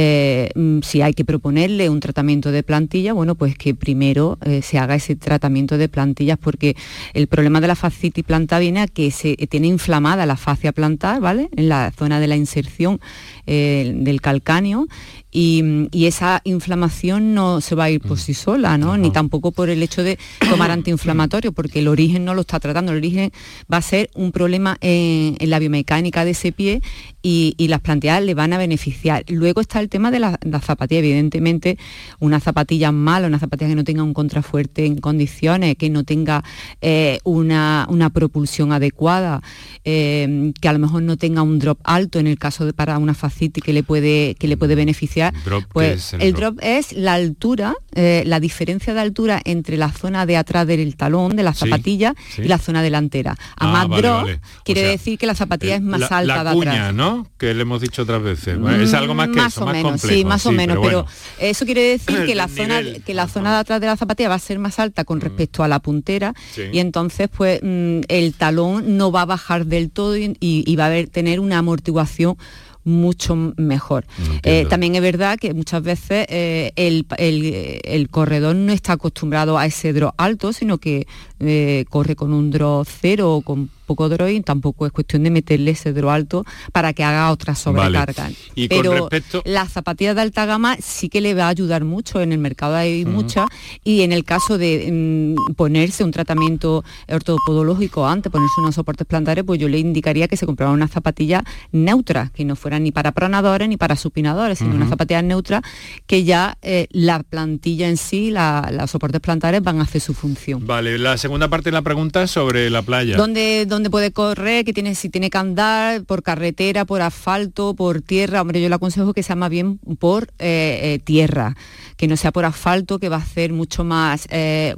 eh, 0.00 0.50
mm, 0.54 0.82
si 0.82 1.02
hay 1.02 1.12
que 1.12 1.24
proponerle 1.24 1.90
un 1.90 1.98
tratamiento 1.98 2.52
de 2.52 2.62
plantilla, 2.62 3.14
bueno, 3.14 3.34
pues 3.34 3.58
que 3.58 3.74
primero 3.74 4.38
eh, 4.44 4.62
se 4.62 4.78
haga 4.78 4.94
ese 4.94 5.16
tratamiento 5.16 5.76
de 5.76 5.88
plantillas, 5.88 6.38
porque 6.38 6.76
el 7.14 7.26
problema 7.26 7.60
de 7.60 7.66
la 7.66 7.74
fascitis 7.74 8.22
plantar 8.22 8.60
viene 8.60 8.80
a 8.80 8.86
que 8.86 9.10
se 9.10 9.34
tiene 9.48 9.66
inflamada 9.66 10.24
la 10.24 10.36
fascia 10.36 10.70
plantar, 10.70 11.20
¿vale? 11.20 11.48
En 11.56 11.68
la 11.68 11.90
zona 11.90 12.20
de 12.20 12.28
la 12.28 12.36
inserción 12.36 13.00
eh, 13.48 13.92
del 13.92 14.20
calcáneo 14.20 14.86
y, 15.30 15.88
y 15.92 16.06
esa 16.06 16.40
inflamación 16.44 17.34
no 17.34 17.60
se 17.60 17.74
va 17.74 17.84
a 17.84 17.90
ir 17.90 18.00
por 18.00 18.18
sí 18.18 18.34
sola, 18.34 18.78
¿no? 18.78 18.96
Ni 18.96 19.10
tampoco 19.10 19.52
por 19.52 19.68
el 19.68 19.82
hecho 19.82 20.02
de 20.02 20.18
tomar 20.48 20.70
antiinflamatorio, 20.70 21.52
porque 21.52 21.80
el 21.80 21.88
origen 21.88 22.24
no 22.24 22.34
lo 22.34 22.40
está 22.40 22.58
tratando, 22.60 22.92
el 22.92 22.98
origen 22.98 23.30
va 23.70 23.76
a 23.78 23.82
ser 23.82 24.08
un 24.14 24.32
problema 24.32 24.78
en, 24.80 25.36
en 25.38 25.50
la 25.50 25.58
biomecánica 25.58 26.24
de 26.24 26.30
ese 26.30 26.52
pie 26.52 26.80
y, 27.22 27.54
y 27.58 27.68
las 27.68 27.80
planteadas 27.80 28.22
le 28.22 28.34
van 28.34 28.52
a 28.54 28.58
beneficiar. 28.58 29.24
Luego 29.28 29.60
está 29.60 29.80
el 29.80 29.88
tema 29.88 30.10
de 30.10 30.20
la, 30.20 30.38
la 30.42 30.60
zapatilla, 30.60 31.00
evidentemente, 31.00 31.76
una 32.20 32.40
zapatilla 32.40 32.90
mala, 32.90 33.26
una 33.26 33.38
zapatilla 33.38 33.68
que 33.68 33.76
no 33.76 33.84
tenga 33.84 34.02
un 34.02 34.14
contrafuerte 34.14 34.86
en 34.86 34.96
condiciones, 34.98 35.76
que 35.76 35.90
no 35.90 36.04
tenga 36.04 36.42
eh, 36.80 37.18
una, 37.24 37.86
una 37.90 38.08
propulsión 38.10 38.72
adecuada, 38.72 39.42
eh, 39.84 40.52
que 40.58 40.68
a 40.68 40.72
lo 40.72 40.78
mejor 40.78 41.02
no 41.02 41.16
tenga 41.18 41.42
un 41.42 41.58
drop 41.58 41.80
alto 41.84 42.18
en 42.18 42.26
el 42.26 42.38
caso 42.38 42.64
de 42.64 42.72
para 42.72 42.96
una 42.96 43.12
fascitis 43.12 43.62
que 43.62 43.72
le 43.74 43.82
puede, 43.82 44.34
que 44.36 44.48
le 44.48 44.56
puede 44.56 44.74
beneficiar. 44.74 45.17
Drop, 45.44 45.62
¿qué 45.64 45.68
pues 45.72 45.98
es 45.98 46.12
el 46.14 46.22
el 46.22 46.32
drop? 46.32 46.54
drop 46.56 46.64
es 46.64 46.92
la 46.92 47.14
altura, 47.14 47.74
eh, 47.94 48.22
la 48.26 48.40
diferencia 48.40 48.94
de 48.94 49.00
altura 49.00 49.40
entre 49.44 49.76
la 49.76 49.90
zona 49.92 50.26
de 50.26 50.36
atrás 50.36 50.66
del 50.66 50.96
talón, 50.96 51.36
de 51.36 51.42
la 51.42 51.52
zapatilla, 51.54 52.14
sí. 52.34 52.42
y 52.42 52.48
la 52.48 52.58
zona 52.58 52.82
delantera. 52.82 53.32
A 53.32 53.36
Ah, 53.56 53.66
más 53.72 53.88
vale, 53.88 54.02
drop 54.02 54.22
vale. 54.22 54.40
Quiere 54.64 54.80
sea, 54.82 54.90
decir 54.90 55.18
que 55.18 55.26
la 55.26 55.34
zapatilla 55.34 55.76
es 55.76 55.82
más 55.82 56.00
la, 56.00 56.06
alta 56.06 56.42
la 56.44 56.50
de 56.50 56.56
cuña, 56.56 56.72
atrás. 56.72 56.94
¿no? 56.94 57.26
Que 57.38 57.54
le 57.54 57.62
hemos 57.62 57.80
dicho 57.80 58.02
otras 58.02 58.22
veces. 58.22 58.58
Bueno, 58.58 58.82
es 58.82 58.94
algo 58.94 59.14
más 59.14 59.28
que 59.28 59.34
Mm, 59.34 59.36
más 59.38 59.52
eso, 59.52 59.62
o 59.62 59.66
más 59.66 59.74
menos, 59.74 59.92
complejo. 59.92 60.16
sí, 60.18 60.24
más 60.24 60.46
o 60.46 60.52
menos, 60.52 60.78
pero, 60.80 61.02
bueno. 61.02 61.06
eso 61.38 61.64
quiere 61.64 61.82
decir 61.82 62.24
que 62.26 62.34
la 62.34 62.48
zona 62.48 62.80
nivel. 62.80 63.02
que 63.02 63.14
la 63.14 63.28
zona 63.28 63.52
de 63.52 63.58
atrás 63.58 63.80
de 63.80 63.86
la 63.86 63.96
zapatilla 63.96 64.28
va 64.28 64.34
a 64.36 64.38
ser 64.38 64.58
más 64.58 64.78
alta 64.78 65.04
con 65.04 65.20
respecto 65.20 65.62
a 65.62 65.68
la 65.68 65.78
puntera 65.80 66.34
y 66.72 66.78
entonces 66.78 67.28
pues 67.34 67.60
mm, 67.62 68.00
el 68.08 68.34
talón 68.34 68.96
no 68.96 69.10
va 69.12 69.22
a 69.22 69.26
bajar 69.26 69.66
del 69.66 69.90
todo 69.90 70.16
y, 70.16 70.36
y- 70.40 70.64
y 70.66 70.76
va 70.76 70.84
a 70.84 70.86
haber, 70.88 71.08
tener 71.08 71.40
una 71.40 71.58
amortiguación 71.58 72.36
mucho 72.84 73.36
mejor. 73.56 74.04
Eh, 74.42 74.64
también 74.68 74.94
es 74.94 75.02
verdad 75.02 75.38
que 75.38 75.52
muchas 75.54 75.82
veces 75.82 76.26
eh, 76.28 76.72
el, 76.76 77.06
el- 77.18 77.80
el 77.84 78.08
corredor 78.08 78.54
no 78.56 78.72
está 78.72 78.94
acostumbrado 78.94 79.58
a 79.58 79.66
ese 79.66 79.92
drop 79.92 80.14
alto, 80.16 80.52
sino 80.52 80.78
que 80.78 81.06
eh, 81.40 81.84
corre 81.90 82.16
con 82.16 82.32
un 82.32 82.50
drop 82.50 82.86
cero 83.00 83.34
o 83.36 83.40
con 83.42 83.70
poco 83.88 84.08
drop 84.08 84.28
y 84.28 84.40
tampoco 84.42 84.86
es 84.86 84.92
cuestión 84.92 85.24
de 85.24 85.30
meterle 85.30 85.72
ese 85.72 85.92
drop 85.92 86.10
alto 86.10 86.44
para 86.72 86.92
que 86.92 87.02
haga 87.02 87.32
otra 87.32 87.56
sobrecarga. 87.56 88.30
Y 88.54 88.68
Pero 88.68 88.92
respecto- 89.08 89.42
las 89.44 89.72
zapatillas 89.72 90.14
de 90.14 90.22
alta 90.22 90.46
gama 90.46 90.76
sí 90.80 91.08
que 91.08 91.20
le 91.20 91.34
va 91.34 91.46
a 91.46 91.48
ayudar 91.48 91.82
mucho, 91.84 92.20
en 92.20 92.30
el 92.32 92.38
mercado 92.38 92.76
hay 92.76 93.04
muchas, 93.04 93.46
y 93.82 94.02
en 94.02 94.12
el 94.12 94.22
caso 94.24 94.58
de 94.58 94.88
mm, 94.92 95.54
ponerse 95.54 96.04
un 96.04 96.10
tratamiento 96.12 96.84
ortopodológico 97.08 98.06
antes, 98.06 98.30
ponerse 98.30 98.60
unos 98.60 98.74
soportes 98.74 99.06
plantares, 99.06 99.44
pues 99.44 99.58
yo 99.60 99.68
le 99.68 99.78
indicaría 99.78 100.28
que 100.28 100.36
se 100.36 100.46
comprara 100.46 100.70
una 100.72 100.88
zapatilla 100.88 101.42
neutra, 101.72 102.30
que 102.34 102.44
no 102.44 102.56
fuera 102.56 102.78
ni 102.78 102.92
para 102.92 103.12
pronadores 103.12 103.68
ni 103.68 103.76
para 103.76 103.96
supinadores, 103.96 104.58
sino 104.58 104.70
Ujú. 104.70 104.78
una 104.78 104.88
zapatilla 104.88 105.22
neutra 105.22 105.62
que 106.06 106.24
ya 106.24 106.58
eh, 106.62 106.86
la 106.90 107.22
plantilla 107.22 107.88
en 107.88 107.96
sí, 107.96 108.30
la- 108.30 108.70
los 108.72 108.90
soportes 108.90 109.20
plantares 109.20 109.62
van 109.62 109.78
a 109.80 109.82
hacer 109.82 110.00
su 110.00 110.14
función. 110.14 110.66
Vale, 110.66 110.98
la 110.98 111.16
segunda 111.16 111.48
parte 111.48 111.70
de 111.70 111.74
la 111.74 111.82
pregunta 111.82 112.22
es 112.22 112.30
sobre 112.30 112.68
la 112.70 112.82
playa. 112.82 113.16
¿Dónde, 113.16 113.64
dónde 113.66 113.77
puede 113.90 114.12
correr? 114.12 114.64
Que 114.64 114.72
tiene, 114.72 114.94
si 114.94 115.08
tiene 115.08 115.30
que 115.30 115.38
andar 115.38 116.04
por 116.04 116.22
carretera, 116.22 116.84
por 116.84 117.00
asfalto, 117.00 117.74
por 117.74 118.02
tierra. 118.02 118.42
Hombre, 118.42 118.60
yo 118.60 118.68
le 118.68 118.74
aconsejo 118.74 119.14
que 119.14 119.22
sea 119.22 119.36
más 119.36 119.50
bien 119.50 119.78
por 119.98 120.24
eh, 120.38 120.80
eh, 120.82 121.00
tierra, 121.04 121.56
que 121.96 122.08
no 122.08 122.16
sea 122.16 122.32
por 122.32 122.44
asfalto, 122.44 122.98
que 122.98 123.08
va 123.08 123.16
a 123.16 123.24
ser 123.24 123.52
mucho 123.52 123.84
más 123.84 124.26
eh, 124.30 124.74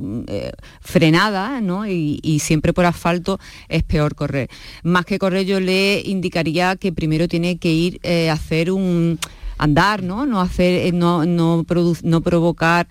frenada, 0.80 1.60
¿no? 1.60 1.86
Y, 1.86 2.20
siempre 2.40 2.72
por 2.72 2.86
asfalto 2.86 3.38
es 3.68 3.82
peor 3.82 4.14
correr. 4.14 4.48
Más 4.82 5.04
que 5.04 5.18
correr, 5.18 5.44
yo 5.44 5.60
le 5.60 6.02
indicaría 6.04 6.76
que 6.76 6.92
primero 6.92 7.28
tiene 7.28 7.58
que 7.58 7.72
ir 7.72 8.00
a 8.06 8.32
hacer 8.32 8.70
un 8.70 9.18
andar, 9.58 10.02
¿no? 10.02 10.24
No 10.26 10.40
hacer, 10.40 10.94
no, 10.94 11.26
no, 11.26 11.66
no 12.02 12.20
provocar 12.22 12.88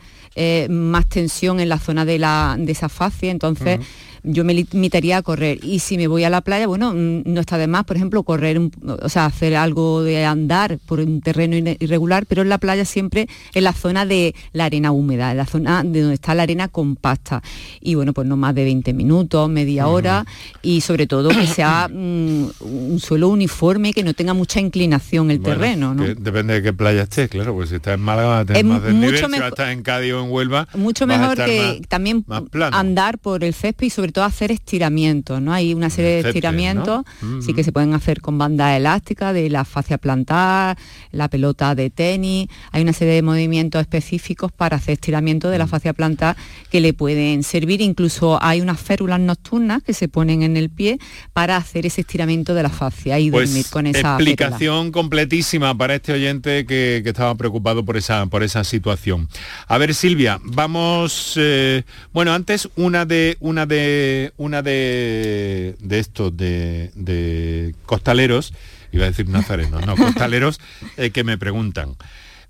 más 0.69 1.09
tensión 1.09 1.59
en 1.59 1.69
la 1.69 1.79
zona 1.79 2.05
de 2.05 2.19
la 2.19 2.55
de 2.59 2.71
esa 2.71 2.89
fascia. 2.89 3.31
Entonces, 3.31 3.79
yo 4.23 4.43
me 4.43 4.53
limitaría 4.53 5.17
a 5.17 5.21
correr. 5.21 5.59
Y 5.63 5.79
si 5.79 5.97
me 5.97 6.07
voy 6.07 6.23
a 6.23 6.29
la 6.29 6.41
playa, 6.41 6.67
bueno, 6.67 6.93
mm, 6.93 7.23
no 7.25 7.41
está 7.41 7.57
de 7.57 7.67
más, 7.67 7.85
por 7.85 7.95
ejemplo, 7.95 8.23
correr, 8.23 8.59
o 8.85 9.09
sea, 9.09 9.25
hacer 9.25 9.55
algo 9.55 10.03
de 10.03 10.25
andar 10.25 10.77
por 10.85 10.99
un 10.99 11.21
terreno 11.21 11.55
irregular, 11.79 12.25
pero 12.25 12.41
en 12.41 12.49
la 12.49 12.57
playa 12.57 12.85
siempre 12.85 13.27
en 13.53 13.63
la 13.63 13.73
zona 13.73 14.05
de 14.05 14.35
la 14.53 14.65
arena 14.65 14.91
húmeda, 14.91 15.31
en 15.31 15.37
la 15.37 15.45
zona 15.45 15.83
de 15.83 16.01
donde 16.01 16.15
está 16.15 16.35
la 16.35 16.43
arena 16.43 16.67
compacta. 16.67 17.41
Y 17.81 17.95
bueno, 17.95 18.13
pues 18.13 18.27
no 18.27 18.37
más 18.37 18.55
de 18.55 18.63
20 18.63 18.93
minutos, 18.93 19.49
media 19.49 19.87
hora, 19.87 20.25
y 20.61 20.81
sobre 20.81 21.07
todo 21.07 21.29
que 21.29 21.47
sea 21.47 21.87
mm, 21.91 22.49
un 22.61 22.99
suelo 22.99 23.29
uniforme, 23.29 23.93
que 23.93 24.03
no 24.03 24.13
tenga 24.13 24.33
mucha 24.33 24.59
inclinación 24.59 25.31
el 25.31 25.39
Bueno, 25.39 25.55
terreno, 25.59 25.95
depende 26.17 26.55
de 26.55 26.61
qué 26.63 26.73
playa 26.73 27.03
estés, 27.03 27.29
claro, 27.29 27.53
pues 27.53 27.69
si 27.69 27.75
estás 27.75 27.95
en 27.95 28.01
Málaga 28.01 28.27
va 28.27 28.39
a 28.39 28.45
tener 28.45 28.63
Es 28.63 28.69
más 28.69 28.83
desnivel, 28.83 29.11
mucho 29.11 29.25
si 29.27 29.31
vas 29.33 29.41
a 29.41 29.47
estar 29.47 29.69
en 29.69 29.81
Cádiz 29.83 30.13
o 30.13 30.23
en 30.23 30.31
Huelva 30.31 30.67
mucho 30.75 31.07
vas 31.07 31.19
mejor 31.19 31.45
que 31.45 31.61
más- 31.79 31.87
también 31.87 32.23
más 32.27 32.43
andar 32.71 33.17
por 33.17 33.43
el 33.43 33.53
césped 33.53 33.87
y 33.87 33.89
sobre 33.89 34.08
todo 34.11 34.25
hacer 34.25 34.51
estiramientos, 34.51 35.41
¿no? 35.41 35.53
Hay 35.53 35.73
una 35.73 35.89
serie 35.89 36.21
de 36.23 36.29
estiramientos, 36.29 37.03
¿no? 37.21 37.41
sí 37.41 37.53
que 37.53 37.63
se 37.63 37.71
pueden 37.71 37.93
hacer 37.93 38.21
con 38.21 38.37
banda 38.37 38.75
elástica, 38.75 39.33
de 39.33 39.49
la 39.49 39.65
fascia 39.65 39.97
plantar, 39.97 40.77
la 41.11 41.27
pelota 41.29 41.75
de 41.75 41.89
tenis, 41.89 42.47
hay 42.71 42.81
una 42.81 42.93
serie 42.93 43.13
de 43.15 43.21
movimientos 43.21 43.81
específicos 43.81 44.51
para 44.51 44.77
hacer 44.77 44.93
estiramiento 44.93 45.49
de 45.49 45.57
la 45.57 45.67
fascia 45.67 45.93
plantar 45.93 46.35
que 46.71 46.79
le 46.81 46.93
pueden 46.93 47.43
servir, 47.43 47.81
incluso 47.81 48.37
hay 48.41 48.61
unas 48.61 48.79
férulas 48.79 49.19
nocturnas 49.19 49.83
que 49.83 49.93
se 49.93 50.07
ponen 50.07 50.43
en 50.43 50.57
el 50.57 50.69
pie 50.69 50.99
para 51.33 51.57
hacer 51.57 51.85
ese 51.85 52.01
estiramiento 52.01 52.53
de 52.53 52.63
la 52.63 52.69
fascia 52.69 53.19
y 53.19 53.29
dormir 53.29 53.49
Pues 53.51 53.69
con 53.69 53.87
esa 53.87 53.99
férula. 53.99 54.15
explicación 54.15 54.91
completísima 54.91 55.77
para 55.77 55.95
este 55.95 56.13
oyente 56.13 56.65
que, 56.65 57.01
que 57.03 57.09
estaba 57.09 57.35
preocupado 57.35 57.83
por 57.85 57.97
esa, 57.97 58.25
por 58.27 58.43
esa 58.43 58.63
situación. 58.63 59.27
A 59.67 59.77
ver, 59.77 59.93
Silvia, 59.93 60.39
vamos. 60.43 61.33
eh, 61.37 61.83
bueno, 62.13 62.33
antes 62.33 62.69
una 62.75 63.05
de 63.05 63.37
una 63.39 63.65
de 63.65 63.98
una 64.37 64.61
de, 64.61 65.75
de 65.79 65.99
estos 65.99 66.35
de, 66.35 66.91
de 66.95 67.75
costaleros, 67.85 68.53
iba 68.91 69.05
a 69.05 69.07
decir 69.07 69.29
nazarenos, 69.29 69.85
no, 69.85 69.95
costaleros, 70.07 70.59
eh, 70.97 71.11
que 71.11 71.23
me 71.23 71.37
preguntan. 71.37 71.95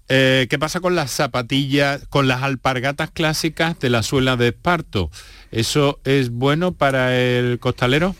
eh, 0.07 0.47
¿Qué 0.49 0.57
pasa 0.57 0.79
con 0.79 0.95
las 0.95 1.11
zapatillas, 1.11 2.07
con 2.09 2.27
las 2.27 2.41
alpargatas 2.43 3.11
clásicas 3.11 3.79
de 3.79 3.89
la 3.89 4.03
suela 4.03 4.37
de 4.37 4.49
esparto? 4.49 5.11
¿Eso 5.51 5.99
es 6.03 6.29
bueno 6.29 6.71
para 6.73 7.15
el 7.17 7.59
costalero? 7.59 8.15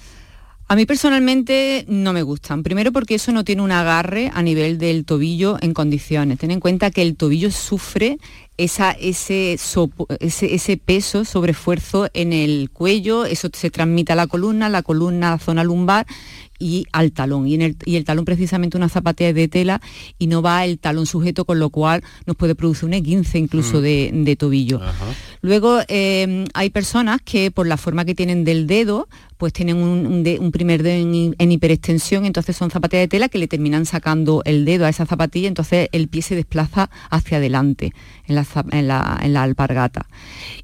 A 0.72 0.76
mí 0.76 0.86
personalmente 0.86 1.84
no 1.88 2.14
me 2.14 2.22
gustan. 2.22 2.62
Primero 2.62 2.92
porque 2.92 3.16
eso 3.16 3.32
no 3.32 3.44
tiene 3.44 3.64
un 3.64 3.72
agarre 3.72 4.30
a 4.36 4.44
nivel 4.44 4.78
del 4.78 5.04
tobillo 5.04 5.58
en 5.62 5.74
condiciones. 5.74 6.38
Ten 6.38 6.52
en 6.52 6.60
cuenta 6.60 6.92
que 6.92 7.02
el 7.02 7.16
tobillo 7.16 7.50
sufre 7.50 8.20
esa, 8.64 8.92
ese, 8.92 9.56
sopo- 9.58 10.08
ese, 10.20 10.54
ese 10.54 10.78
peso 10.78 11.26
sobre 11.26 11.52
esfuerzo 11.54 12.10
en 12.14 12.34
el 12.34 12.70
cuello, 12.72 13.26
eso 13.26 13.50
se 13.54 13.70
transmite 13.70 14.14
a 14.14 14.16
la 14.16 14.28
columna, 14.28 14.70
la 14.70 14.82
columna 14.84 15.32
la 15.32 15.40
zona 15.40 15.64
lumbar 15.64 16.06
y 16.62 16.86
al 16.92 17.14
talón. 17.14 17.48
Y, 17.48 17.56
en 17.56 17.62
el, 17.62 17.78
y 17.86 17.96
el 17.96 18.04
talón 18.04 18.26
precisamente 18.26 18.76
una 18.76 18.90
zapatilla 18.90 19.32
de 19.32 19.48
tela 19.48 19.82
y 20.18 20.28
no 20.28 20.42
va 20.42 20.66
el 20.66 20.78
talón 20.78 21.06
sujeto, 21.06 21.46
con 21.46 21.58
lo 21.58 21.70
cual 21.70 22.04
nos 22.26 22.36
puede 22.36 22.54
producir 22.54 22.86
un 22.86 22.94
esguince 22.94 23.38
incluso 23.40 23.80
Mm. 23.80 23.82
de, 23.82 24.12
de 24.14 24.36
tobillo. 24.36 24.82
Luego 25.42 25.80
eh, 25.88 26.46
hay 26.54 26.70
personas 26.70 27.22
que 27.24 27.50
por 27.52 27.66
la 27.66 27.78
forma 27.78 28.04
que 28.04 28.14
tienen 28.14 28.44
del 28.44 28.68
dedo, 28.68 29.08
pues 29.38 29.54
tienen 29.54 29.78
un, 29.78 30.06
un 30.06 30.24
de- 30.24 30.38
un 30.38 30.52
primer 30.52 30.84
dedo 30.84 31.02
en, 31.02 31.16
hi- 31.16 31.34
en 31.38 31.52
hiperextensión, 31.54 32.26
entonces 32.26 32.58
son 32.58 32.72
zapatillas 32.72 33.04
de 33.04 33.08
tela 33.08 33.30
que 33.30 33.38
le 33.38 33.48
terminan 33.48 33.86
sacando 33.86 34.42
el 34.44 34.66
dedo 34.66 34.86
a 34.86 34.90
esa 34.90 35.06
zapatilla, 35.06 35.48
entonces 35.48 35.88
el 35.94 36.10
pie 36.10 36.22
se 36.24 36.36
desplaza 36.36 36.90
hacia 37.10 37.38
adelante 37.38 37.94
en 38.28 38.36
la, 38.36 38.42
zap- 38.44 38.49
en 38.72 38.88
la, 38.88 39.20
en 39.22 39.34
la 39.34 39.44
alpargata. 39.44 40.08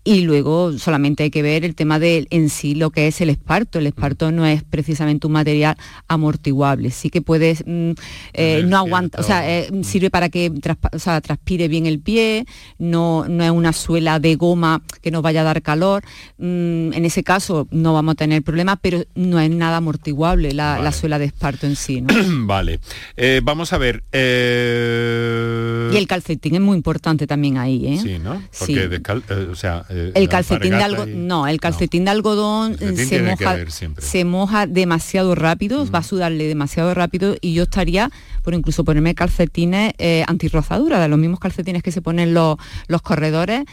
Y 0.03 0.21
luego 0.21 0.77
solamente 0.77 1.23
hay 1.23 1.31
que 1.31 1.41
ver 1.41 1.65
el 1.65 1.75
tema 1.75 1.99
de 1.99 2.27
en 2.29 2.49
sí 2.49 2.75
lo 2.75 2.91
que 2.91 3.07
es 3.07 3.21
el 3.21 3.29
esparto. 3.29 3.79
El 3.79 3.87
esparto 3.87 4.31
no 4.31 4.45
es 4.45 4.63
precisamente 4.63 5.27
un 5.27 5.33
material 5.33 5.75
amortiguable, 6.07 6.91
sí 6.91 7.09
que 7.09 7.21
puedes, 7.21 7.63
mm, 7.65 7.91
eh, 8.33 8.63
no 8.65 8.77
aguanta, 8.77 9.19
o 9.19 9.23
sea, 9.23 9.49
eh, 9.49 9.69
sirve 9.83 10.09
para 10.09 10.29
que 10.29 10.51
traspa- 10.51 10.89
o 10.93 10.99
sea, 10.99 11.21
transpire 11.21 11.67
bien 11.67 11.85
el 11.85 11.99
pie, 11.99 12.45
no, 12.77 13.25
no 13.27 13.43
es 13.43 13.51
una 13.51 13.73
suela 13.73 14.19
de 14.19 14.35
goma 14.35 14.81
que 15.01 15.11
nos 15.11 15.21
vaya 15.21 15.41
a 15.41 15.43
dar 15.43 15.61
calor. 15.61 16.03
Mm, 16.37 16.93
en 16.93 17.05
ese 17.05 17.23
caso 17.23 17.67
no 17.71 17.93
vamos 17.93 18.13
a 18.13 18.15
tener 18.15 18.43
problemas, 18.43 18.77
pero 18.81 19.03
no 19.15 19.39
es 19.39 19.49
nada 19.49 19.77
amortiguable 19.77 20.53
la, 20.53 20.79
la 20.79 20.91
suela 20.91 21.17
de 21.19 21.25
esparto 21.25 21.65
en 21.67 21.75
sí. 21.75 22.01
¿no? 22.01 22.13
vale. 22.45 22.79
Eh, 23.17 23.41
vamos 23.43 23.73
a 23.73 23.77
ver. 23.77 24.03
Y 24.13 25.97
el 25.97 26.07
calcetín 26.07 26.55
es 26.55 26.61
muy 26.61 26.77
importante 26.77 27.27
también 27.27 27.57
ahí, 27.57 27.74
¿eh? 27.85 27.99
Sí, 28.01 28.19
¿no? 28.19 28.41
Sí. 28.51 28.77
Eh, 28.77 29.47
o 29.51 29.55
sea, 29.55 29.85
eh, 29.89 30.11
El 30.15 30.29
calcetín 30.29 30.71
de 30.71 30.83
algodón, 30.83 31.09
y- 31.09 31.13
no, 31.15 31.47
el 31.47 31.59
calcetín 31.59 32.05
de 32.05 32.11
algodón 32.11 32.75
calcetín 32.75 33.07
se 33.07 33.21
moja. 33.21 33.57
Mm. 33.57 33.95
se 34.01 34.23
demasiado 34.67 35.35
rápido, 35.35 35.89
va 35.91 35.99
a 35.99 36.03
sudarle 36.03 36.47
demasiado 36.47 36.93
rápido 36.93 37.35
y 37.41 37.53
yo 37.53 37.63
estaría 37.63 38.09
por 38.43 38.53
incluso 38.53 38.83
ponerme 38.83 39.15
calcetines 39.15 39.93
eh, 39.97 40.23
antirrozadura, 40.27 40.99
de 40.99 41.07
los 41.07 41.17
mismos 41.17 41.39
calcetines 41.39 41.81
que 41.81 41.91
se 41.91 42.01
ponen 42.01 42.33
los, 42.33 42.57
los 42.87 43.01
corredores, 43.01 43.63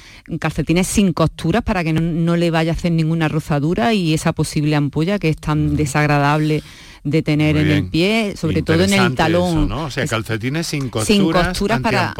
calcetines 0.40 0.86
sin 0.86 1.12
costuras 1.12 1.62
para 1.62 1.84
que 1.84 1.92
no, 1.92 2.00
no 2.00 2.36
le 2.36 2.50
vaya 2.50 2.72
a 2.72 2.74
hacer 2.74 2.92
ninguna 2.92 3.28
rozadura 3.28 3.92
y 3.92 4.14
esa 4.14 4.32
posible 4.32 4.74
ampolla 4.76 5.18
que 5.18 5.28
es 5.28 5.36
Mm. 5.36 5.40
tan 5.40 5.76
desagradable 5.76 6.62
de 7.04 7.22
tener 7.22 7.54
Muy 7.56 7.64
en 7.64 7.70
el 7.70 7.88
pie, 7.88 8.34
sobre 8.36 8.62
todo 8.62 8.84
en 8.84 8.92
el 8.92 9.14
talón. 9.14 9.48
eso, 9.48 9.66
¿no? 9.66 9.84
O 9.84 9.90
sea, 9.90 10.06
calcetines 10.06 10.66
sin 10.66 10.88
costuras, 10.88 11.06
sin 11.06 11.32
costuras 11.32 11.80
para 11.80 12.14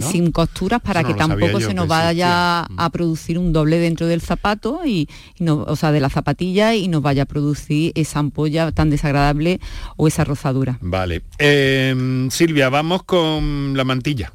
sin 0.00 0.30
costuras 0.30 0.80
para 0.80 1.02
no 1.02 1.08
que 1.08 1.14
tampoco 1.14 1.60
se 1.60 1.74
nos 1.74 1.86
que 1.86 1.90
vaya 1.90 2.60
a 2.62 2.90
producir 2.90 3.38
un 3.38 3.52
doble 3.52 3.78
dentro 3.78 4.06
del 4.06 4.20
zapato 4.20 4.82
y, 4.84 5.08
y 5.38 5.44
no, 5.44 5.64
o 5.66 5.76
sea 5.76 5.92
de 5.92 6.00
la 6.00 6.08
zapatilla 6.08 6.74
y 6.74 6.88
nos 6.88 7.02
vaya 7.02 7.24
a 7.24 7.26
producir 7.26 7.92
esa 7.94 8.20
ampolla 8.20 8.70
tan 8.72 8.90
desagradable 8.90 9.60
o 9.96 10.06
esa 10.06 10.24
rozadura 10.24 10.78
Vale. 10.80 11.22
Eh, 11.38 12.28
Silvia, 12.30 12.68
vamos 12.68 13.02
con 13.02 13.76
la 13.76 13.84
mantilla. 13.84 14.32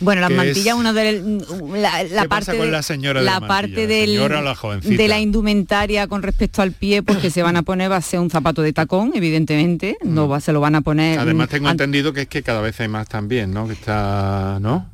Bueno 0.00 0.20
las 0.22 0.30
¿Qué 0.30 0.36
mantillas 0.36 0.74
una 0.74 0.92
de 0.92 1.22
la, 1.76 2.02
la 2.04 2.22
¿Qué 2.22 2.28
parte 2.28 2.28
pasa 2.28 2.52
con 2.56 2.66
de- 2.66 2.72
la 2.72 2.82
señora 2.82 3.20
de 3.20 3.26
la 3.26 3.40
parte 3.40 3.86
de 3.86 5.08
la 5.08 5.20
indumentaria 5.20 6.06
con 6.06 6.22
respecto 6.22 6.62
al 6.62 6.72
pie 6.72 7.02
pues 7.02 7.18
que 7.18 7.30
se 7.30 7.42
van 7.42 7.56
a 7.56 7.62
poner 7.62 7.90
va 7.90 7.96
a 7.96 8.02
ser 8.02 8.20
un 8.20 8.30
zapato 8.30 8.62
de 8.62 8.72
tacón 8.72 9.12
evidentemente 9.14 9.96
no 10.02 10.28
va, 10.28 10.40
se 10.40 10.52
lo 10.52 10.60
van 10.60 10.74
a 10.74 10.80
poner 10.80 11.18
Mm. 11.18 11.22
Además 11.22 11.48
mm, 11.48 11.50
tengo 11.50 11.70
entendido 11.70 12.12
que 12.12 12.22
es 12.22 12.28
que 12.28 12.42
cada 12.42 12.60
vez 12.60 12.78
hay 12.80 12.88
más 12.88 13.08
también, 13.08 13.52
¿no? 13.52 13.66
Que 13.66 13.72
está, 13.74 14.58
¿no? 14.60 14.90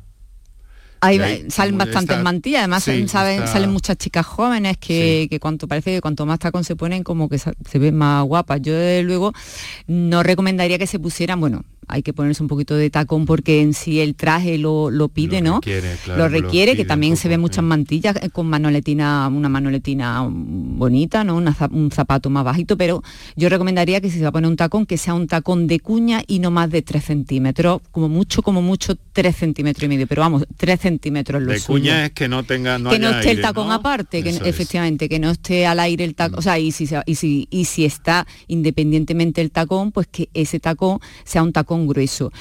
Hay 1.01 1.45
salen 1.49 1.77
bastantes 1.77 2.21
mantillas, 2.21 2.59
además 2.59 2.83
sí, 2.83 3.07
salen 3.07 3.71
muchas 3.71 3.97
chicas 3.97 4.25
jóvenes 4.25 4.77
que, 4.77 5.27
que 5.29 5.39
cuanto 5.39 5.67
parece 5.67 5.91
que 5.91 6.01
cuanto 6.01 6.25
más 6.25 6.39
tacón 6.39 6.63
se 6.63 6.75
ponen 6.75 7.03
como 7.03 7.29
que 7.29 7.37
se 7.39 7.79
ven 7.79 7.95
más 7.95 8.23
guapas. 8.25 8.61
Yo 8.61 8.73
desde 8.73 9.03
luego 9.03 9.33
no 9.87 10.23
recomendaría 10.23 10.77
que 10.77 10.87
se 10.87 10.99
pusieran, 10.99 11.39
bueno, 11.39 11.63
hay 11.87 12.03
que 12.03 12.13
ponerse 12.13 12.43
un 12.43 12.49
poquito 12.49 12.75
de 12.75 12.89
tacón 12.89 13.25
porque 13.25 13.61
en 13.61 13.73
sí 13.73 14.01
el 14.01 14.15
traje 14.15 14.57
lo, 14.57 14.91
lo 14.91 15.07
pide, 15.07 15.41
¿no? 15.41 15.55
requiere, 15.55 15.95
claro, 16.03 16.23
lo 16.23 16.29
requiere, 16.29 16.75
que 16.75 16.83
también 16.83 17.15
se 17.15 17.29
ven 17.29 17.39
muchas 17.39 17.63
mantillas 17.63 18.17
eh, 18.21 18.29
con 18.29 18.47
manoletina, 18.47 19.27
una 19.29 19.47
manoletina 19.47 20.27
bonita, 20.29 21.23
¿no? 21.23 21.37
Una 21.37 21.55
un 21.71 21.91
zapato 21.91 22.29
más 22.29 22.43
bajito, 22.43 22.77
pero 22.77 23.03
yo 23.35 23.47
recomendaría 23.47 24.01
que 24.01 24.09
si 24.09 24.17
se 24.17 24.23
va 24.23 24.29
a 24.29 24.31
poner 24.33 24.49
un 24.49 24.57
tacón, 24.57 24.85
que 24.85 24.97
sea 24.97 25.13
un 25.13 25.27
tacón 25.27 25.67
de 25.67 25.79
cuña 25.79 26.23
y 26.27 26.39
no 26.39 26.51
más 26.51 26.69
de 26.69 26.81
3 26.81 27.03
centímetros, 27.03 27.81
como 27.91 28.09
mucho, 28.09 28.41
como 28.41 28.61
mucho 28.61 28.95
3 29.13 29.35
centímetros 29.35 29.85
y 29.85 29.87
medio, 29.87 30.07
pero 30.07 30.21
vamos, 30.21 30.45
3 30.57 30.79
centímetros 30.79 30.86
lo 30.89 31.51
De 31.51 31.59
suyo 31.59 31.79
cuña 31.79 32.05
es 32.05 32.11
que 32.11 32.27
no 32.27 32.43
tenga, 32.43 32.79
no 32.79 32.89
que 32.89 32.99
no 32.99 33.09
esté 33.09 33.31
el 33.31 33.41
tacón 33.41 33.67
¿no? 33.67 33.73
aparte, 33.73 34.23
que 34.23 34.29
efectivamente, 34.29 35.09
que 35.09 35.19
no 35.19 35.31
esté 35.31 35.65
al 35.65 35.79
aire 35.79 36.03
el 36.03 36.15
tacón, 36.15 36.39
o 36.39 36.41
sea, 36.41 36.59
y 36.59 36.71
si, 36.71 36.87
y, 37.05 37.15
si, 37.15 37.47
y 37.49 37.65
si 37.65 37.85
está 37.85 38.25
independientemente 38.47 39.41
el 39.41 39.51
tacón, 39.51 39.91
pues 39.91 40.07
que 40.07 40.29
ese 40.33 40.59
tacón 40.59 40.99
sea 41.23 41.43
un 41.43 41.53
tacón 41.53 41.87
grueso. 41.87 42.31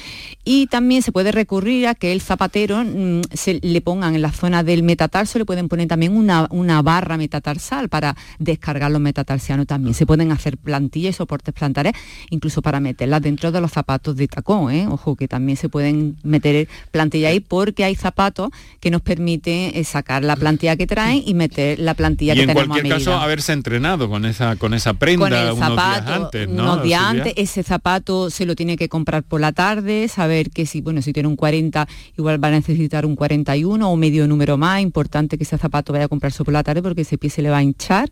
Y 0.45 0.67
también 0.67 1.03
se 1.03 1.13
puede 1.13 1.33
recurrir 1.33 1.87
a 1.89 1.95
que 1.95 2.13
el 2.13 2.21
zapatero 2.21 2.85
mm, 2.85 3.23
se 3.33 3.61
le 3.63 3.81
pongan 3.81 4.15
en 4.15 4.23
la 4.23 4.33
zona 4.33 4.63
del 4.63 4.83
metatarso, 4.83 5.39
le 5.39 5.45
pueden 5.45 5.69
poner 5.69 5.89
también 5.89 6.17
una, 6.17 6.47
una 6.51 6.83
barra 6.83 7.17
metatarsal 7.17 7.89
para 7.89 8.17
descargar 8.39 8.91
los 8.91 9.01
metatarsianos 9.01 9.67
también. 9.67 9.95
Se 9.95 10.07
pueden 10.07 10.33
hacer 10.33 10.57
plantillas 10.59 11.15
y 11.15 11.17
soportes 11.17 11.55
plantares, 11.55 11.93
incluso 12.31 12.63
para 12.63 12.81
meterlas 12.81 13.23
dentro 13.23 13.53
de 13.53 13.61
los 13.61 13.73
zapatos 13.73 14.17
de 14.17 14.29
tacón, 14.29 14.73
¿eh? 14.73 14.87
ojo 14.89 15.17
que 15.17 15.29
también 15.29 15.57
se 15.57 15.69
pueden 15.69 16.17
meter 16.23 16.69
plantilla 16.91 17.29
ahí 17.29 17.41
porque 17.41 17.85
hay 17.85 17.95
zapatos 17.95 18.36
que 18.81 18.91
nos 18.91 19.03
permiten 19.03 19.73
eh, 19.75 19.85
sacar 19.85 20.23
la 20.25 20.37
plantilla 20.37 20.77
que 20.77 20.87
traen 20.87 21.23
y 21.27 21.35
meter 21.35 21.79
la 21.79 21.95
plantilla 21.95 22.33
Y 22.35 22.37
que 22.37 22.43
en 22.43 22.49
tenemos 22.49 22.69
cualquier 22.69 22.93
a 22.93 22.97
caso 22.99 23.11
medida. 23.11 23.25
haberse 23.25 23.53
entrenado 23.53 24.09
con 24.09 24.25
esa 24.25 24.57
con 24.57 24.75
esa 24.75 24.95
prenda 24.95 25.29
con 25.29 25.33
el 25.33 25.53
unos 25.53 25.57
días 25.59 25.69
zapato 25.71 26.25
antes, 26.25 26.49
¿no? 26.49 26.63
unos 26.63 26.83
días 26.83 27.03
Silvia? 27.07 27.23
antes, 27.25 27.35
ese 27.37 27.63
zapato 27.63 28.31
se 28.31 28.47
lo 28.47 28.55
tiene 28.55 28.77
que 28.77 28.89
comprar 28.89 29.23
por 29.23 29.41
la 29.41 29.53
tarde, 29.53 30.09
saber 30.09 30.51
que 30.51 30.67
si 30.67 30.81
bueno 30.81 31.03
si 31.03 31.13
tiene 31.13 31.29
un 31.29 31.37
40 31.37 31.87
igual 32.19 32.43
va 32.43 32.49
a 32.49 32.53
necesitar 32.53 33.05
un 33.07 33.17
41 33.17 33.91
o 33.91 33.97
medio 33.97 34.27
número 34.27 34.57
más, 34.57 34.81
importante 34.83 35.37
que 35.39 35.45
ese 35.45 35.59
zapato 35.59 35.93
vaya 35.93 36.05
a 36.07 36.09
comprarse 36.09 36.45
por 36.45 36.53
la 36.53 36.63
tarde 36.63 36.83
porque 36.83 37.03
ese 37.03 37.19
pie 37.19 37.31
se 37.31 37.43
le 37.43 37.51
va 37.51 37.59
a 37.59 37.63
hinchar. 37.63 38.11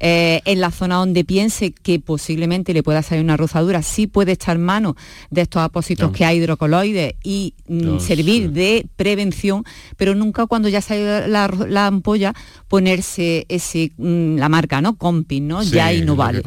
Eh, 0.00 0.40
en 0.44 0.60
la 0.60 0.70
zona 0.70 0.96
donde 0.96 1.24
piense 1.24 1.72
que 1.72 2.00
posiblemente 2.00 2.72
le 2.74 2.82
pueda 2.82 3.02
salir 3.02 3.22
una 3.22 3.36
rozadura, 3.36 3.82
sí 3.82 4.06
puede 4.06 4.32
echar 4.32 4.58
mano 4.58 4.96
de 5.30 5.42
estos 5.42 5.62
apósitos 5.62 6.08
No. 6.10 6.12
que 6.12 6.24
hay 6.24 6.38
hidrocoloides 6.38 7.14
y 7.22 7.54
mm, 7.68 7.98
servir 8.00 8.50
de 8.50 8.86
prevención, 8.96 9.51
pero 9.96 10.14
nunca 10.14 10.46
cuando 10.46 10.68
ya 10.68 10.80
sale 10.80 11.28
la, 11.28 11.48
la 11.68 11.86
ampolla 11.86 12.34
ponerse 12.68 13.44
ese 13.48 13.92
mm, 13.96 14.36
la 14.36 14.48
marca, 14.48 14.80
¿no? 14.80 14.96
Comping, 14.96 15.46
¿no? 15.46 15.62
Sí, 15.62 15.72
ya 15.72 15.86
ahí 15.86 16.02
no 16.02 16.14
que 16.14 16.18
vale. 16.18 16.42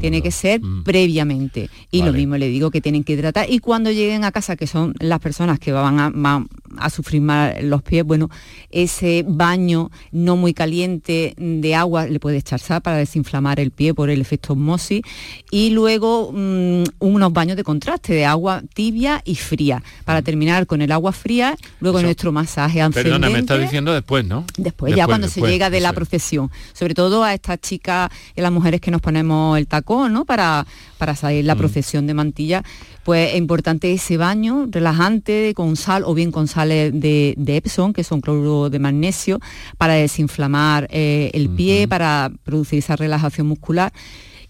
Tiene 0.00 0.22
que 0.22 0.30
ser 0.30 0.60
previamente. 0.84 1.68
Y 1.90 2.02
lo 2.02 2.12
mismo 2.12 2.36
le 2.36 2.48
digo 2.48 2.70
que 2.70 2.80
tienen 2.80 3.04
que 3.04 3.14
hidratar. 3.14 3.46
Y 3.50 3.58
cuando 3.58 3.90
lleguen 3.90 4.24
a 4.24 4.32
casa, 4.32 4.56
que 4.56 4.66
son 4.66 4.94
las 5.00 5.20
personas 5.20 5.58
que 5.58 5.72
van 5.72 5.98
a, 5.98 6.10
van 6.10 6.48
a 6.76 6.90
sufrir 6.90 7.22
más 7.22 7.62
los 7.62 7.82
pies, 7.82 8.04
bueno, 8.04 8.30
ese 8.70 9.24
baño 9.26 9.90
no 10.12 10.36
muy 10.36 10.54
caliente 10.54 11.34
de 11.36 11.74
agua 11.74 12.06
le 12.06 12.20
puede 12.20 12.38
echar 12.38 12.60
sal 12.60 12.80
para 12.82 12.96
desinflamar 12.96 13.60
el 13.60 13.70
pie 13.70 13.94
por 13.94 14.10
el 14.10 14.20
efecto 14.20 14.52
osmosis. 14.52 15.02
Y 15.50 15.70
luego 15.70 16.32
mm, 16.32 16.84
unos 17.00 17.32
baños 17.32 17.56
de 17.56 17.64
contraste 17.64 18.14
de 18.14 18.24
agua 18.24 18.62
tibia 18.74 19.22
y 19.24 19.34
fría. 19.34 19.82
Para 20.04 20.22
terminar 20.22 20.66
con 20.66 20.82
el 20.82 20.92
agua 20.92 21.12
fría, 21.12 21.56
luego 21.80 22.02
nuestro 22.02 22.32
masaje 22.44 22.80
ascendente. 22.80 23.02
Perdona, 23.02 23.30
me 23.30 23.38
está 23.38 23.58
diciendo 23.58 23.92
después, 23.92 24.24
¿no? 24.24 24.44
Después, 24.56 24.94
ya 24.94 25.06
cuando 25.06 25.26
después, 25.26 25.44
se 25.46 25.52
llega 25.52 25.70
de 25.70 25.80
la 25.80 25.92
procesión, 25.92 26.50
sobre 26.72 26.94
todo 26.94 27.24
a 27.24 27.34
estas 27.34 27.60
chicas 27.60 28.10
y 28.36 28.40
las 28.40 28.52
mujeres 28.52 28.80
que 28.80 28.90
nos 28.90 29.00
ponemos 29.00 29.58
el 29.58 29.66
tacón, 29.66 30.12
¿no? 30.12 30.24
Para, 30.24 30.66
para 30.98 31.14
salir 31.14 31.44
Mm. 31.44 31.46
la 31.46 31.56
procesión 31.56 32.06
de 32.06 32.14
mantilla, 32.14 32.62
pues 33.04 33.32
es 33.32 33.38
importante 33.38 33.92
ese 33.92 34.16
baño 34.16 34.66
relajante 34.70 35.52
con 35.54 35.76
sal 35.76 36.04
o 36.06 36.14
bien 36.14 36.30
con 36.32 36.48
sales 36.48 36.92
de, 36.92 37.34
de 37.36 37.56
Epsom, 37.56 37.92
que 37.92 38.04
son 38.04 38.20
cloruro 38.20 38.70
de 38.70 38.78
magnesio, 38.78 39.40
para 39.78 39.94
desinflamar 39.94 40.88
eh, 40.90 41.30
el 41.34 41.50
pie, 41.50 41.86
para 41.88 42.30
producir 42.44 42.78
esa 42.78 42.96
relajación 42.96 43.46
muscular. 43.46 43.92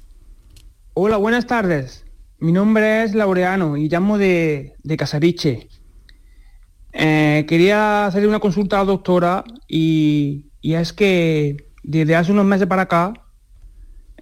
Hola, 0.94 1.16
buenas 1.16 1.46
tardes. 1.46 2.04
Mi 2.38 2.52
nombre 2.52 3.02
es 3.02 3.12
Laureano 3.14 3.76
y 3.76 3.88
llamo 3.88 4.18
de, 4.18 4.74
de 4.84 4.96
Casariche. 4.96 5.68
Eh, 7.34 7.46
quería 7.46 8.06
hacerle 8.06 8.28
una 8.28 8.38
consulta 8.38 8.76
a 8.76 8.78
la 8.80 8.84
doctora 8.84 9.42
y, 9.66 10.52
y 10.60 10.74
es 10.74 10.92
que 10.92 11.68
desde 11.82 12.14
hace 12.14 12.30
unos 12.30 12.44
meses 12.44 12.68
para 12.68 12.82
acá 12.82 13.12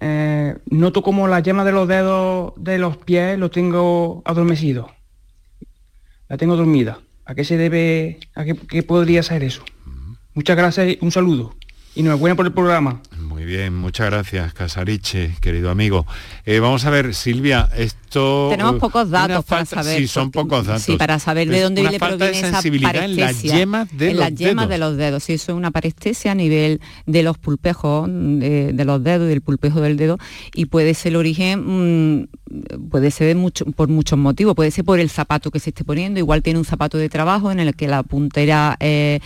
eh, 0.01 0.57
noto 0.71 1.03
como 1.03 1.27
la 1.27 1.39
yema 1.39 1.63
de 1.63 1.71
los 1.71 1.87
dedos 1.87 2.53
de 2.57 2.79
los 2.79 2.97
pies 2.97 3.37
lo 3.37 3.51
tengo 3.51 4.23
adormecido. 4.25 4.89
La 6.27 6.37
tengo 6.37 6.55
dormida. 6.55 7.01
¿A 7.25 7.35
qué 7.35 7.43
se 7.43 7.55
debe, 7.55 8.17
a 8.33 8.45
qué, 8.45 8.55
qué 8.55 8.81
podría 8.81 9.21
ser 9.21 9.43
eso? 9.43 9.63
Muchas 10.33 10.57
gracias 10.57 10.87
y 10.87 10.97
un 11.01 11.11
saludo. 11.11 11.53
Y 11.95 11.99
enhorabuena 11.99 12.35
por 12.35 12.47
el 12.47 12.51
programa. 12.53 13.01
Muy 13.19 13.45
bien, 13.45 13.75
muchas 13.75 14.07
gracias, 14.07 14.51
Casariche, 14.53 15.35
querido 15.41 15.69
amigo. 15.69 16.07
Eh, 16.43 16.59
vamos 16.59 16.85
a 16.85 16.89
ver, 16.89 17.13
Silvia, 17.13 17.69
esto... 17.77 18.47
Tenemos 18.49 18.75
eh, 18.75 18.79
pocos 18.79 19.09
datos 19.11 19.45
para 19.45 19.63
falta- 19.65 19.83
saber. 19.83 19.99
Sí, 19.99 20.07
son 20.07 20.31
porque- 20.31 20.49
pocos 20.49 20.65
datos. 20.65 20.81
Sí, 20.83 20.97
para 20.97 21.19
saber 21.19 21.49
de 21.49 21.61
dónde 21.61 21.83
le 21.83 21.99
falta 21.99 22.17
proviene 22.17 22.31
de 22.31 22.37
esa 22.47 22.51
sensibilidad 22.53 22.95
en 22.95 23.15
las 23.17 23.43
yemas 23.43 23.87
de 23.95 24.09
en 24.09 24.17
los 24.17 24.29
las 24.29 24.35
yemas 24.39 24.67
dedos. 24.67 24.69
de 24.69 24.77
los 24.79 24.97
dedos. 24.97 25.23
Sí, 25.23 25.33
eso 25.33 25.51
es 25.51 25.55
una 25.57 25.69
parestesia 25.69 26.31
a 26.31 26.35
nivel 26.35 26.81
de 27.05 27.21
los 27.21 27.37
pulpejos 27.37 28.07
de, 28.09 28.71
de 28.73 28.85
los 28.85 29.03
dedos, 29.03 29.27
del 29.27 29.41
pulpejo 29.41 29.79
del 29.79 29.95
dedo, 29.95 30.17
y 30.55 30.65
puede 30.65 30.95
ser 30.95 31.11
el 31.11 31.17
origen, 31.17 32.21
mm, 32.21 32.27
puede 32.89 33.11
ser 33.11 33.27
de 33.27 33.35
mucho- 33.35 33.65
por 33.65 33.87
muchos 33.89 34.17
motivos. 34.17 34.55
Puede 34.55 34.71
ser 34.71 34.83
por 34.83 34.99
el 34.99 35.11
zapato 35.11 35.51
que 35.51 35.59
se 35.59 35.69
esté 35.69 35.83
poniendo. 35.83 36.19
Igual 36.19 36.41
tiene 36.41 36.57
un 36.57 36.65
zapato 36.65 36.97
de 36.97 37.07
trabajo 37.09 37.51
en 37.51 37.59
el 37.59 37.75
que 37.75 37.87
la 37.87 38.01
puntera... 38.01 38.77
eh, 38.79 39.19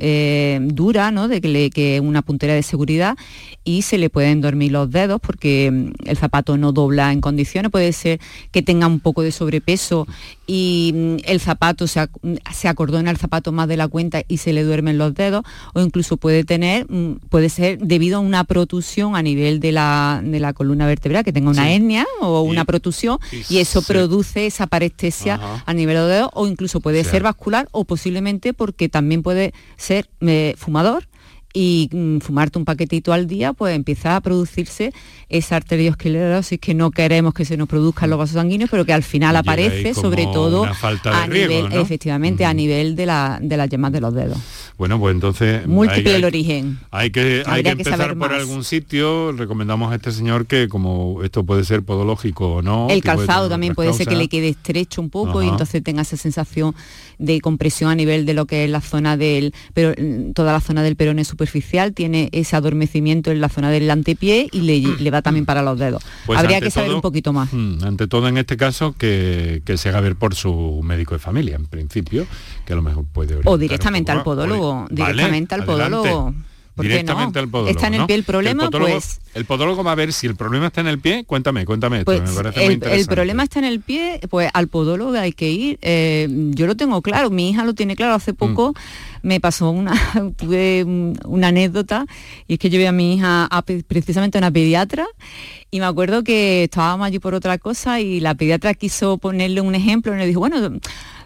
eh, 0.00 0.58
dura, 0.62 1.10
¿no? 1.10 1.28
De 1.28 1.40
que, 1.40 1.48
le, 1.48 1.70
que 1.70 2.00
una 2.00 2.22
puntera 2.22 2.54
de 2.54 2.62
seguridad 2.62 3.16
y 3.64 3.82
se 3.82 3.98
le 3.98 4.10
pueden 4.10 4.40
dormir 4.40 4.72
los 4.72 4.90
dedos 4.90 5.20
porque 5.20 5.70
mm, 5.70 6.08
el 6.08 6.16
zapato 6.16 6.56
no 6.56 6.72
dobla 6.72 7.12
en 7.12 7.20
condiciones, 7.20 7.70
puede 7.70 7.92
ser 7.92 8.18
que 8.50 8.62
tenga 8.62 8.86
un 8.86 9.00
poco 9.00 9.22
de 9.22 9.32
sobrepeso 9.32 10.06
y 10.46 10.92
mm, 10.94 11.16
el 11.24 11.40
zapato 11.40 11.86
se, 11.86 12.00
ac- 12.00 12.10
mm, 12.22 12.34
se 12.52 12.68
acordona 12.68 13.10
el 13.10 13.16
zapato 13.18 13.52
más 13.52 13.68
de 13.68 13.76
la 13.76 13.86
cuenta 13.88 14.22
y 14.26 14.38
se 14.38 14.52
le 14.52 14.62
duermen 14.64 14.98
los 14.98 15.14
dedos 15.14 15.44
o 15.74 15.80
incluso 15.80 16.16
puede 16.16 16.44
tener, 16.44 16.86
puede 17.28 17.48
ser 17.50 17.78
debido 17.78 18.16
a 18.16 18.20
una 18.20 18.44
protusión 18.44 19.16
a 19.16 19.22
nivel 19.22 19.60
de 19.60 19.72
la, 19.72 20.20
de 20.24 20.40
la 20.40 20.52
columna 20.52 20.86
vertebral, 20.86 21.24
que 21.24 21.32
tenga 21.32 21.50
una 21.50 21.64
Sí. 21.66 21.72
hernia 21.74 22.06
o 22.22 22.40
una 22.42 22.64
protusión 22.64 23.18
y 23.50 23.60
y 23.60 23.62
eso 23.62 23.82
produce 23.82 24.46
esa 24.46 24.66
parestesia 24.68 25.34
Ajá. 25.34 25.64
a 25.66 25.74
nivel 25.74 25.96
de 25.96 26.00
los 26.00 26.08
dedos 26.10 26.30
o 26.34 26.46
incluso 26.46 26.80
puede 26.80 27.04
ser 27.04 27.22
vascular 27.22 27.68
o 27.72 27.84
posiblemente 27.84 28.54
porque 28.54 28.88
también 28.88 29.22
puede 29.22 29.52
ser 29.76 29.89
eh, 29.90 30.54
fumador 30.56 31.09
y 31.52 31.88
mm, 31.92 32.18
fumarte 32.18 32.58
un 32.58 32.64
paquetito 32.64 33.12
al 33.12 33.26
día, 33.26 33.52
pues 33.52 33.74
empieza 33.74 34.16
a 34.16 34.20
producirse 34.20 34.92
esa 35.28 35.56
arteriosclerosis 35.56 36.58
que 36.58 36.74
no 36.74 36.90
queremos 36.90 37.34
que 37.34 37.44
se 37.44 37.56
nos 37.56 37.68
produzcan 37.68 38.10
los 38.10 38.18
vasos 38.18 38.34
sanguíneos, 38.34 38.70
pero 38.70 38.84
que 38.84 38.92
al 38.92 39.02
final 39.02 39.30
Llega 39.30 39.40
aparece, 39.40 39.94
sobre 39.94 40.24
todo 40.24 40.64
a 40.64 41.26
riego, 41.26 41.48
nivel, 41.52 41.68
¿no? 41.74 41.80
efectivamente, 41.80 42.44
a 42.44 42.54
nivel 42.54 42.96
de, 42.96 43.06
la, 43.06 43.38
de 43.40 43.56
las 43.56 43.68
yemas 43.68 43.92
de 43.92 44.00
los 44.00 44.14
dedos. 44.14 44.38
Bueno, 44.78 44.98
pues 44.98 45.14
entonces... 45.14 45.66
Múltiple 45.66 46.10
hay- 46.10 46.16
el 46.16 46.24
origen. 46.24 46.78
Hay 46.90 47.10
que, 47.10 47.42
hay 47.46 47.62
que 47.62 47.70
empezar 47.70 48.08
por 48.08 48.16
más. 48.16 48.32
algún 48.32 48.64
sitio. 48.64 49.32
Recomendamos 49.32 49.92
a 49.92 49.96
este 49.96 50.12
señor 50.12 50.46
que 50.46 50.68
como 50.68 51.22
esto 51.22 51.44
puede 51.44 51.64
ser 51.64 51.82
podológico 51.82 52.56
o 52.56 52.62
no. 52.62 52.88
El 52.90 53.02
calzado 53.02 53.48
también 53.48 53.74
puede 53.74 53.92
ser 53.92 54.06
que 54.06 54.16
le 54.16 54.28
quede 54.28 54.48
estrecho 54.48 55.00
un 55.00 55.10
poco 55.10 55.42
y 55.42 55.48
entonces 55.48 55.82
tenga 55.82 56.02
esa 56.02 56.16
sensación 56.16 56.74
de 57.18 57.40
compresión 57.40 57.90
a 57.90 57.94
nivel 57.94 58.24
de 58.24 58.34
lo 58.34 58.46
que 58.46 58.64
es 58.64 58.70
la 58.70 58.80
zona 58.80 59.16
del, 59.16 59.52
pero 59.74 59.92
mm, 59.96 60.32
toda 60.32 60.52
la 60.52 60.60
zona 60.60 60.82
del 60.82 60.96
perone 60.96 61.24
superficial 61.40 61.94
tiene 61.94 62.28
ese 62.32 62.54
adormecimiento 62.56 63.30
en 63.30 63.40
la 63.40 63.48
zona 63.48 63.70
del 63.70 63.90
antepié 63.90 64.48
y 64.52 64.60
le, 64.60 64.80
le 64.80 65.10
va 65.10 65.22
también 65.22 65.46
para 65.46 65.62
los 65.62 65.78
dedos. 65.78 66.02
Pues 66.26 66.38
Habría 66.38 66.60
que 66.60 66.70
saber 66.70 66.88
todo- 66.88 66.96
un 66.96 67.02
poquito 67.02 67.32
más. 67.32 67.52
Mm, 67.52 67.82
ante 67.82 68.06
todo 68.06 68.28
en 68.28 68.36
este 68.36 68.56
caso 68.56 68.94
que, 68.96 69.62
que 69.64 69.76
se 69.78 69.88
haga 69.88 70.00
ver 70.00 70.16
por 70.16 70.34
su 70.34 70.80
médico 70.84 71.14
de 71.14 71.18
familia, 71.18 71.56
en 71.56 71.66
principio, 71.66 72.26
que 72.66 72.72
a 72.74 72.76
lo 72.76 72.82
mejor 72.82 73.04
puede 73.10 73.38
O 73.44 73.56
directamente 73.58 74.12
al 74.12 74.22
podólogo, 74.22 74.82
Vale, 74.90 74.94
directamente 74.94 75.54
al 75.54 75.64
podólogo. 75.64 76.32
¿Por 76.34 76.49
no? 76.88 76.88
Directamente 76.90 77.38
al 77.38 77.48
podólogo. 77.48 77.70
Está 77.70 77.86
en 77.88 77.94
el 77.94 78.00
¿no? 78.00 78.06
pie 78.06 78.16
el 78.16 78.24
problema, 78.24 78.70
podólogo- 78.70 78.90
pues 78.92 79.20
El 79.34 79.44
podólogo 79.44 79.84
va 79.84 79.92
a 79.92 79.94
ver 79.94 80.12
si 80.12 80.26
el 80.26 80.36
problema 80.36 80.66
está 80.68 80.80
en 80.80 80.86
el 80.88 80.98
pie. 80.98 81.24
Cuéntame, 81.24 81.64
cuéntame 81.64 81.98
esto, 81.98 82.06
Pues 82.06 82.20
me 82.22 82.34
parece 82.42 82.64
muy 82.64 82.74
el, 82.74 82.82
el 83.00 83.06
problema 83.06 83.42
está 83.44 83.58
en 83.58 83.64
el 83.64 83.80
pie, 83.80 84.20
pues 84.28 84.50
al 84.52 84.68
podólogo 84.68 85.16
hay 85.16 85.32
que 85.32 85.50
ir. 85.50 85.78
Eh, 85.82 86.26
yo 86.50 86.66
lo 86.66 86.76
tengo 86.76 87.00
claro, 87.02 87.30
mi 87.30 87.50
hija 87.50 87.64
lo 87.64 87.74
tiene 87.74 87.96
claro. 87.96 88.12
Mm. 88.12 88.16
Hace 88.16 88.34
poco 88.34 88.74
me 89.22 89.38
pasó 89.40 89.70
una, 89.70 89.92
tuve 90.36 90.84
una 91.24 91.48
anécdota 91.48 92.06
y 92.48 92.54
es 92.54 92.58
que 92.58 92.70
llevé 92.70 92.88
a 92.88 92.92
mi 92.92 93.14
hija 93.14 93.46
a 93.50 93.62
precisamente 93.62 94.38
a 94.38 94.40
una 94.40 94.50
pediatra 94.50 95.06
y 95.70 95.78
me 95.78 95.86
acuerdo 95.86 96.24
que 96.24 96.64
estábamos 96.64 97.06
allí 97.06 97.18
por 97.18 97.34
otra 97.34 97.58
cosa 97.58 98.00
y 98.00 98.18
la 98.20 98.34
pediatra 98.34 98.74
quiso 98.74 99.18
ponerle 99.18 99.60
un 99.60 99.74
ejemplo 99.74 100.14
y 100.14 100.18
le 100.18 100.26
dijo, 100.26 100.40
bueno, 100.40 100.78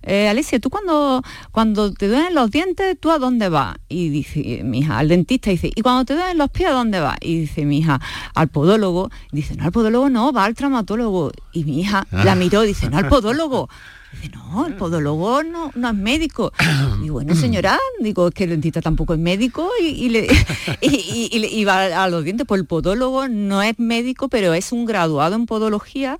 eh, 0.06 0.28
Alicia, 0.28 0.58
tú 0.60 0.70
cuando, 0.70 1.22
cuando 1.52 1.92
te 1.92 2.08
duelen 2.08 2.34
los 2.34 2.50
dientes, 2.50 2.96
¿tú 3.00 3.10
a 3.10 3.18
dónde 3.18 3.48
vas? 3.48 3.76
Y 3.88 4.08
dice 4.08 4.62
mi 4.64 4.80
hija, 4.80 4.98
al 4.98 5.08
dentista, 5.08 5.50
dice, 5.50 5.70
¿y 5.74 5.80
cuando 5.82 6.04
te 6.04 6.14
duelen 6.14 6.38
los 6.38 6.50
pies, 6.50 6.68
a 6.70 6.72
dónde 6.72 7.00
vas? 7.00 7.18
Y 7.20 7.40
dice 7.40 7.64
mi 7.64 7.78
hija, 7.78 8.00
al 8.34 8.48
podólogo. 8.48 9.10
Y 9.32 9.36
dice, 9.36 9.54
no, 9.56 9.64
al 9.64 9.72
podólogo 9.72 10.10
no, 10.10 10.32
va 10.32 10.44
al 10.44 10.54
traumatólogo. 10.54 11.32
Y 11.52 11.64
mi 11.64 11.80
hija 11.80 12.06
Ah. 12.12 12.24
la 12.24 12.34
miró 12.34 12.64
y 12.64 12.68
dice, 12.68 12.88
no, 12.90 12.98
al 12.98 13.08
podólogo. 13.08 13.68
Dice, 14.14 14.28
no, 14.36 14.64
el 14.68 14.76
podólogo 14.76 15.42
no, 15.42 15.72
no 15.74 15.88
es 15.88 15.94
médico. 15.96 16.52
Y 17.04 17.08
bueno, 17.08 17.34
señora, 17.34 17.76
digo, 17.98 18.28
es 18.28 18.34
que 18.34 18.44
el 18.44 18.50
dentista 18.50 18.80
tampoco 18.80 19.12
es 19.14 19.18
médico 19.18 19.68
y, 19.82 19.86
y 19.86 20.08
le, 20.08 20.28
y, 20.80 21.28
y- 21.32 21.46
y 21.60 21.64
va 21.64 21.86
a 22.04 22.08
los 22.08 22.22
dientes. 22.22 22.46
Pues 22.46 22.60
el 22.60 22.66
podólogo 22.68 23.26
no 23.28 23.60
es 23.60 23.76
médico, 23.78 24.28
pero 24.28 24.54
es 24.54 24.70
un 24.70 24.84
graduado 24.86 25.34
en 25.34 25.46
podología 25.46 26.18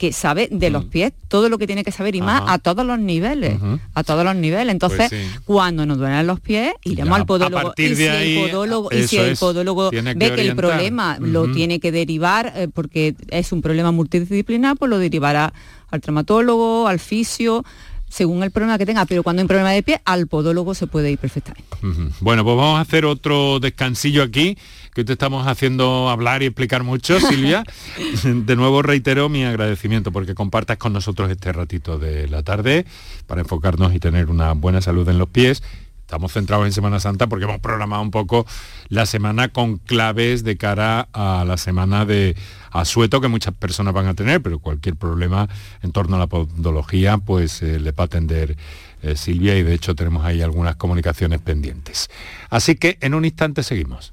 que 0.00 0.14
sabe 0.14 0.48
de 0.50 0.70
los 0.70 0.86
pies 0.86 1.12
todo 1.28 1.50
lo 1.50 1.58
que 1.58 1.66
tiene 1.66 1.84
que 1.84 1.92
saber 1.92 2.16
y 2.16 2.22
más 2.22 2.40
Mm. 2.40 2.44
Ajá. 2.44 2.52
a 2.54 2.58
todos 2.58 2.86
los 2.86 2.98
niveles, 2.98 3.58
a 3.92 4.02
todos 4.02 4.24
los 4.24 4.34
niveles. 4.34 4.72
Entonces, 4.72 5.10
Pues 5.10 5.22
sí. 5.22 5.38
cuando 5.44 5.84
nos 5.84 5.98
duelen 5.98 6.26
los 6.26 6.40
pies, 6.40 6.72
iremos 6.84 7.10
Ya, 7.10 7.16
al 7.16 7.20
a 7.22 7.26
podólogo. 7.26 7.74
y 7.76 7.94
si 7.94 8.06
ahí, 8.08 8.38
el 8.38 8.50
podólogo, 8.50 8.88
y 8.92 9.02
si 9.06 9.18
el 9.18 9.36
podólogo 9.36 9.90
que 9.90 10.00
ve 10.00 10.34
que 10.34 10.40
el 10.40 10.56
problema 10.56 11.18
lo 11.20 11.52
tiene 11.52 11.80
que 11.80 11.92
derivar 11.92 12.50
eh, 12.56 12.68
porque 12.72 13.14
es 13.28 13.52
un 13.52 13.60
problema 13.60 13.92
multidisciplinar, 13.92 14.76
pues 14.78 14.88
lo 14.88 14.96
derivará 14.98 15.52
al 15.90 16.00
traumatólogo, 16.00 16.88
al 16.88 16.98
fisio, 16.98 17.62
según 18.10 18.42
el 18.42 18.50
problema 18.50 18.76
que 18.76 18.84
tenga. 18.84 19.06
Pero 19.06 19.22
cuando 19.22 19.40
hay 19.40 19.44
un 19.44 19.48
problema 19.48 19.70
de 19.70 19.82
pie, 19.82 20.00
al 20.04 20.26
podólogo 20.26 20.74
se 20.74 20.86
puede 20.86 21.10
ir 21.10 21.18
perfectamente. 21.18 21.64
Bueno, 22.20 22.44
pues 22.44 22.56
vamos 22.56 22.78
a 22.78 22.82
hacer 22.82 23.06
otro 23.06 23.60
descansillo 23.60 24.22
aquí, 24.22 24.58
que 24.94 25.04
te 25.04 25.14
estamos 25.14 25.46
haciendo 25.46 26.10
hablar 26.10 26.42
y 26.42 26.46
explicar 26.46 26.82
mucho, 26.82 27.18
Silvia. 27.28 27.64
De 28.24 28.56
nuevo 28.56 28.82
reitero 28.82 29.28
mi 29.28 29.44
agradecimiento 29.44 30.12
porque 30.12 30.34
compartas 30.34 30.76
con 30.76 30.92
nosotros 30.92 31.30
este 31.30 31.52
ratito 31.52 31.98
de 31.98 32.28
la 32.28 32.42
tarde 32.42 32.84
para 33.26 33.40
enfocarnos 33.40 33.94
y 33.94 34.00
tener 34.00 34.28
una 34.28 34.52
buena 34.52 34.82
salud 34.82 35.08
en 35.08 35.18
los 35.18 35.28
pies. 35.28 35.62
Estamos 36.10 36.32
centrados 36.32 36.66
en 36.66 36.72
Semana 36.72 36.98
Santa 36.98 37.28
porque 37.28 37.44
hemos 37.44 37.60
programado 37.60 38.02
un 38.02 38.10
poco 38.10 38.44
la 38.88 39.06
semana 39.06 39.46
con 39.50 39.78
claves 39.78 40.42
de 40.42 40.56
cara 40.56 41.06
a 41.12 41.44
la 41.46 41.56
semana 41.56 42.04
de 42.04 42.34
asueto 42.72 43.20
que 43.20 43.28
muchas 43.28 43.54
personas 43.54 43.94
van 43.94 44.08
a 44.08 44.14
tener, 44.14 44.42
pero 44.42 44.58
cualquier 44.58 44.96
problema 44.96 45.48
en 45.84 45.92
torno 45.92 46.16
a 46.16 46.18
la 46.18 46.26
podología 46.26 47.18
pues 47.18 47.62
eh, 47.62 47.78
le 47.78 47.92
va 47.92 48.02
a 48.02 48.06
atender 48.06 48.56
eh, 49.02 49.14
Silvia 49.14 49.56
y 49.56 49.62
de 49.62 49.72
hecho 49.72 49.94
tenemos 49.94 50.24
ahí 50.24 50.42
algunas 50.42 50.74
comunicaciones 50.74 51.38
pendientes. 51.38 52.10
Así 52.48 52.74
que 52.74 52.98
en 53.02 53.14
un 53.14 53.24
instante 53.24 53.62
seguimos. 53.62 54.12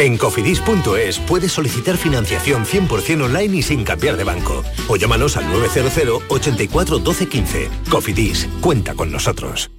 En 0.00 0.16
cofidis.es 0.16 1.18
puedes 1.20 1.52
solicitar 1.52 1.96
financiación 1.96 2.64
100% 2.64 3.24
online 3.24 3.56
y 3.56 3.62
sin 3.62 3.84
cambiar 3.84 4.16
de 4.16 4.24
banco. 4.24 4.64
O 4.88 4.96
llámanos 4.96 5.36
al 5.36 5.50
900 5.50 6.22
84 6.28 6.98
12 6.98 7.26
15. 7.26 7.70
Cofidis, 7.90 8.48
cuenta 8.60 8.94
con 8.94 9.10
nosotros. 9.10 9.70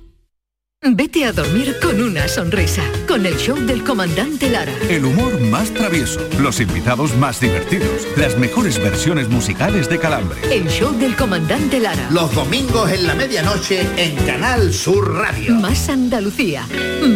Vete 0.81 1.25
a 1.25 1.33
dormir 1.33 1.75
con 1.81 2.01
una 2.01 2.29
sonrisa, 2.29 2.81
con 3.05 3.25
el 3.25 3.35
show 3.35 3.57
del 3.57 3.83
comandante 3.83 4.49
Lara. 4.49 4.73
El 4.89 5.03
humor 5.03 5.37
más 5.41 5.71
travieso, 5.73 6.21
los 6.39 6.61
invitados 6.61 7.13
más 7.17 7.41
divertidos, 7.41 8.07
las 8.15 8.37
mejores 8.37 8.81
versiones 8.81 9.27
musicales 9.27 9.89
de 9.89 9.99
Calambre. 9.99 10.37
El 10.49 10.69
show 10.69 10.93
del 10.97 11.17
comandante 11.17 11.81
Lara. 11.81 12.09
Los 12.11 12.33
domingos 12.33 12.89
en 12.91 13.07
la 13.07 13.13
medianoche 13.13 13.81
en 13.97 14.15
Canal 14.25 14.73
Sur 14.73 15.15
Radio. 15.15 15.55
Más 15.55 15.89
Andalucía, 15.89 16.65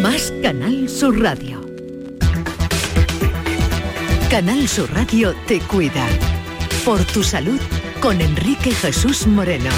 más 0.02 0.34
Canal 0.42 0.90
Sur 0.90 1.18
Radio. 1.22 1.63
Canal 4.34 4.66
Sur 4.66 4.92
Radio 4.92 5.32
te 5.46 5.60
cuida. 5.60 6.04
Por 6.84 7.04
tu 7.04 7.22
salud 7.22 7.60
con 8.00 8.20
Enrique 8.20 8.74
Jesús 8.74 9.28
Moreno. 9.28 9.70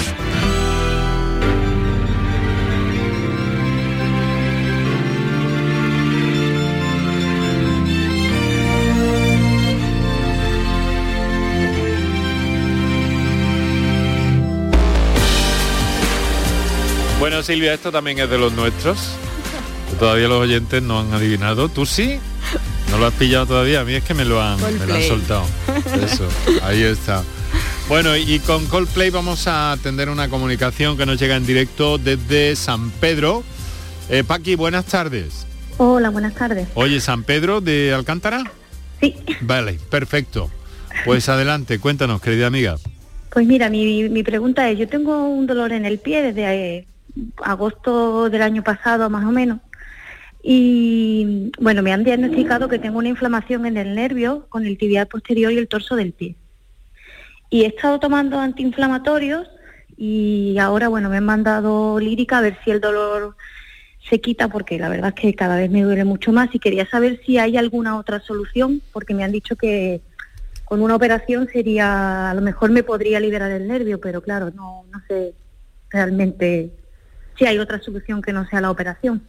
Bueno, 17.19 17.43
Silvia, 17.43 17.75
esto 17.75 17.91
también 17.91 18.17
es 18.17 18.27
de 18.27 18.39
los 18.39 18.53
nuestros. 18.53 19.11
Todavía 19.99 20.27
los 20.27 20.41
oyentes 20.41 20.81
no 20.81 21.01
han 21.01 21.13
adivinado. 21.13 21.69
¿Tú 21.69 21.85
sí? 21.85 22.19
¿No 22.97 23.01
lo 23.01 23.07
has 23.09 23.13
pillado 23.13 23.45
todavía? 23.45 23.81
A 23.81 23.83
mí 23.83 23.93
es 23.93 24.03
que 24.03 24.15
me 24.15 24.25
lo 24.25 24.41
han, 24.41 24.59
me 24.59 24.87
lo 24.87 24.95
han 24.95 25.03
soltado. 25.03 25.45
Eso, 26.03 26.27
ahí 26.63 26.81
está. 26.81 27.23
Bueno, 27.87 28.17
y 28.17 28.39
con 28.39 28.65
Coldplay 28.65 29.11
vamos 29.11 29.45
a 29.45 29.71
atender 29.71 30.09
una 30.09 30.29
comunicación 30.29 30.97
que 30.97 31.05
nos 31.05 31.19
llega 31.19 31.35
en 31.35 31.45
directo 31.45 31.99
desde 31.99 32.55
San 32.55 32.89
Pedro. 32.89 33.43
Eh, 34.09 34.23
Paqui, 34.23 34.55
buenas 34.55 34.85
tardes. 34.85 35.45
Hola, 35.77 36.09
buenas 36.09 36.33
tardes. 36.33 36.69
Oye, 36.73 36.99
San 36.99 37.23
Pedro 37.23 37.61
de 37.61 37.93
Alcántara. 37.93 38.51
Sí. 38.99 39.15
Vale, 39.41 39.77
perfecto. 39.91 40.49
Pues 41.05 41.29
adelante, 41.29 41.77
cuéntanos, 41.77 42.19
querida 42.19 42.47
amiga. 42.47 42.77
Pues 43.29 43.45
mira, 43.45 43.69
mi, 43.69 44.09
mi 44.09 44.23
pregunta 44.23 44.71
es, 44.71 44.79
yo 44.79 44.87
tengo 44.87 45.23
un 45.27 45.45
dolor 45.45 45.71
en 45.71 45.85
el 45.85 45.99
pie 45.99 46.23
desde 46.23 46.77
eh, 46.77 46.87
agosto 47.43 48.31
del 48.31 48.41
año 48.41 48.63
pasado 48.63 49.07
más 49.11 49.23
o 49.23 49.31
menos 49.31 49.59
y 50.49 51.51
bueno, 51.59 51.83
me 51.83 51.91
han 51.91 52.05
diagnosticado 52.05 52.69
que 52.69 52.79
tengo 52.79 52.99
una 52.99 53.09
inflamación 53.09 53.65
en 53.65 53.75
el 53.75 53.93
nervio 53.95 54.45
con 54.47 54.65
el 54.65 54.77
tibial 54.77 55.05
posterior 55.05 55.51
y 55.51 55.57
el 55.57 55.67
torso 55.67 55.97
del 55.97 56.13
pie. 56.13 56.37
Y 57.49 57.63
he 57.63 57.67
estado 57.67 57.99
tomando 57.99 58.39
antiinflamatorios 58.39 59.45
y 59.97 60.57
ahora 60.57 60.87
bueno, 60.87 61.09
me 61.09 61.17
han 61.17 61.25
mandado 61.25 61.99
lírica 61.99 62.37
a 62.37 62.41
ver 62.41 62.57
si 62.63 62.71
el 62.71 62.79
dolor 62.79 63.35
se 64.09 64.21
quita 64.21 64.47
porque 64.47 64.79
la 64.79 64.87
verdad 64.87 65.13
es 65.13 65.21
que 65.21 65.33
cada 65.33 65.57
vez 65.57 65.69
me 65.69 65.81
duele 65.81 66.05
mucho 66.05 66.31
más 66.31 66.47
y 66.55 66.59
quería 66.59 66.89
saber 66.89 67.19
si 67.25 67.37
hay 67.37 67.57
alguna 67.57 67.97
otra 67.97 68.21
solución 68.21 68.81
porque 68.93 69.13
me 69.13 69.25
han 69.25 69.33
dicho 69.33 69.57
que 69.57 69.99
con 70.63 70.81
una 70.81 70.95
operación 70.95 71.49
sería, 71.51 72.29
a 72.29 72.33
lo 72.33 72.39
mejor 72.39 72.71
me 72.71 72.83
podría 72.83 73.19
liberar 73.19 73.51
el 73.51 73.67
nervio, 73.67 73.99
pero 73.99 74.21
claro, 74.21 74.51
no, 74.51 74.85
no 74.93 75.01
sé 75.09 75.33
realmente 75.89 76.71
si 77.37 77.45
hay 77.45 77.59
otra 77.59 77.81
solución 77.81 78.21
que 78.21 78.31
no 78.31 78.47
sea 78.47 78.61
la 78.61 78.71
operación. 78.71 79.21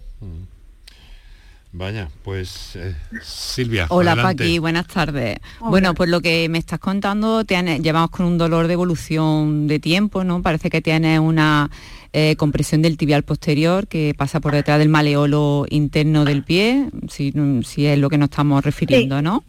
Vaya, 1.70 2.08
pues 2.24 2.76
eh, 2.76 2.94
Silvia. 3.22 3.86
Hola 3.90 4.12
adelante. 4.12 4.44
Paqui, 4.44 4.58
buenas 4.58 4.86
tardes. 4.86 5.36
Bueno, 5.60 5.92
pues 5.94 6.08
lo 6.08 6.20
que 6.22 6.48
me 6.48 6.56
estás 6.58 6.78
contando, 6.78 7.44
tienes- 7.44 7.82
llevamos 7.82 8.10
con 8.10 8.24
un 8.26 8.38
dolor 8.38 8.66
de 8.68 8.72
evolución 8.72 9.66
de 9.66 9.78
tiempo, 9.78 10.24
¿no? 10.24 10.40
Parece 10.42 10.70
que 10.70 10.80
tienes 10.80 11.20
una 11.20 11.70
eh, 12.14 12.36
compresión 12.36 12.80
del 12.80 12.96
tibial 12.96 13.22
posterior 13.22 13.86
que 13.86 14.14
pasa 14.16 14.40
por 14.40 14.54
detrás 14.54 14.78
del 14.78 14.88
maleolo 14.88 15.66
interno 15.68 16.24
del 16.24 16.42
pie, 16.42 16.88
si, 17.10 17.34
si 17.66 17.84
es 17.86 17.98
lo 17.98 18.08
que 18.08 18.16
nos 18.16 18.30
estamos 18.30 18.64
refiriendo, 18.64 19.20
¿no? 19.20 19.44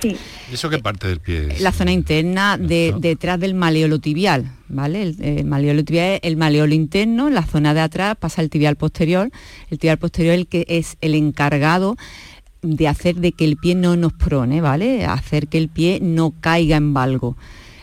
Sí. 0.00 0.16
¿Y 0.50 0.54
¿Eso 0.54 0.70
qué 0.70 0.78
parte 0.78 1.08
del 1.08 1.20
pie 1.20 1.48
es? 1.52 1.60
La 1.60 1.72
zona 1.72 1.92
interna 1.92 2.56
de, 2.56 2.94
detrás 2.98 3.38
del 3.38 3.52
maleolo 3.52 3.98
tibial, 3.98 4.50
¿vale? 4.70 5.02
El, 5.02 5.16
el 5.22 5.44
maleolo 5.44 5.84
tibial 5.84 6.14
es 6.14 6.20
el 6.22 6.36
maleolo 6.36 6.74
interno, 6.74 7.30
la 7.30 7.42
zona 7.42 7.74
de 7.74 7.80
atrás 7.80 8.16
pasa 8.18 8.42
el 8.42 8.50
tibial 8.50 8.76
posterior. 8.76 9.30
El 9.70 9.78
tibial 9.78 9.98
posterior 9.98 10.34
es 10.34 10.40
el 10.40 10.46
que 10.46 10.64
es 10.68 10.96
el 11.00 11.14
encargado 11.14 11.96
de 12.62 12.88
hacer 12.88 13.16
de 13.16 13.32
que 13.32 13.44
el 13.44 13.56
pie 13.56 13.74
no 13.74 13.96
nos 13.96 14.12
prone, 14.12 14.60
¿vale? 14.60 15.04
Hacer 15.04 15.48
que 15.48 15.58
el 15.58 15.68
pie 15.68 15.98
no 16.00 16.34
caiga 16.40 16.76
en 16.76 16.92
valgo. 16.94 17.36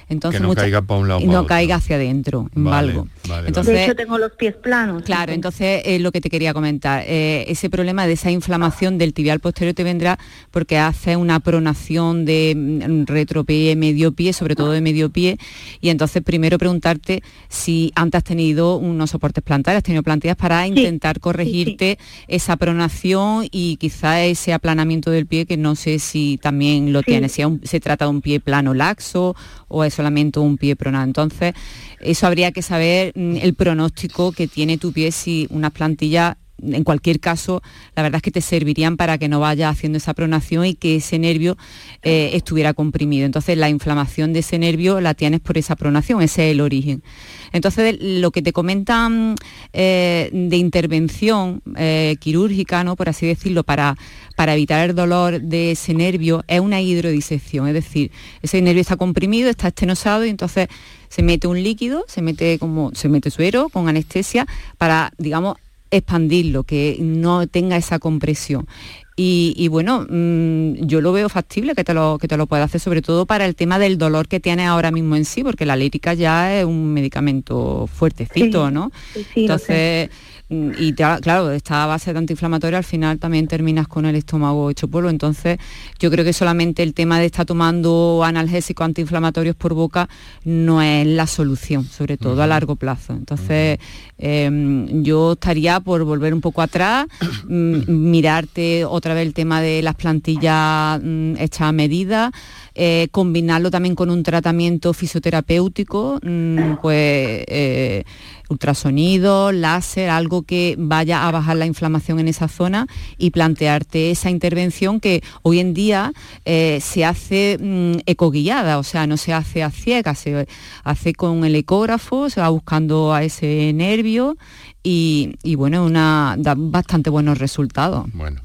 Entonces, 0.09 0.39
Que 0.39 0.43
no 0.43 0.47
mucha- 0.49 0.61
caiga 0.61 0.81
pa' 0.81 0.95
un 0.97 1.07
lado 1.07 1.19
o 1.19 1.23
y 1.23 1.25
pa' 1.27 1.31
no 1.33 1.39
otro. 1.39 1.47
caiga 1.47 1.75
hacia 1.75 1.97
adentro, 1.97 2.49
en 2.55 2.63
Vale, 2.63 2.87
valgo. 2.93 3.07
vale, 3.27 3.47
Entonces, 3.49 3.73
de 3.73 3.83
hecho 3.83 3.95
tengo 3.95 4.17
los 4.17 4.31
pies 4.33 4.55
planos. 4.55 5.03
Claro, 5.03 5.33
entonces 5.33 5.81
es 5.85 5.99
lo 6.01 6.11
que 6.11 6.21
te 6.21 6.29
quería 6.29 6.53
comentar. 6.53 7.03
Eh, 7.07 7.43
ese 7.49 7.69
problema 7.69 8.07
de 8.07 8.13
esa 8.13 8.31
inflamación 8.31 8.97
del 8.97 9.13
tibial 9.13 9.39
posterior 9.41 9.73
te 9.75 9.83
vendrá 9.83 10.17
porque 10.51 10.77
hace 10.77 11.15
una 11.17 11.39
pronación 11.41 12.23
de 12.25 12.53
mm, 12.55 13.05
retropie, 13.05 13.75
medio 13.75 14.13
pie, 14.13 14.31
sobre 14.33 14.55
todo 14.55 14.71
de 14.71 14.81
medio 14.81 15.09
pie. 15.09 15.37
Y 15.81 15.89
entonces 15.89 16.23
primero 16.23 16.57
preguntarte 16.57 17.21
si 17.49 17.91
antes 17.95 18.19
has 18.19 18.23
tenido 18.23 18.77
unos 18.77 19.09
soportes 19.11 19.43
plantares, 19.43 19.77
has 19.79 19.83
tenido 19.83 20.03
plantillas 20.03 20.37
para 20.37 20.65
intentar 20.67 21.19
corregirte 21.19 21.97
esa 22.27 22.55
pronación 22.55 23.47
y 23.51 23.75
quizá 23.77 24.23
ese 24.23 24.53
aplanamiento 24.53 25.11
del 25.11 25.25
pie 25.25 25.45
que 25.45 25.57
no 25.57 25.75
sé 25.75 25.99
si 25.99 26.39
también 26.41 26.93
lo 26.93 26.99
Sí. 26.99 27.05
tienes, 27.07 27.31
si 27.33 27.43
un- 27.43 27.61
se 27.63 27.79
trata 27.79 28.05
de 28.05 28.11
un 28.11 28.21
pie 28.21 28.39
plano 28.39 28.73
laxo 28.73 29.35
o 29.67 29.83
es 29.83 29.96
solamente 29.97 30.39
un 30.39 30.57
pie 30.57 30.75
pronado. 30.75 31.03
Entonces, 31.03 31.53
eso 31.99 32.27
habría 32.27 32.51
que 32.51 32.61
saber 32.61 33.11
mm, 33.15 33.37
el 33.41 33.53
pronóstico 33.53 34.31
que 34.31 34.47
tiene 34.47 34.77
tu 34.77 34.93
pie 34.93 35.11
si 35.11 35.47
unas 35.49 35.71
plantillas 35.71 36.37
en 36.61 36.83
cualquier 36.83 37.19
caso, 37.19 37.61
la 37.95 38.03
verdad 38.03 38.17
es 38.17 38.21
que 38.23 38.31
te 38.31 38.41
servirían 38.41 38.97
para 38.97 39.17
que 39.17 39.27
no 39.27 39.39
vaya 39.39 39.69
haciendo 39.69 39.97
esa 39.97 40.13
pronación 40.13 40.65
y 40.65 40.73
que 40.73 40.95
ese 40.95 41.19
nervio 41.19 41.57
eh, 42.01 42.31
estuviera 42.33 42.73
comprimido. 42.73 43.25
Entonces, 43.25 43.57
la 43.57 43.69
inflamación 43.69 44.33
de 44.33 44.39
ese 44.39 44.57
nervio 44.57 44.99
la 44.99 45.13
tienes 45.13 45.39
por 45.39 45.57
esa 45.57 45.75
pronación, 45.75 46.21
ese 46.21 46.47
es 46.47 46.53
el 46.53 46.61
origen. 46.61 47.03
Entonces, 47.51 47.97
lo 47.99 48.31
que 48.31 48.41
te 48.41 48.53
comentan 48.53 49.35
eh, 49.73 50.29
de 50.33 50.57
intervención 50.57 51.61
eh, 51.75 52.15
quirúrgica, 52.19 52.83
¿no? 52.83 52.95
por 52.95 53.09
así 53.09 53.27
decirlo, 53.27 53.63
para, 53.63 53.95
para 54.37 54.53
evitar 54.53 54.87
el 54.87 54.95
dolor 54.95 55.41
de 55.41 55.71
ese 55.71 55.95
nervio, 55.95 56.43
es 56.47 56.59
una 56.59 56.79
hidrodisección, 56.79 57.67
es 57.67 57.73
decir, 57.73 58.11
ese 58.43 58.61
nervio 58.61 58.81
está 58.81 58.95
comprimido, 58.95 59.49
está 59.49 59.69
estenosado 59.69 60.25
y 60.25 60.29
entonces 60.29 60.67
se 61.09 61.23
mete 61.23 61.47
un 61.47 61.61
líquido, 61.63 62.05
se 62.07 62.21
mete 62.21 62.59
como 62.59 62.91
se 62.93 63.09
mete 63.09 63.31
suero 63.31 63.67
con 63.69 63.89
anestesia 63.89 64.45
para, 64.77 65.11
digamos, 65.17 65.57
expandirlo, 65.89 66.63
que 66.63 66.97
no 66.99 67.47
tenga 67.47 67.77
esa 67.77 67.97
compresión. 67.97 68.67
Y, 69.15 69.55
y 69.57 69.69
bueno, 69.69 70.05
mm, 70.07 70.85
yo 70.85 71.01
lo 71.01 71.11
veo 71.13 71.29
factible 71.29 71.73
que 71.73 71.83
te 71.83 71.95
lo, 71.95 72.19
que 72.21 72.27
te 72.27 72.37
lo 72.37 72.45
pueda 72.45 72.65
hacer, 72.65 72.79
sobre 72.79 73.01
todo 73.01 73.25
para 73.25 73.45
el 73.45 73.55
tema 73.55 73.79
del 73.79 73.97
dolor 73.97 74.27
que 74.27 74.39
tienes 74.39 74.67
ahora 74.67 74.91
mismo 74.91 75.15
en 75.15 75.25
sí, 75.25 75.43
porque 75.43 75.65
la 75.65 75.75
lírica 75.75 76.13
ya 76.13 76.53
es 76.53 76.63
un 76.65 76.93
medicamento 76.93 77.87
fuertecito, 77.91 78.67
Sí, 78.67 78.73
¿no? 78.73 78.91
sí, 79.13 79.23
Entonces, 79.41 80.11
y 80.49 80.93
claro, 80.93 81.51
esta 81.51 81.85
base 81.87 82.13
de 82.13 82.19
antiinflamatorio 82.19 82.77
al 82.77 82.83
final 82.85 83.19
también 83.19 83.47
terminas 83.47 83.87
con 83.87 84.05
el 84.05 84.15
estómago 84.15 84.69
hecho 84.69 84.87
polvo. 84.87 85.09
Entonces, 85.09 85.57
yo 85.99 86.09
creo 86.09 86.23
que 86.23 86.31
solamente 86.31 86.83
el 86.83 86.93
tema 86.93 87.19
de 87.19 87.25
estar 87.25 87.45
tomando 87.45 88.21
analgésicos 88.23 88.85
antiinflamatorios 88.85 89.57
por 89.57 89.73
boca 89.73 90.07
no 90.45 90.81
es 90.81 91.05
la 91.05 91.27
solución, 91.27 91.83
sobre 91.83 92.17
todo 92.17 92.41
a 92.41 92.47
largo 92.47 92.77
plazo. 92.77 93.13
Entonces, 93.13 93.79
eh, 94.17 94.85
yo 95.03 95.33
estaría 95.33 95.81
por 95.81 96.05
volver 96.05 96.33
un 96.33 96.41
poco 96.41 96.61
atrás, 96.61 97.07
mm, 97.47 97.81
mirarte 97.87 98.85
otra 98.85 99.13
vez 99.13 99.27
el 99.27 99.33
tema 99.33 99.61
de 99.61 99.81
las 99.81 99.95
plantillas 99.95 101.01
mm, 101.03 101.35
hechas 101.39 101.61
a 101.61 101.71
medida, 101.73 102.31
eh, 102.79 103.07
combinarlo 103.09 103.71
también 103.71 103.95
con 103.95 104.11
un 104.11 104.21
tratamiento 104.21 104.93
fisioterapéutico, 104.93 106.19
mm, 106.21 106.75
pues 106.79 107.43
eh, 107.47 108.03
ultrasonido, 108.49 109.51
láser, 109.51 110.11
algo 110.11 110.43
que 110.43 110.75
vaya 110.77 111.27
a 111.27 111.31
bajar 111.31 111.57
la 111.57 111.65
inflamación 111.65 112.19
en 112.19 112.27
esa 112.27 112.47
zona 112.47 112.85
y 113.17 113.31
plantearte 113.31 114.11
esa 114.11 114.29
intervención 114.29 114.99
que 114.99 115.23
hoy 115.41 115.59
en 115.59 115.73
día 115.73 116.13
eh, 116.45 116.77
se 116.79 117.03
hace 117.03 117.57
mm, 117.59 118.01
ecoguiada, 118.05 118.77
o 118.77 118.83
sea, 118.83 119.07
no 119.07 119.17
se 119.17 119.33
hace 119.33 119.63
a 119.63 119.71
ciegas, 119.71 120.19
se 120.19 120.47
hace 120.83 121.13
con 121.13 121.45
el 121.45 121.55
ecógrafo, 121.55 122.29
se 122.29 122.41
va 122.41 122.49
buscando 122.49 123.11
a 123.11 123.23
ese 123.23 123.73
nervio 123.73 124.37
y, 124.83 125.33
y 125.41 125.55
bueno, 125.55 125.83
una, 125.83 126.35
da 126.37 126.53
bastante 126.55 127.09
buenos 127.09 127.39
resultados. 127.39 128.05
Bueno. 128.13 128.41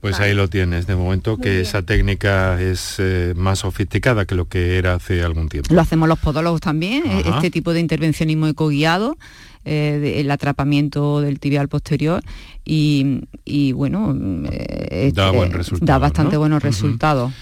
Pues 0.00 0.20
ahí 0.20 0.34
lo 0.34 0.48
tienes, 0.48 0.86
de 0.86 0.94
momento 0.94 1.36
que 1.38 1.60
esa 1.60 1.82
técnica 1.82 2.60
es 2.60 2.96
eh, 2.98 3.32
más 3.36 3.60
sofisticada 3.60 4.24
que 4.24 4.34
lo 4.34 4.46
que 4.46 4.78
era 4.78 4.94
hace 4.94 5.22
algún 5.22 5.48
tiempo. 5.48 5.74
Lo 5.74 5.80
hacemos 5.80 6.08
los 6.08 6.18
podólogos 6.18 6.60
también, 6.60 7.04
eh, 7.06 7.22
Ajá. 7.24 7.36
este 7.36 7.50
tipo 7.50 7.72
de 7.72 7.80
intervencionismo 7.80 8.46
ecoguiado, 8.46 9.16
eh, 9.64 9.98
de- 10.00 10.20
el 10.20 10.30
atrapamiento 10.30 11.20
del 11.22 11.40
tibial 11.40 11.68
posterior 11.68 12.22
y, 12.64 13.22
y, 13.44 13.72
bueno, 13.72 14.14
eh, 14.52 15.10
Da 15.12 15.28
eh, 15.28 15.32
buen 15.32 15.52
resultado, 15.52 15.86
da 15.86 15.98
bastante 15.98 16.34
¿no? 16.34 16.40
buenos 16.40 16.62
resultados. 16.62 17.32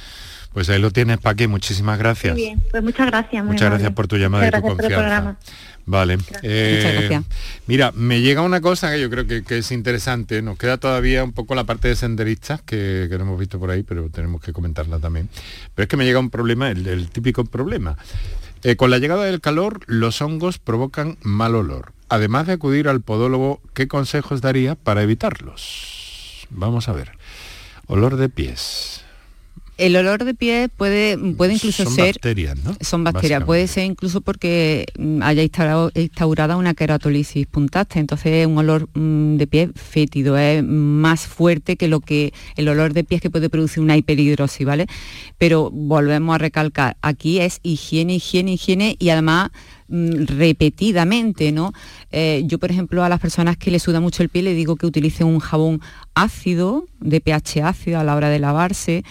Pues 0.55 0.69
ahí 0.71 0.79
lo 0.81 0.93
tienes, 0.93 1.19
Paqui, 1.19 1.49
muchísimas 1.49 1.99
gracias. 1.99 2.33
Muy 2.35 2.43
bien, 2.45 2.63
pues 2.71 2.83
muchas 2.83 3.09
gracias. 3.09 3.45
muy 3.45 3.53
Muchas 3.55 3.71
gracias 3.71 3.93
por 3.93 4.07
tu 4.07 4.17
llamada 4.17 4.45
Muchas 4.47 4.61
y 4.61 4.63
tu 4.63 4.69
confianza. 4.69 5.37
Vale. 5.85 6.17
eh, 6.43 6.77
Muchas 6.77 6.95
gracias. 6.95 7.25
Mira, 7.67 7.93
me 7.93 8.21
llega 8.23 8.41
una 8.41 8.61
cosa 8.61 8.91
que 8.93 9.01
yo 9.01 9.11
creo 9.11 9.27
que, 9.27 9.43
que 9.43 9.59
es 9.59 9.73
interesante. 9.73 10.41
Nos 10.43 10.57
queda 10.57 10.79
todavía 10.79 11.25
un 11.25 11.33
poco 11.33 11.55
la 11.57 11.65
parte 11.65 11.89
de 11.89 11.97
senderistas 11.97 12.63
que, 12.63 13.09
que 13.11 13.19
no 13.19 13.25
hemos 13.25 13.39
visto 13.39 13.59
por 13.59 13.71
ahí, 13.71 13.83
pero 13.83 14.09
tenemos 14.11 14.41
que 14.41 14.53
comentarla 14.53 15.01
también. 15.01 15.29
Pero 15.75 15.83
es 15.85 15.89
que 15.89 15.97
me 15.97 16.05
llega 16.05 16.21
un 16.21 16.31
problema, 16.31 16.71
el, 16.71 16.87
el 16.87 17.11
típico 17.11 17.45
problema. 17.45 17.97
Eh, 18.63 18.77
con 18.77 18.91
la 18.91 18.99
llegada 18.99 19.25
del 19.25 19.41
calor, 19.43 19.81
los 19.87 20.23
hongos 20.23 20.59
provocan 20.59 21.19
mal 21.23 21.55
olor. 21.55 21.93
Además 22.09 22.47
de 22.47 22.55
acudir 22.55 22.89
al 22.89 23.01
podólogo, 23.03 23.61
¿qué 23.75 23.89
consejos 23.89 24.41
daría 24.41 24.75
para 24.77 25.03
evitarlos? 25.03 26.47
Vamos 26.49 26.89
a 26.89 26.93
ver. 26.93 27.11
Olor 27.89 28.17
de 28.17 28.29
pies. 28.31 29.04
El 29.77 29.97
olor 29.97 30.25
de 30.25 30.35
pies 30.35 30.71
puede, 30.77 31.19
puede 31.35 31.55
incluso 31.55 31.83
Son 31.85 31.93
ser... 31.93 32.15
bacterias, 32.15 32.57
¿no? 32.63 32.77
Son 32.81 33.03
bacterias, 33.03 33.43
puede 33.43 33.67
ser 33.67 33.85
incluso 33.85 34.21
porque 34.21 34.87
mm, 34.97 35.21
haya 35.23 35.43
instaurado- 35.43 35.91
instaurada 35.95 36.57
una 36.57 36.75
queratolisis 36.75 37.47
puntaste, 37.49 37.99
entonces 37.99 38.33
es 38.33 38.47
un 38.47 38.57
olor 38.59 38.89
mm, 38.95 39.37
de 39.37 39.47
pies 39.49 39.71
fétido, 39.75 40.39
es 40.39 40.63
más 40.63 41.23
fuerte 41.27 41.77
que 41.77 41.89
lo 41.89 41.99
que 42.01 42.33
el 42.57 42.69
olor 42.69 42.93
de 42.93 43.03
pies 43.03 43.21
que 43.21 43.31
puede 43.31 43.51
producir 43.51 43.83
una 43.83 43.97
hiperhidrosis, 43.97 44.65
¿vale? 44.65 44.87
Pero 45.39 45.71
volvemos 45.73 46.37
a 46.37 46.39
recalcar, 46.39 46.97
aquí 47.03 47.41
es 47.41 47.59
higiene, 47.65 48.15
higiene, 48.15 48.53
higiene 48.53 48.97
y 49.01 49.09
además 49.09 49.51
mm, 49.89 50.27
repetidamente, 50.27 51.51
¿no? 51.51 51.73
Eh, 52.13 52.43
yo, 52.47 52.59
por 52.61 52.71
ejemplo, 52.71 53.03
a 53.03 53.09
las 53.09 53.19
personas 53.19 53.57
que 53.57 53.73
les 53.73 53.83
suda 53.83 53.99
mucho 54.01 54.23
el 54.23 54.29
pie 54.29 54.43
le 54.43 54.55
digo 54.55 54.77
que 54.77 54.87
utilicen 54.87 55.27
un 55.27 55.41
jabón 55.41 55.81
ácido, 56.15 56.87
de 57.01 57.21
pH 57.21 57.63
ácido 57.63 57.99
a 57.99 58.05
la 58.05 58.15
hora 58.15 58.29
de 58.29 58.39
lavarse, 58.39 59.03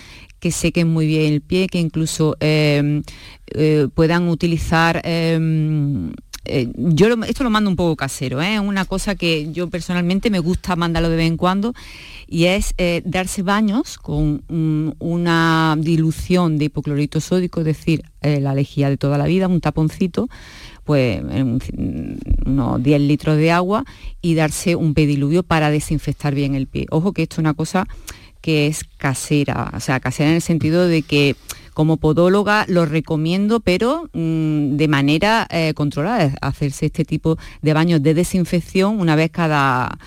que 0.43 0.51
sequen 0.51 0.87
muy 0.91 1.07
bien 1.07 1.31
el 1.33 1.39
pie, 1.41 1.67
que 1.67 1.79
incluso 1.79 2.35
eh, 2.41 3.01
eh, 3.55 3.87
puedan 3.95 4.27
utilizar... 4.27 5.01
eh, 5.05 6.11
eh, 6.45 6.67
yo 6.75 7.07
esto 7.25 7.45
lo 7.45 7.49
mando 7.49 7.69
un 7.69 7.77
poco 7.77 7.95
casero, 7.95 8.41
¿eh? 8.41 8.59
una 8.59 8.83
cosa 8.83 9.15
que 9.15 9.49
yo 9.53 9.69
personalmente 9.69 10.29
me 10.29 10.39
gusta 10.39 10.75
mandarlo 10.75 11.09
de 11.09 11.15
vez 11.15 11.27
en 11.27 11.37
cuando 11.37 11.73
y 12.27 12.45
es 12.47 12.73
eh, 12.77 13.01
darse 13.05 13.43
baños 13.43 13.97
con 13.97 14.43
mm, 14.49 14.91
una 14.99 15.77
dilución 15.79 16.57
de 16.57 16.65
hipoclorito 16.65 17.21
sódico, 17.21 17.61
es 17.61 17.65
decir, 17.65 18.03
la 18.21 18.53
lejía 18.53 18.89
de 18.89 18.97
toda 18.97 19.17
la 19.17 19.25
vida, 19.25 19.47
un 19.47 19.61
taponcito, 19.61 20.27
pues 20.83 21.21
un- 21.23 21.61
unos 22.45 22.83
10 22.83 22.99
litros 23.01 23.37
de 23.37 23.51
agua 23.51 23.85
y 24.21 24.35
darse 24.35 24.75
un 24.75 24.93
pediluvio 24.93 25.43
para 25.43 25.71
desinfectar 25.71 26.35
bien 26.35 26.55
el 26.55 26.67
pie. 26.67 26.87
Ojo 26.89 27.13
que 27.13 27.23
esto 27.23 27.35
es 27.35 27.39
una 27.39 27.53
cosa 27.53 27.87
que 28.43 28.67
es 28.67 28.83
casera, 28.97 29.71
o 29.73 29.79
sea, 29.79 30.01
casera 30.01 30.29
en 30.29 30.35
el 30.35 30.41
sentido 30.41 30.85
de 30.85 31.01
que 31.01 31.37
como 31.73 31.95
podóloga 31.95 32.65
lo 32.67 32.85
recomiendo, 32.85 33.61
pero 33.61 34.09
mm, 34.11 34.75
de 34.75 34.87
manera 34.89 35.47
eh, 35.49 35.73
controlada, 35.73 36.35
hacerse 36.41 36.87
este 36.87 37.05
tipo 37.05 37.37
de 37.61 37.73
baños 37.73 38.03
de 38.03 38.13
desinfección 38.13 38.99
una 38.99 39.15
vez 39.15 39.31
cada 39.31 39.97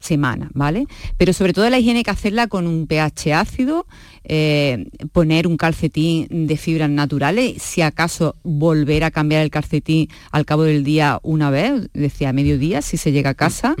semana, 0.00 0.50
¿vale? 0.54 0.88
Pero 1.16 1.32
sobre 1.32 1.52
todo 1.52 1.70
la 1.70 1.78
higiene 1.78 2.00
hay 2.00 2.04
que 2.04 2.10
hacerla 2.10 2.48
con 2.48 2.66
un 2.66 2.88
pH 2.88 3.32
ácido, 3.32 3.86
eh, 4.24 4.88
poner 5.12 5.46
un 5.46 5.56
calcetín 5.56 6.26
de 6.48 6.56
fibras 6.56 6.90
naturales, 6.90 7.62
si 7.62 7.80
acaso 7.80 8.34
volver 8.42 9.04
a 9.04 9.12
cambiar 9.12 9.42
el 9.42 9.50
calcetín 9.50 10.08
al 10.32 10.44
cabo 10.44 10.64
del 10.64 10.82
día 10.82 11.20
una 11.22 11.48
vez, 11.48 11.88
decía 11.94 12.30
a 12.30 12.32
mediodía, 12.32 12.82
si 12.82 12.96
se 12.96 13.12
llega 13.12 13.30
a 13.30 13.34
casa, 13.34 13.76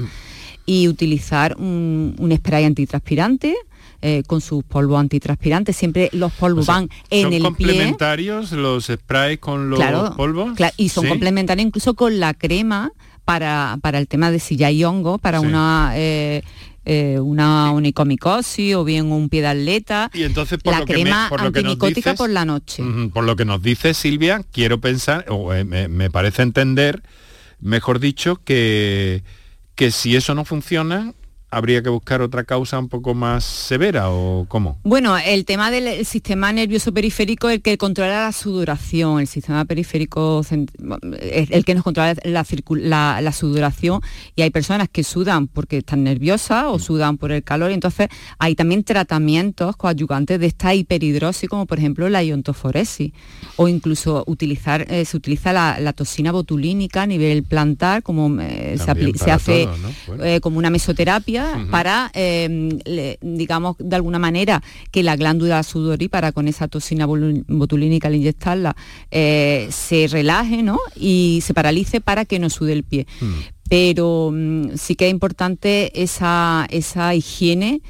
y 0.64 0.86
utilizar 0.86 1.56
un, 1.58 2.14
un 2.18 2.34
spray 2.34 2.64
antitranspirante, 2.64 3.54
eh, 4.06 4.22
con 4.26 4.42
sus 4.42 4.62
polvos 4.64 5.00
antitranspirantes. 5.00 5.74
Siempre 5.74 6.10
los 6.12 6.30
polvos 6.32 6.66
van 6.66 6.90
en 7.08 7.22
¿Son 7.22 7.32
el 7.32 7.38
pie. 7.40 7.48
complementarios 7.48 8.52
los 8.52 8.84
sprays 8.86 9.38
con 9.38 9.70
los 9.70 9.78
Claro, 9.78 10.14
polvos? 10.14 10.52
y 10.76 10.90
son 10.90 11.04
Sí. 11.04 11.08
complementarios 11.08 11.66
incluso 11.66 11.94
con 11.94 12.20
la 12.20 12.34
crema 12.34 12.92
para, 13.24 13.78
para 13.80 13.98
el 13.98 14.06
tema 14.06 14.30
de 14.30 14.40
si 14.40 14.56
ya 14.56 14.66
hay 14.66 14.84
hongo, 14.84 15.16
para 15.18 15.40
Sí. 15.40 15.46
una... 15.46 15.92
eh, 15.94 16.42
eh, 16.86 17.18
una 17.18 17.72
onicomicosis 17.72 18.74
o 18.74 18.84
bien 18.84 19.10
un 19.10 19.30
pie 19.30 19.40
de 19.40 19.46
atleta, 19.46 20.10
Y 20.12 20.24
entonces 20.24 20.58
por 20.62 20.74
la 20.74 20.80
lo 20.80 20.84
que 20.84 20.92
me- 20.92 21.00
crema 21.04 21.26
por 21.30 21.42
lo 21.42 21.50
que 21.50 21.62
dices- 21.62 22.14
por 22.14 22.28
la 22.28 22.44
noche. 22.44 22.82
Por 23.14 23.24
lo 23.24 23.36
que 23.36 23.46
nos 23.46 23.62
dice 23.62 23.94
Silvia, 23.94 24.44
quiero 24.52 24.78
pensar, 24.82 25.24
o 25.30 25.54
eh, 25.54 25.64
me, 25.64 25.88
me 25.88 26.10
parece 26.10 26.42
entender, 26.42 27.02
mejor 27.58 28.00
dicho, 28.00 28.38
que, 28.44 29.22
que 29.76 29.90
si 29.90 30.14
eso 30.14 30.34
no 30.34 30.44
funciona, 30.44 31.14
habría 31.54 31.82
que 31.82 31.88
buscar 31.88 32.20
otra 32.22 32.44
causa 32.44 32.78
un 32.78 32.88
poco 32.88 33.14
más 33.14 33.44
severa 33.44 34.10
o 34.10 34.46
cómo. 34.48 34.78
Bueno, 34.84 35.16
el 35.18 35.44
tema 35.44 35.70
del 35.70 35.86
el 35.88 36.06
sistema 36.06 36.52
nervioso 36.52 36.92
periférico 36.92 37.48
es 37.48 37.56
el 37.56 37.62
que 37.62 37.78
controla 37.78 38.22
la 38.24 38.32
sudoración, 38.32 39.20
el 39.20 39.26
sistema 39.26 39.64
periférico 39.64 40.42
es 41.20 41.50
el 41.50 41.64
que 41.64 41.74
nos 41.74 41.84
controla 41.84 42.14
la, 42.24 42.44
la- 42.68 43.20
la 43.20 43.32
sudoración 43.32 44.00
y 44.36 44.42
hay 44.42 44.50
personas 44.50 44.88
que 44.90 45.04
sudan 45.04 45.46
porque 45.48 45.78
están 45.78 46.02
nerviosas 46.04 46.64
o 46.68 46.78
sudan 46.78 47.16
por 47.18 47.32
el 47.32 47.42
calor 47.42 47.70
y 47.70 47.74
entonces 47.74 48.08
hay 48.38 48.54
también 48.54 48.84
tratamientos 48.84 49.76
coadyuvantes 49.76 50.40
de 50.40 50.46
esta 50.46 50.74
hiperhidrosis 50.74 51.48
como 51.48 51.66
por 51.66 51.78
ejemplo 51.78 52.08
la 52.08 52.22
iontoforesis 52.22 53.12
o 53.56 53.68
incluso 53.68 54.24
utilizar 54.26 54.86
eh, 54.90 55.04
se 55.04 55.16
utiliza 55.16 55.52
la, 55.52 55.78
la 55.80 55.92
toxina 55.92 56.32
botulínica 56.32 57.02
a 57.02 57.06
nivel 57.06 57.42
plantar 57.44 58.02
como 58.02 58.40
eh, 58.40 58.76
se, 58.76 59.30
hace 59.30 59.64
todo, 59.64 59.76
¿no? 59.78 59.88
Bueno. 60.06 60.24
eh, 60.24 60.40
como 60.40 60.58
una 60.58 60.70
mesoterapia 60.70 61.43
Para, 61.70 62.10
eh, 62.14 62.78
le- 62.84 63.18
digamos, 63.22 63.76
de 63.78 63.96
alguna 63.96 64.18
manera 64.18 64.62
que 64.90 65.02
la 65.02 65.16
glándula 65.16 65.62
sudorípara 65.62 66.32
con 66.32 66.48
esa 66.48 66.68
toxina 66.68 67.06
botulínica 67.06 68.08
al 68.08 68.14
inyectarla 68.16 68.76
eh, 69.10 69.68
se 69.70 70.06
relaje 70.08 70.62
¿no? 70.62 70.78
y 70.96 71.40
se 71.44 71.54
paralice 71.54 72.00
para 72.00 72.24
que 72.24 72.38
no 72.38 72.50
sude 72.50 72.72
el 72.72 72.82
pie. 72.84 73.06
Pero 73.68 74.30
mm, 74.32 74.76
sí 74.76 74.94
que 74.94 75.06
es 75.06 75.10
importante 75.10 76.02
esa, 76.02 76.66
esa 76.70 77.14
higiene 77.14 77.80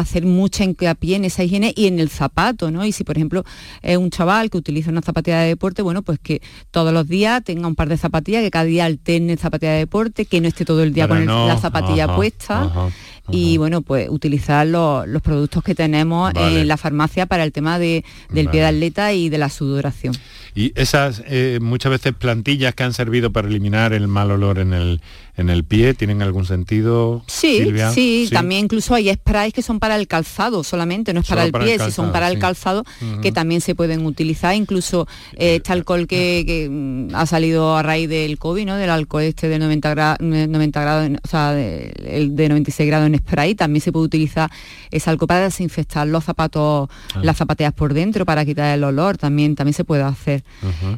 hacer 0.00 0.24
mucha 0.26 0.62
hincapié 0.64 1.16
en 1.16 1.24
esa 1.24 1.42
higiene 1.42 1.72
y 1.74 1.86
en 1.86 1.98
el 2.00 2.10
zapato, 2.10 2.70
¿no? 2.70 2.84
Y 2.84 2.92
si, 2.92 3.02
por 3.02 3.16
ejemplo, 3.16 3.44
es 3.82 3.96
un 3.96 4.10
chaval 4.10 4.50
que 4.50 4.58
utiliza 4.58 4.90
una 4.90 5.00
zapatilla 5.02 5.40
de 5.40 5.48
deporte, 5.48 5.80
bueno, 5.82 6.02
pues 6.02 6.18
que 6.18 6.42
todos 6.70 6.92
los 6.92 7.08
días 7.08 7.42
tenga 7.42 7.66
un 7.66 7.74
par 7.74 7.88
de 7.88 7.96
zapatillas, 7.96 8.42
que 8.42 8.50
cada 8.50 8.64
día 8.66 8.84
alterne 8.84 9.36
zapatilla 9.36 9.72
de 9.72 9.78
deporte, 9.78 10.26
que 10.26 10.40
no 10.40 10.48
esté 10.48 10.64
todo 10.64 10.82
el 10.82 10.92
día 10.92 11.08
con 11.08 11.18
el- 11.18 11.26
la 11.26 11.56
zapatilla 11.58 12.04
ajá, 12.04 12.16
puesta. 12.16 12.62
ajá, 12.64 12.88
Y 13.30 13.56
bueno, 13.56 13.82
pues 13.82 14.08
utilizar 14.08 14.66
los, 14.66 15.08
los 15.08 15.20
productos 15.22 15.64
que 15.64 15.74
tenemos 15.74 16.32
Vale. 16.32 16.60
en 16.60 16.68
la 16.68 16.76
farmacia 16.76 17.26
para 17.26 17.42
el 17.42 17.50
tema 17.50 17.78
de, 17.78 18.04
del 18.30 18.48
pie 18.50 18.60
de 18.60 18.66
atleta 18.66 19.12
y 19.14 19.28
de 19.30 19.38
la 19.38 19.48
sudoración. 19.50 20.14
Y 20.54 20.72
esas 20.74 21.22
eh, 21.26 21.58
muchas 21.60 21.90
veces 21.90 22.12
plantillas 22.14 22.74
que 22.74 22.84
han 22.84 22.92
servido 22.94 23.32
para 23.32 23.48
eliminar 23.48 23.92
el 23.92 24.06
mal 24.08 24.30
olor 24.30 24.58
en 24.58 24.72
el, 24.72 25.00
en 25.36 25.50
el 25.50 25.64
pie, 25.64 25.94
¿tienen 25.94 26.22
algún 26.22 26.46
sentido? 26.46 27.22
Sí, 27.26 27.58
Silvia? 27.58 27.90
sí, 27.92 28.28
también 28.32 28.64
incluso 28.64 28.94
hay 28.94 29.12
sprays 29.12 29.52
que 29.52 29.62
son 29.62 29.78
para 29.80 29.96
el 29.96 30.06
calzado 30.08 30.64
solamente, 30.64 31.12
no 31.12 31.20
es 31.20 31.26
para 31.26 31.42
Solo 31.42 31.46
el 31.46 31.52
para 31.52 31.64
el 31.64 31.76
pie, 31.76 31.84
si 31.86 31.92
son 31.92 32.10
para 32.12 32.28
el 32.30 32.38
calzado, 32.38 32.84
que 33.22 33.32
también 33.32 33.60
se 33.60 33.74
pueden 33.74 34.04
utilizar. 34.06 34.54
Incluso 34.54 35.06
eh, 35.34 35.56
este 35.56 35.72
alcohol 35.72 36.06
que, 36.06 36.44
que, 36.46 36.68
mm, 36.70 37.14
ha 37.14 37.26
salido 37.26 37.76
a 37.76 37.82
raíz 37.82 38.08
del 38.08 38.38
COVID, 38.38 38.64
¿no? 38.66 38.76
Del 38.76 38.90
alcohol 38.90 39.22
este 39.24 39.48
de 39.48 39.58
90 39.58 39.90
grados, 39.90 40.18
90 40.20 40.80
grados, 40.80 41.10
o 41.22 41.28
sea, 41.28 41.52
de, 41.52 41.92
el 42.06 42.34
de 42.36 42.48
96 42.48 42.86
grados 42.86 43.06
en 43.06 43.18
spray, 43.18 43.54
también 43.54 43.82
se 43.82 43.92
puede 43.92 44.06
utilizar 44.06 44.50
ese 44.90 45.10
alcohol 45.10 45.28
para 45.28 45.44
desinfectar 45.44 46.06
los 46.06 46.24
zapatos, 46.24 46.88
Ah. 47.14 47.20
las 47.22 47.36
zapatillas 47.36 47.72
por 47.72 47.92
dentro, 47.94 48.24
para 48.24 48.44
quitar 48.44 48.74
el 48.74 48.84
olor, 48.84 49.18
también, 49.18 49.54
también 49.54 49.74
se 49.74 49.84
puede 49.84 50.02
hacer. 50.02 50.42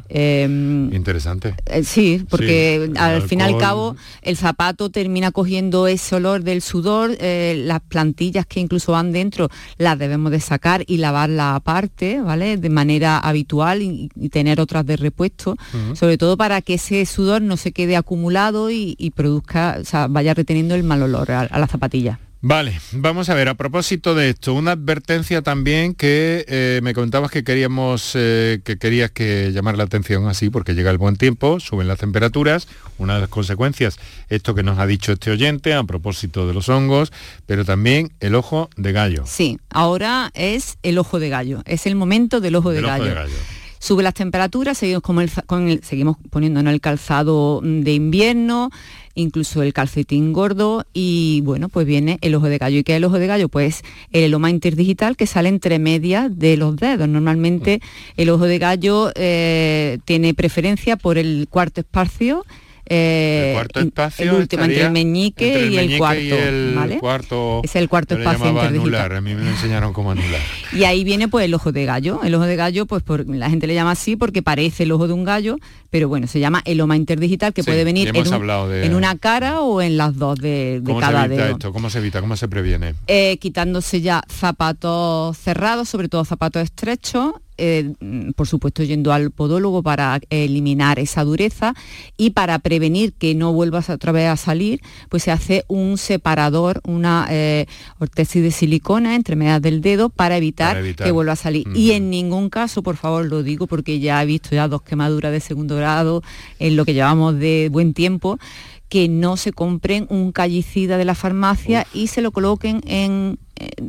Em, 0.09 0.93
Interesante. 0.93 1.55
eh, 1.65 1.83
Sí, 1.83 2.23
porque 2.29 2.89
Sí, 2.91 2.97
al 2.97 3.21
fin 3.23 3.39
y 3.39 3.43
al 3.43 3.57
cabo 3.57 3.95
el 4.29 4.37
zapato 4.37 4.89
termina 4.89 5.31
cogiendo 5.31 5.87
ese 5.87 6.15
olor 6.15 6.43
del 6.43 6.61
sudor, 6.61 7.17
eh, 7.19 7.61
las 7.65 7.81
plantillas 7.81 8.45
que 8.45 8.59
incluso 8.59 8.91
van 8.91 9.11
dentro 9.11 9.49
las 9.77 9.97
debemos 9.97 10.31
de 10.31 10.39
sacar 10.39 10.83
y 10.85 10.97
lavarlas 10.97 11.55
aparte, 11.55 12.21
¿vale? 12.21 12.57
De 12.57 12.69
manera 12.69 13.17
habitual 13.17 13.81
y, 13.81 14.09
y 14.15 14.29
tener 14.29 14.61
otras 14.61 14.85
de 14.85 14.97
repuesto, 14.97 15.55
sobre 15.93 16.17
todo 16.17 16.37
para 16.37 16.61
que 16.61 16.75
ese 16.75 17.05
sudor 17.05 17.41
no 17.41 17.57
se 17.57 17.71
quede 17.71 17.97
acumulado 17.97 18.69
y, 18.69 18.95
y 18.99 19.11
produzca, 19.11 19.77
o 19.81 19.83
sea, 19.83 20.07
vaya 20.07 20.33
reteniendo 20.33 20.75
el 20.75 20.83
mal 20.83 21.01
olor 21.01 21.31
a, 21.31 21.41
a 21.41 21.59
la 21.59 21.67
zapatilla. 21.67 22.19
Vale, 22.41 22.79
vamos 22.93 23.27
a 23.29 23.33
ver, 23.33 23.49
a 23.49 23.55
propósito 23.55 24.15
de 24.15 24.29
esto, 24.29 24.53
una 24.53 24.71
advertencia 24.71 25.41
también 25.41 25.93
que 25.93 26.45
eh, 26.47 26.79
me 26.81 26.93
comentabas 26.93 27.31
que 27.31 27.43
queríamos, 27.43 28.13
eh, 28.15 28.61
que 28.63 28.77
querías 28.77 29.11
que 29.11 29.51
llamar 29.51 29.75
la 29.77 29.83
atención 29.83 30.25
así, 30.25 30.49
porque 30.49 30.73
llega 30.73 30.89
el 30.89 30.97
buen 30.97 31.17
tiempo, 31.17 31.59
suben 31.59 31.89
las 31.89 31.99
temperaturas, 31.99 32.69
una 32.97 33.15
de 33.15 33.19
las 33.21 33.29
consecuencias, 33.29 33.99
esto 34.29 34.55
que 34.55 34.63
nos 34.63 34.79
ha 34.79 34.87
dicho 34.87 35.11
este 35.11 35.31
oyente 35.31 35.73
a 35.73 35.83
propósito 35.83 36.47
de 36.47 36.53
los 36.53 36.69
hongos, 36.69 37.11
pero 37.45 37.65
también 37.65 38.13
el 38.21 38.35
ojo 38.35 38.69
de 38.77 38.93
gallo. 38.93 39.23
Sí, 39.27 39.59
ahora 39.69 40.31
es 40.33 40.77
el 40.81 40.97
ojo 40.97 41.19
de 41.19 41.27
gallo, 41.27 41.61
es 41.65 41.87
el 41.87 41.95
momento 41.95 42.39
del 42.39 42.55
ojo 42.55 42.69
de 42.69 42.77
Del 42.77 42.85
ojo 42.85 42.93
gallo. 42.93 43.05
de 43.05 43.13
gallo. 43.15 43.33
Sube 43.79 44.03
las 44.03 44.13
temperaturas, 44.13 44.77
seguimos, 44.77 45.01
el, 45.07 45.31
con 45.45 45.69
el- 45.69 45.83
seguimos 45.83 46.17
poniéndonos 46.29 46.73
el 46.73 46.81
calzado 46.81 47.61
mm, 47.63 47.81
de 47.81 47.93
invierno, 47.93 48.69
incluso 49.15 49.63
el 49.63 49.73
calcetín 49.73 50.33
gordo 50.33 50.85
y 50.93 51.41
bueno, 51.45 51.69
pues 51.69 51.87
viene 51.87 52.17
el 52.21 52.35
ojo 52.35 52.47
de 52.47 52.57
gallo. 52.57 52.77
¿Y 52.79 52.83
qué 52.83 52.93
es 52.93 52.97
el 52.97 53.05
ojo 53.05 53.17
de 53.19 53.27
gallo? 53.27 53.47
Pues 53.49 53.81
el 54.11 54.23
eloma 54.25 54.49
interdigital 54.49 55.15
que 55.17 55.25
sale 55.27 55.49
entre 55.49 55.79
medias 55.79 56.37
de 56.37 56.57
los 56.57 56.75
dedos. 56.75 57.07
Normalmente 57.07 57.81
el 58.17 58.29
ojo 58.29 58.45
de 58.45 58.59
gallo 58.59 59.11
eh, 59.15 59.99
tiene 60.05 60.33
preferencia 60.33 60.97
por 60.97 61.17
el 61.17 61.47
cuarto 61.49 61.81
espacio. 61.81 62.45
Eh, 62.89 63.49
El 63.49 63.53
cuarto 63.55 63.79
espacio 63.79 64.31
el 64.31 64.37
último 64.41 64.63
entre 64.65 64.81
el 64.85 64.91
meñique, 64.91 65.47
entre 65.47 65.63
el 65.63 65.71
y 65.73 65.77
el 65.77 65.81
meñique 65.85 65.97
cuarto, 65.99 66.21
y 66.21 66.31
el 66.31 66.73
¿vale? 66.75 66.99
cuarto- 66.99 67.61
es 67.63 67.75
el 67.75 67.87
cuarto 67.89 68.15
espacio 68.17 68.59
anular, 68.59 69.13
a 69.13 69.21
mí 69.21 69.35
me 69.35 69.43
lo 69.43 69.49
enseñaron 69.49 69.93
como 69.93 70.11
anular. 70.11 70.41
Y 70.73 70.83
ahí 70.83 71.03
viene 71.03 71.27
pues 71.27 71.45
el 71.45 71.53
ojo 71.53 71.71
de 71.71 71.85
gallo. 71.85 72.19
El 72.23 72.33
ojo 72.35 72.45
de 72.45 72.55
gallo, 72.55 72.85
pues 72.85 73.03
por, 73.03 73.27
la 73.29 73.49
gente 73.49 73.67
le 73.67 73.73
llama 73.75 73.91
así 73.91 74.15
porque 74.15 74.41
parece 74.41 74.83
el 74.83 74.91
ojo 74.91 75.07
de 75.07 75.13
un 75.13 75.23
gallo, 75.23 75.57
pero 75.89 76.07
bueno, 76.09 76.27
se 76.27 76.39
llama 76.39 76.61
eloma 76.65 76.95
interdigital 76.95 77.53
que 77.53 77.63
Sí, 77.63 77.67
puede 77.69 77.83
venir 77.83 78.07
en, 78.09 78.27
un- 78.27 78.33
hablado 78.33 78.69
de- 78.69 78.85
en 78.85 78.93
una 78.95 79.17
cara 79.17 79.61
o 79.61 79.81
en 79.81 79.97
las 79.97 80.15
dos 80.17 80.37
de, 80.39 80.79
de 80.81 80.83
¿Cómo 80.83 80.99
se 80.99 81.05
cada 81.05 81.25
evita 81.25 81.43
dedo. 81.45 81.53
esto? 81.55 81.73
¿Cómo 81.73 81.89
se 81.89 81.99
evita? 81.99 82.21
¿Cómo 82.21 82.35
se 82.35 82.47
previene? 82.47 82.95
Eh, 83.07 83.37
quitándose 83.39 84.01
ya 84.01 84.23
zapatos 84.29 85.37
cerrados, 85.37 85.89
sobre 85.89 86.09
todo 86.09 86.25
zapatos 86.25 86.63
estrechos, 86.63 87.33
eh, 87.59 87.93
por 88.35 88.47
supuesto 88.47 88.81
yendo 88.83 89.11
al 89.13 89.31
podólogo 89.31 89.83
para 89.83 90.19
eliminar 90.29 90.97
esa 90.99 91.23
dureza 91.23 91.73
y 92.17 92.31
para 92.31 92.57
prevenir 92.59 93.13
que 93.13 93.35
no 93.35 93.53
vuelvas 93.53 93.89
otra 93.89 94.11
vez 94.11 94.27
a 94.29 94.37
salir, 94.37 94.81
pues 95.09 95.23
se 95.23 95.31
hace 95.31 95.65
un 95.67 95.97
separador, 95.97 96.81
una 96.85 97.27
eh, 97.29 97.65
ortesis 97.99 98.41
de 98.41 98.51
silicona 98.51 99.15
entre 99.15 99.35
medias 99.35 99.61
del 99.61 99.81
dedo 99.81 100.09
para 100.09 100.37
evitar, 100.37 100.69
Para 100.75 100.79
evitar. 100.79 101.05
que 101.05 101.11
vuelva 101.11 101.33
a 101.33 101.35
salir. 101.35 101.67
Y 101.75 101.91
en 101.91 102.09
ningún 102.09 102.49
caso, 102.49 102.81
por 102.81 102.95
favor, 102.95 103.25
lo 103.25 103.43
digo 103.43 103.67
porque 103.67 103.99
ya 103.99 104.23
he 104.23 104.25
visto 104.25 104.55
ya 104.55 104.67
dos 104.67 104.81
quemaduras 104.81 105.31
de 105.31 105.39
segundo 105.39 105.75
grado 105.75 106.23
en 106.59 106.75
lo 106.75 106.85
que 106.85 106.93
llevamos 106.93 107.37
de 107.37 107.69
buen 107.71 107.93
tiempo, 107.93 108.39
que 108.87 109.07
no 109.07 109.37
se 109.37 109.51
compren 109.51 110.07
un 110.09 110.31
callicida 110.31 110.97
de 110.97 111.05
la 111.05 111.13
farmacia 111.13 111.85
y 111.93 112.07
se 112.07 112.21
lo 112.21 112.31
coloquen 112.31 112.81
en, 112.87 113.11
en- 113.11 113.37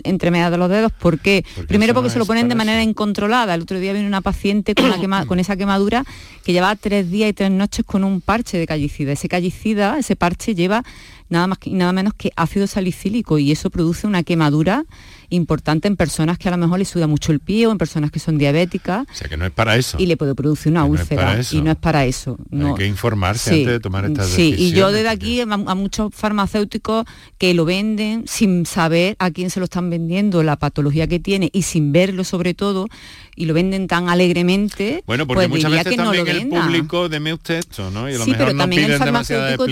entre 0.05 0.31
medias 0.31 0.51
de 0.51 0.59
los 0.59 0.68
dedos. 0.71 0.93
¿Por 0.93 1.18
qué? 1.18 1.45
Primero 1.68 1.93
eso 1.93 1.95
porque 1.95 2.09
no 2.09 2.12
se 2.12 2.18
lo 2.18 2.27
ponen 2.27 2.49
de 2.49 2.55
manera 2.55 2.83
incontrolada. 2.83 3.55
El 3.55 3.62
otro 3.62 3.79
día 3.79 3.93
vino 3.93 4.07
una 4.07 4.21
paciente 4.21 4.75
con, 4.75 4.87
una 4.87 4.97
quema- 4.99 5.27
con 5.27 5.39
esa 5.41 5.57
quemadura 5.57 6.05
que 6.45 6.53
llevaba 6.53 6.77
tres 6.77 7.11
días 7.11 7.31
y 7.31 7.33
tres 7.33 7.51
noches 7.51 7.85
con 7.85 8.05
un 8.05 8.21
parche 8.21 8.59
de 8.59 8.66
callicida. 8.66 9.12
Ese 9.12 9.29
callicida, 9.29 9.99
ese 9.99 10.16
parche 10.16 10.55
lleva 10.55 10.83
nada 11.29 11.47
más 11.47 11.59
que, 11.59 11.71
nada 11.71 11.93
menos 11.93 12.12
que 12.14 12.33
ácido 12.35 12.66
salicílico 12.66 13.39
y 13.39 13.53
eso 13.53 13.71
produce 13.71 14.07
una 14.09 14.25
quemadura 14.25 14.85
importante 15.29 15.87
en 15.87 15.95
personas 15.95 16.39
que 16.39 16.49
a 16.49 16.51
lo 16.51 16.57
mejor 16.57 16.81
les 16.81 16.89
suda 16.89 17.07
mucho 17.07 17.31
el 17.31 17.39
pie 17.39 17.68
o 17.68 17.71
en 17.71 17.79
personas 17.79 18.11
que 18.11 18.18
son 18.18 18.37
diabéticas 18.37 19.07
O 19.09 19.14
sea, 19.14 19.29
que 19.29 19.37
no 19.37 19.47
es 19.47 19.53
para 19.53 19.77
eso. 19.77 19.97
y 20.01 20.07
le 20.07 20.16
puede 20.16 20.35
producir 20.35 20.73
una 20.73 20.83
Que 20.83 20.89
no 20.89 20.93
úlcera 20.95 21.39
eso. 21.39 21.57
y 21.57 21.62
no 21.62 21.71
es 21.71 21.77
para 21.77 22.05
eso. 22.05 22.37
No. 22.51 22.71
Hay 22.71 22.75
que 22.75 22.87
informarse 22.89 23.51
Sí, 23.51 23.57
antes 23.61 23.73
de 23.75 23.79
tomar 23.81 24.07
estas 24.07 24.27
Sí, 24.29 24.51
decisiones. 24.51 24.61
y 24.61 24.77
yo 24.77 24.91
desde 24.91 25.09
aquí 25.09 25.41
a, 25.41 25.45
a 25.45 25.75
muchos 25.77 26.12
farmacéuticos 26.12 27.05
que 27.39 27.55
lo 27.55 27.64
venden 27.64 28.25
sin 28.27 28.66
saber 28.66 29.14
a 29.21 29.31
quién 29.31 29.51
se 29.51 29.60
lo 29.61 29.65
están 29.65 29.89
vendiendo, 29.91 30.43
la 30.43 30.57
patología 30.57 31.07
que 31.07 31.21
tiene 31.21 31.49
y 31.53 31.63
sin 31.63 31.93
verlo 31.93 32.25
sobre 32.25 32.55
todo, 32.55 32.89
y 33.37 33.45
lo 33.47 33.55
venden 33.55 33.87
tan 33.87 34.09
alegremente, 34.09 35.05
Bueno, 35.07 35.27
porque 35.27 35.47
pues 35.47 35.49
muchas 35.51 35.71
diría 35.71 35.85
veces 35.85 35.91
que 35.93 35.97
no 35.97 36.13
lo 36.13 36.25
también 36.25 36.37
el 36.37 36.49
público, 36.49 37.09
deme 37.09 37.33
usted 37.33 37.59
esto, 37.59 37.91
¿no? 37.91 38.11
Y 38.11 38.15
a 38.15 38.19
lo 38.19 38.25
Sí, 38.25 38.31
mejor 38.33 38.47
pero 38.47 38.57
no 38.57 38.63
también 38.63 38.91
el 38.91 38.99
farmacéutico 38.99 39.67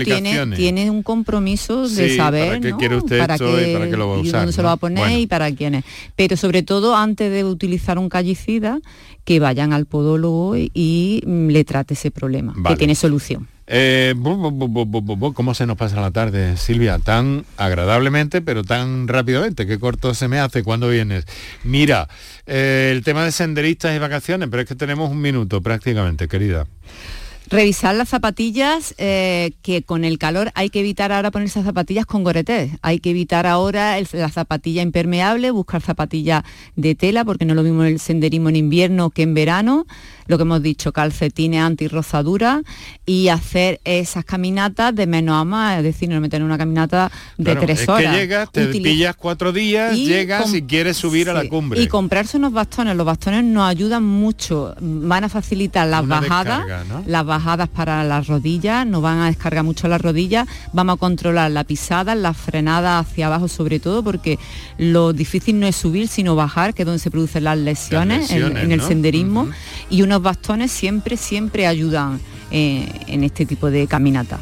tiene, 0.55 0.89
un 0.89 1.03
compromiso 1.03 1.89
de 1.89 2.09
Sí, 2.09 2.15
saber 2.15 2.47
¿para 2.47 2.59
qué 2.61 2.71
¿no? 2.71 2.77
quiere 2.77 2.95
usted 2.95 3.19
para 3.19 3.33
esto 3.35 3.59
y 3.61 3.73
para 3.73 3.89
qué 3.89 3.97
lo 3.97 4.07
va 4.09 4.15
a 4.15 4.17
y 4.19 4.21
usar, 4.21 4.39
dónde 4.41 4.53
se 4.53 4.61
lo 4.61 4.67
va 4.67 4.73
a 4.73 4.77
poner 4.77 4.99
Bueno. 5.03 5.19
y 5.19 5.27
para 5.27 5.51
quién 5.53 5.75
es. 5.75 5.83
Pero 6.15 6.37
sobre 6.37 6.63
todo 6.63 6.95
antes 6.95 7.31
de 7.31 7.43
utilizar 7.43 7.97
un 7.97 8.07
callicida, 8.09 8.79
que 9.25 9.39
vayan 9.39 9.73
al 9.73 9.85
podólogo 9.85 10.55
y, 10.57 10.71
y, 10.73 11.21
mm, 11.25 11.49
le 11.49 11.63
trate 11.63 11.93
ese 11.93 12.09
problema, 12.09 12.53
Vale. 12.55 12.73
que 12.75 12.79
tiene 12.79 12.95
solución. 12.95 13.47
Eh, 13.71 14.15
¿Cómo 15.35 15.53
se 15.53 15.67
nos 15.67 15.77
pasa 15.77 16.01
la 16.01 16.09
tarde, 16.09 16.57
Silvia? 16.57 16.97
Tan 16.97 17.45
agradablemente, 17.55 18.41
pero 18.41 18.63
tan 18.63 19.07
rápidamente. 19.07 19.67
Qué 19.67 19.77
corto 19.77 20.15
se 20.15 20.27
me 20.27 20.39
hace 20.39 20.63
cuando 20.63 20.89
vienes. 20.89 21.25
Mira, 21.63 22.09
eh, 22.47 22.89
el 22.91 23.03
tema 23.03 23.23
de 23.23 23.31
senderistas 23.31 23.95
y 23.95 23.99
vacaciones, 23.99 24.49
pero 24.49 24.63
es 24.63 24.67
que 24.67 24.73
tenemos 24.73 25.11
un 25.11 25.21
minuto 25.21 25.61
prácticamente, 25.61 26.27
querida. 26.27 26.65
Revisar 27.49 27.95
las 27.95 28.09
zapatillas, 28.09 28.93
eh, 28.99 29.53
que 29.63 29.81
con 29.81 30.03
el 30.03 30.19
calor 30.19 30.51
hay 30.53 30.69
que 30.69 30.81
evitar 30.81 31.11
ahora 31.11 31.31
ponerse 31.31 31.63
zapatillas 31.63 32.05
con 32.05 32.23
goretés. 32.23 32.71
Hay 32.83 32.99
que 32.99 33.09
evitar 33.09 33.47
ahora 33.47 33.97
la 34.13 34.29
zapatilla 34.29 34.83
impermeable, 34.83 35.49
buscar 35.49 35.81
zapatillas 35.81 36.43
de 36.75 36.93
tela, 36.93 37.25
porque 37.25 37.45
no 37.45 37.53
es 37.53 37.55
lo 37.55 37.63
mismo 37.63 37.83
el 37.83 37.99
senderismo 37.99 38.49
en 38.49 38.55
invierno 38.55 39.09
que 39.09 39.23
en 39.23 39.33
verano. 39.33 39.87
Lo 40.29 40.37
que 40.37 40.43
hemos 40.43 40.61
dicho, 40.61 40.93
calcetines 40.93 41.59
antirrozadura 41.61 42.61
y 43.05 43.29
hacer 43.29 43.81
esas 43.83 44.23
caminatas 44.23 44.93
de 44.95 45.07
menos 45.07 45.35
a 45.35 45.43
más, 45.43 45.77
es 45.79 45.83
decir, 45.83 46.07
no 46.07 46.21
meter 46.21 46.43
una 46.43 46.55
caminata 46.57 47.11
de 47.37 47.45
Claro, 47.45 47.61
tres 47.61 47.81
es 47.81 47.89
horas. 47.89 48.13
que 48.13 48.19
llegas, 48.21 48.51
te 48.51 48.65
Utiliza- 48.69 48.83
pillas 48.83 49.15
cuatro 49.15 49.51
días, 49.51 49.97
Y 49.97 50.05
llegas 50.05 50.53
y 50.53 50.61
quieres 50.61 50.97
subir 50.97 51.31
a 51.31 51.33
la 51.33 51.49
cumbre. 51.49 51.81
Y 51.81 51.87
comprarse 51.87 52.37
unos 52.37 52.53
bastones. 52.53 52.95
Los 52.95 53.07
bastones 53.07 53.43
nos 53.43 53.67
ayudan 53.67 54.03
mucho. 54.05 54.75
Van 54.79 55.23
a 55.23 55.29
facilitar 55.29 55.87
las 55.87 56.03
Una 56.03 56.21
bajadas, 56.21 56.59
descarga, 56.67 56.83
¿no? 56.85 57.03
las 57.07 57.25
bajadas 57.25 57.67
para 57.67 58.03
las 58.03 58.27
rodillas, 58.27 58.85
nos 58.85 59.01
van 59.01 59.17
a 59.19 59.25
descargar 59.27 59.63
mucho 59.63 59.87
las 59.87 59.99
rodillas, 59.99 60.47
vamos 60.73 60.93
a 60.95 60.97
controlar 60.99 61.49
la 61.49 61.63
pisada, 61.63 62.13
la 62.13 62.35
frenada 62.35 62.99
hacia 62.99 63.25
abajo 63.25 63.47
sobre 63.47 63.79
todo, 63.79 64.03
porque 64.03 64.37
lo 64.77 65.11
difícil 65.11 65.59
no 65.59 65.65
es 65.65 65.75
subir, 65.75 66.07
sino 66.07 66.35
bajar, 66.35 66.75
que 66.75 66.83
es 66.83 66.85
donde 66.85 66.99
se 66.99 67.09
producen 67.09 67.45
las 67.45 67.57
lesiones, 67.57 68.29
en- 68.29 68.35
lesiones, 68.41 68.63
en, 68.63 68.71
el 68.73 68.77
¿no? 68.79 68.87
senderismo. 68.87 69.49
Y 69.89 70.03
unos 70.03 70.18
bastones 70.21 70.71
siempre, 70.71 71.17
siempre 71.17 71.67
ayudan 71.67 72.19
eh, 72.51 72.87
en 73.07 73.23
este 73.23 73.45
tipo 73.45 73.69
de 73.69 73.87
caminata. 73.87 74.39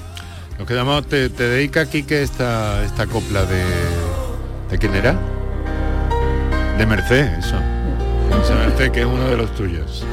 Nos 0.57 0.67
quedamos, 0.67 1.05
te, 1.07 1.29
te 1.29 1.43
dedica 1.43 1.81
aquí 1.81 2.03
que 2.03 2.23
esta, 2.23 2.83
esta 2.83 3.05
copla 3.05 3.45
de. 3.45 3.63
¿De 4.71 4.77
quién 4.77 4.95
era? 4.95 5.17
De 6.77 6.85
Merced, 6.85 7.37
eso. 7.39 7.55
Esa 8.43 8.55
Merced 8.55 8.91
que 8.91 9.01
es 9.01 9.05
uno 9.05 9.27
de 9.29 9.37
los 9.37 9.53
tuyos. 9.55 10.03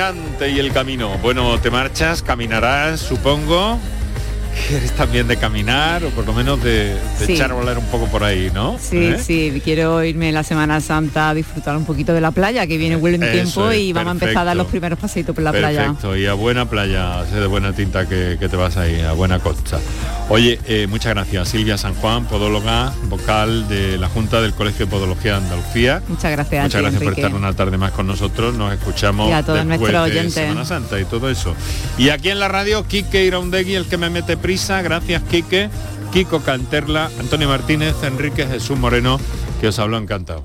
Caminante 0.00 0.48
y 0.50 0.58
el 0.58 0.72
camino. 0.72 1.18
Bueno, 1.22 1.58
te 1.60 1.70
marchas, 1.70 2.22
caminarás, 2.22 3.00
supongo. 3.00 3.78
quieres 4.68 4.92
también 4.92 5.28
de 5.28 5.36
caminar 5.36 6.02
o 6.04 6.08
por 6.10 6.26
lo 6.26 6.32
menos 6.32 6.62
de, 6.62 6.94
de 6.94 7.26
Sí. 7.26 7.34
echar 7.34 7.50
a 7.52 7.54
volar 7.54 7.78
un 7.78 7.84
poco 7.86 8.06
por 8.06 8.24
ahí, 8.24 8.50
¿no? 8.52 8.78
Sí, 8.80 8.96
¿Eh? 8.96 9.18
sí, 9.22 9.60
quiero 9.62 10.02
irme 10.02 10.32
la 10.32 10.42
Semana 10.42 10.80
Santa 10.80 11.28
a 11.30 11.34
disfrutar 11.34 11.76
un 11.76 11.84
poquito 11.84 12.12
de 12.14 12.20
la 12.20 12.30
playa, 12.32 12.66
que 12.66 12.76
viene 12.78 12.96
Eso 13.26 13.32
tiempo 13.32 13.70
es, 13.70 13.78
y 13.80 13.92
vamos 13.92 14.08
a 14.08 14.12
empezar 14.12 14.38
a 14.38 14.44
dar 14.46 14.56
los 14.56 14.66
primeros 14.66 14.98
paseitos 14.98 15.34
por 15.34 15.44
la 15.44 15.52
playa. 15.52 15.84
Perfecto, 15.84 16.16
y 16.16 16.26
a 16.26 16.32
buena 16.34 16.68
playa, 16.68 17.22
de 17.24 17.46
buena 17.46 17.72
tinta 17.74 18.08
que, 18.08 18.38
que 18.40 18.48
te 18.48 18.56
vas 18.56 18.76
ahí, 18.76 19.00
a 19.02 19.12
buena 19.12 19.38
costa. 19.38 19.78
Oye, 20.30 20.60
eh, 20.66 20.86
muchas 20.86 21.12
gracias. 21.12 21.48
Silvia 21.48 21.76
San 21.76 21.92
Juan, 21.94 22.24
podóloga, 22.26 22.94
vocal 23.08 23.68
de 23.68 23.98
la 23.98 24.08
Junta 24.08 24.40
del 24.40 24.54
Colegio 24.54 24.86
de 24.86 24.90
Podología 24.92 25.32
de 25.32 25.38
Andalucía. 25.38 26.02
Muchas 26.06 26.30
gracias. 26.30 26.62
Muchas 26.62 26.80
gracias 26.82 27.02
por 27.02 27.12
estar 27.14 27.34
una 27.34 27.52
tarde 27.52 27.76
más 27.78 27.90
con 27.90 28.06
nosotros. 28.06 28.54
Nos 28.54 28.72
escuchamos 28.72 29.28
Y 29.28 29.32
a 29.32 29.42
todos 29.42 29.58
después 29.58 29.80
nuestros 29.80 30.04
de 30.04 30.10
oyentes. 30.10 30.34
Semana 30.34 30.64
Santa 30.64 31.00
y 31.00 31.04
todo 31.04 31.28
eso. 31.28 31.56
Y 31.98 32.10
aquí 32.10 32.30
en 32.30 32.38
la 32.38 32.46
radio, 32.46 32.86
Quique 32.86 33.24
Iraundegui, 33.24 33.74
el 33.74 33.86
que 33.86 33.96
me 33.96 34.08
mete 34.08 34.36
prisa. 34.36 34.80
Gracias, 34.82 35.20
Quique. 35.24 35.68
Kiko 36.12 36.40
Canterla, 36.40 37.10
Antonio 37.18 37.48
Martínez, 37.48 37.96
Enrique 38.02 38.46
Jesús 38.46 38.78
Moreno, 38.78 39.20
que 39.60 39.68
os 39.68 39.78
hablo 39.80 39.98
encantado. 39.98 40.44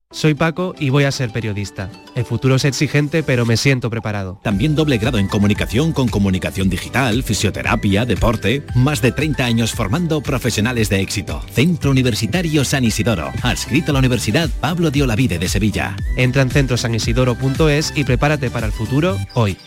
Soy 0.11 0.33
Paco 0.33 0.75
y 0.77 0.89
voy 0.89 1.05
a 1.05 1.11
ser 1.11 1.31
periodista. 1.31 1.89
El 2.15 2.25
futuro 2.25 2.55
es 2.55 2.65
exigente, 2.65 3.23
pero 3.23 3.45
me 3.45 3.57
siento 3.57 3.89
preparado. 3.89 4.39
También 4.43 4.75
doble 4.75 4.97
grado 4.97 5.17
en 5.17 5.27
comunicación 5.27 5.93
con 5.93 6.09
comunicación 6.09 6.69
digital, 6.69 7.23
fisioterapia, 7.23 8.05
deporte. 8.05 8.65
Más 8.75 9.01
de 9.01 9.11
30 9.11 9.45
años 9.45 9.71
formando 9.71 10.21
profesionales 10.21 10.89
de 10.89 10.99
éxito. 10.99 11.41
Centro 11.51 11.91
Universitario 11.91 12.65
San 12.65 12.83
Isidoro. 12.83 13.31
Adscrito 13.41 13.91
a 13.91 13.93
la 13.93 13.99
Universidad 13.99 14.49
Pablo 14.59 14.91
de 14.91 15.03
Olavide 15.03 15.39
de 15.39 15.47
Sevilla. 15.47 15.95
Entra 16.17 16.41
en 16.41 16.49
centrosanisidoro.es 16.49 17.93
y 17.95 18.03
prepárate 18.03 18.49
para 18.49 18.67
el 18.67 18.73
futuro 18.73 19.17
hoy. 19.33 19.57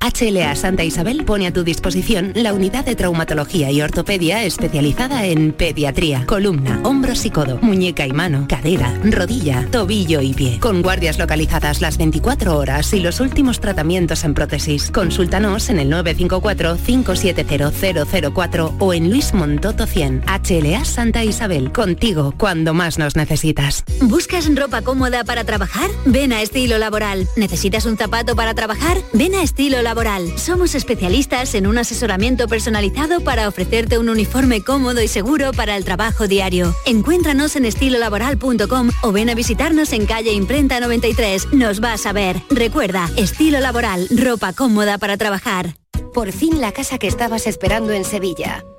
HLA 0.00 0.54
Santa 0.54 0.84
Isabel 0.84 1.24
pone 1.24 1.46
a 1.46 1.52
tu 1.52 1.64
disposición 1.64 2.32
la 2.34 2.52
unidad 2.52 2.84
de 2.84 2.94
traumatología 2.94 3.70
y 3.70 3.80
ortopedia 3.82 4.44
especializada 4.44 5.24
en 5.26 5.52
pediatría, 5.52 6.24
columna, 6.26 6.80
hombros 6.84 7.24
y 7.26 7.30
codo, 7.30 7.58
muñeca 7.62 8.06
y 8.06 8.12
mano, 8.12 8.46
cadera, 8.48 8.96
rodilla, 9.04 9.66
tobillo 9.70 10.20
y 10.20 10.34
pie. 10.34 10.58
Con 10.60 10.82
guardias 10.82 11.18
localizadas 11.18 11.80
las 11.80 11.98
24 11.98 12.56
horas 12.56 12.92
y 12.94 13.00
los 13.00 13.18
últimos 13.20 13.58
tratamientos 13.60 14.22
en 14.24 14.34
prótesis. 14.34 14.90
Consúltanos 14.90 15.68
en 15.68 15.80
el 15.80 15.90
954-570004 15.92 18.76
o 18.78 18.94
en 18.94 19.10
Luis 19.10 19.34
Montoto 19.34 19.86
100. 19.86 20.22
HLA 20.26 20.84
Santa 20.84 21.24
Isabel, 21.24 21.72
contigo 21.72 22.34
cuando 22.36 22.72
más 22.72 22.98
nos 22.98 23.16
necesitas. 23.16 23.82
¿Buscas 24.02 24.54
ropa 24.54 24.82
cómoda 24.82 25.24
para 25.24 25.42
trabajar? 25.44 25.90
Ven 26.04 26.32
a 26.32 26.42
Estilo 26.42 26.78
Laboral. 26.78 27.26
¿Necesitas 27.36 27.86
un 27.86 27.96
zapato 27.96 28.36
para 28.36 28.54
trabajar? 28.54 28.98
Ven 29.12 29.34
a 29.34 29.42
Estilo 29.42 29.82
Laboral. 29.88 30.38
Somos 30.38 30.74
especialistas 30.74 31.54
en 31.54 31.66
un 31.66 31.78
asesoramiento 31.78 32.46
personalizado 32.46 33.22
para 33.22 33.48
ofrecerte 33.48 33.96
un 33.96 34.10
uniforme 34.10 34.62
cómodo 34.62 35.00
y 35.00 35.08
seguro 35.08 35.52
para 35.52 35.78
el 35.78 35.86
trabajo 35.86 36.28
diario. 36.28 36.74
Encuéntranos 36.84 37.56
en 37.56 37.64
estilolaboral.com 37.64 38.90
o 39.02 39.12
ven 39.12 39.30
a 39.30 39.34
visitarnos 39.34 39.94
en 39.94 40.04
calle 40.04 40.34
Imprenta 40.34 40.78
93. 40.78 41.54
Nos 41.54 41.80
vas 41.80 42.04
a 42.04 42.12
ver. 42.12 42.36
Recuerda, 42.50 43.08
Estilo 43.16 43.60
Laboral, 43.60 44.08
ropa 44.10 44.52
cómoda 44.52 44.98
para 44.98 45.16
trabajar. 45.16 45.74
Por 46.12 46.32
fin 46.32 46.60
la 46.60 46.72
casa 46.72 46.98
que 46.98 47.06
estabas 47.06 47.46
esperando 47.46 47.94
en 47.94 48.04
Sevilla. 48.04 48.62